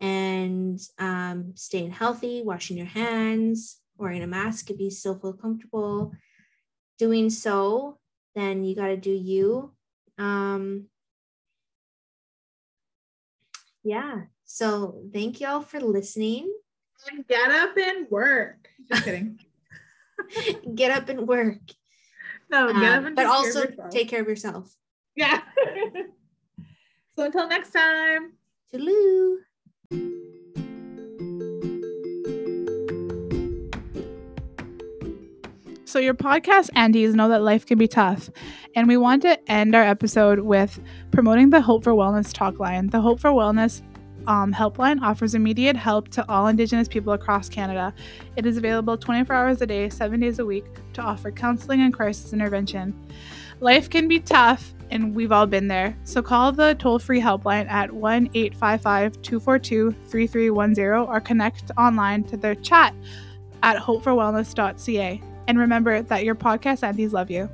and 0.00 0.78
um, 0.98 1.52
staying 1.54 1.90
healthy, 1.90 2.42
washing 2.42 2.76
your 2.76 2.86
hands, 2.86 3.80
wearing 3.96 4.22
a 4.22 4.26
mask 4.26 4.70
if 4.70 4.78
you 4.78 4.90
still 4.90 5.18
feel 5.18 5.32
comfortable 5.32 6.12
doing 6.98 7.30
so, 7.30 7.98
then 8.34 8.64
you 8.64 8.74
got 8.74 8.88
to 8.88 8.96
do 8.96 9.12
you. 9.12 9.72
Um, 10.18 10.86
yeah. 13.88 14.20
So 14.44 15.02
thank 15.14 15.40
y'all 15.40 15.62
for 15.62 15.80
listening. 15.80 16.52
And 17.10 17.26
get 17.26 17.50
up 17.50 17.76
and 17.76 18.06
work. 18.10 18.68
Just 18.86 19.04
kidding. 19.04 19.40
get 20.74 20.90
up 20.90 21.08
and 21.08 21.26
work. 21.26 21.58
No, 22.50 22.66
get 22.68 22.76
um, 22.76 22.84
up 22.84 23.04
and 23.06 23.16
but 23.16 23.26
also 23.26 23.66
care 23.66 23.88
take 23.90 24.08
care 24.08 24.20
of 24.20 24.28
yourself. 24.28 24.74
Yeah. 25.16 25.40
so 27.16 27.24
until 27.24 27.48
next 27.48 27.70
time. 27.70 28.32
Toodaloo. 28.72 29.38
So, 35.88 35.98
your 35.98 36.12
podcast 36.12 36.68
Aunties 36.74 37.14
know 37.14 37.30
that 37.30 37.40
life 37.40 37.64
can 37.64 37.78
be 37.78 37.88
tough. 37.88 38.28
And 38.76 38.86
we 38.86 38.98
want 38.98 39.22
to 39.22 39.50
end 39.50 39.74
our 39.74 39.82
episode 39.82 40.40
with 40.40 40.78
promoting 41.12 41.48
the 41.48 41.62
Hope 41.62 41.82
for 41.82 41.94
Wellness 41.94 42.30
talk 42.30 42.60
line. 42.60 42.88
The 42.88 43.00
Hope 43.00 43.20
for 43.20 43.30
Wellness 43.30 43.80
um, 44.26 44.52
helpline 44.52 45.00
offers 45.00 45.34
immediate 45.34 45.76
help 45.76 46.08
to 46.10 46.30
all 46.30 46.48
Indigenous 46.48 46.88
people 46.88 47.14
across 47.14 47.48
Canada. 47.48 47.94
It 48.36 48.44
is 48.44 48.58
available 48.58 48.98
24 48.98 49.34
hours 49.34 49.62
a 49.62 49.66
day, 49.66 49.88
seven 49.88 50.20
days 50.20 50.38
a 50.40 50.44
week 50.44 50.66
to 50.92 51.00
offer 51.00 51.30
counseling 51.30 51.80
and 51.80 51.94
crisis 51.94 52.34
intervention. 52.34 52.94
Life 53.60 53.88
can 53.88 54.08
be 54.08 54.20
tough, 54.20 54.74
and 54.90 55.14
we've 55.14 55.32
all 55.32 55.46
been 55.46 55.68
there. 55.68 55.96
So 56.04 56.20
call 56.20 56.52
the 56.52 56.74
toll 56.74 56.98
free 56.98 57.22
helpline 57.22 57.66
at 57.66 57.90
1 57.90 58.28
855 58.34 59.22
242 59.22 59.92
3310 60.04 61.08
or 61.08 61.18
connect 61.18 61.70
online 61.78 62.24
to 62.24 62.36
their 62.36 62.56
chat 62.56 62.94
at 63.62 63.78
hopeforwellness.ca. 63.78 65.22
And 65.48 65.58
remember 65.58 66.02
that 66.02 66.24
your 66.24 66.34
podcast 66.34 66.86
aunties 66.86 67.12
love 67.12 67.30
you. 67.30 67.48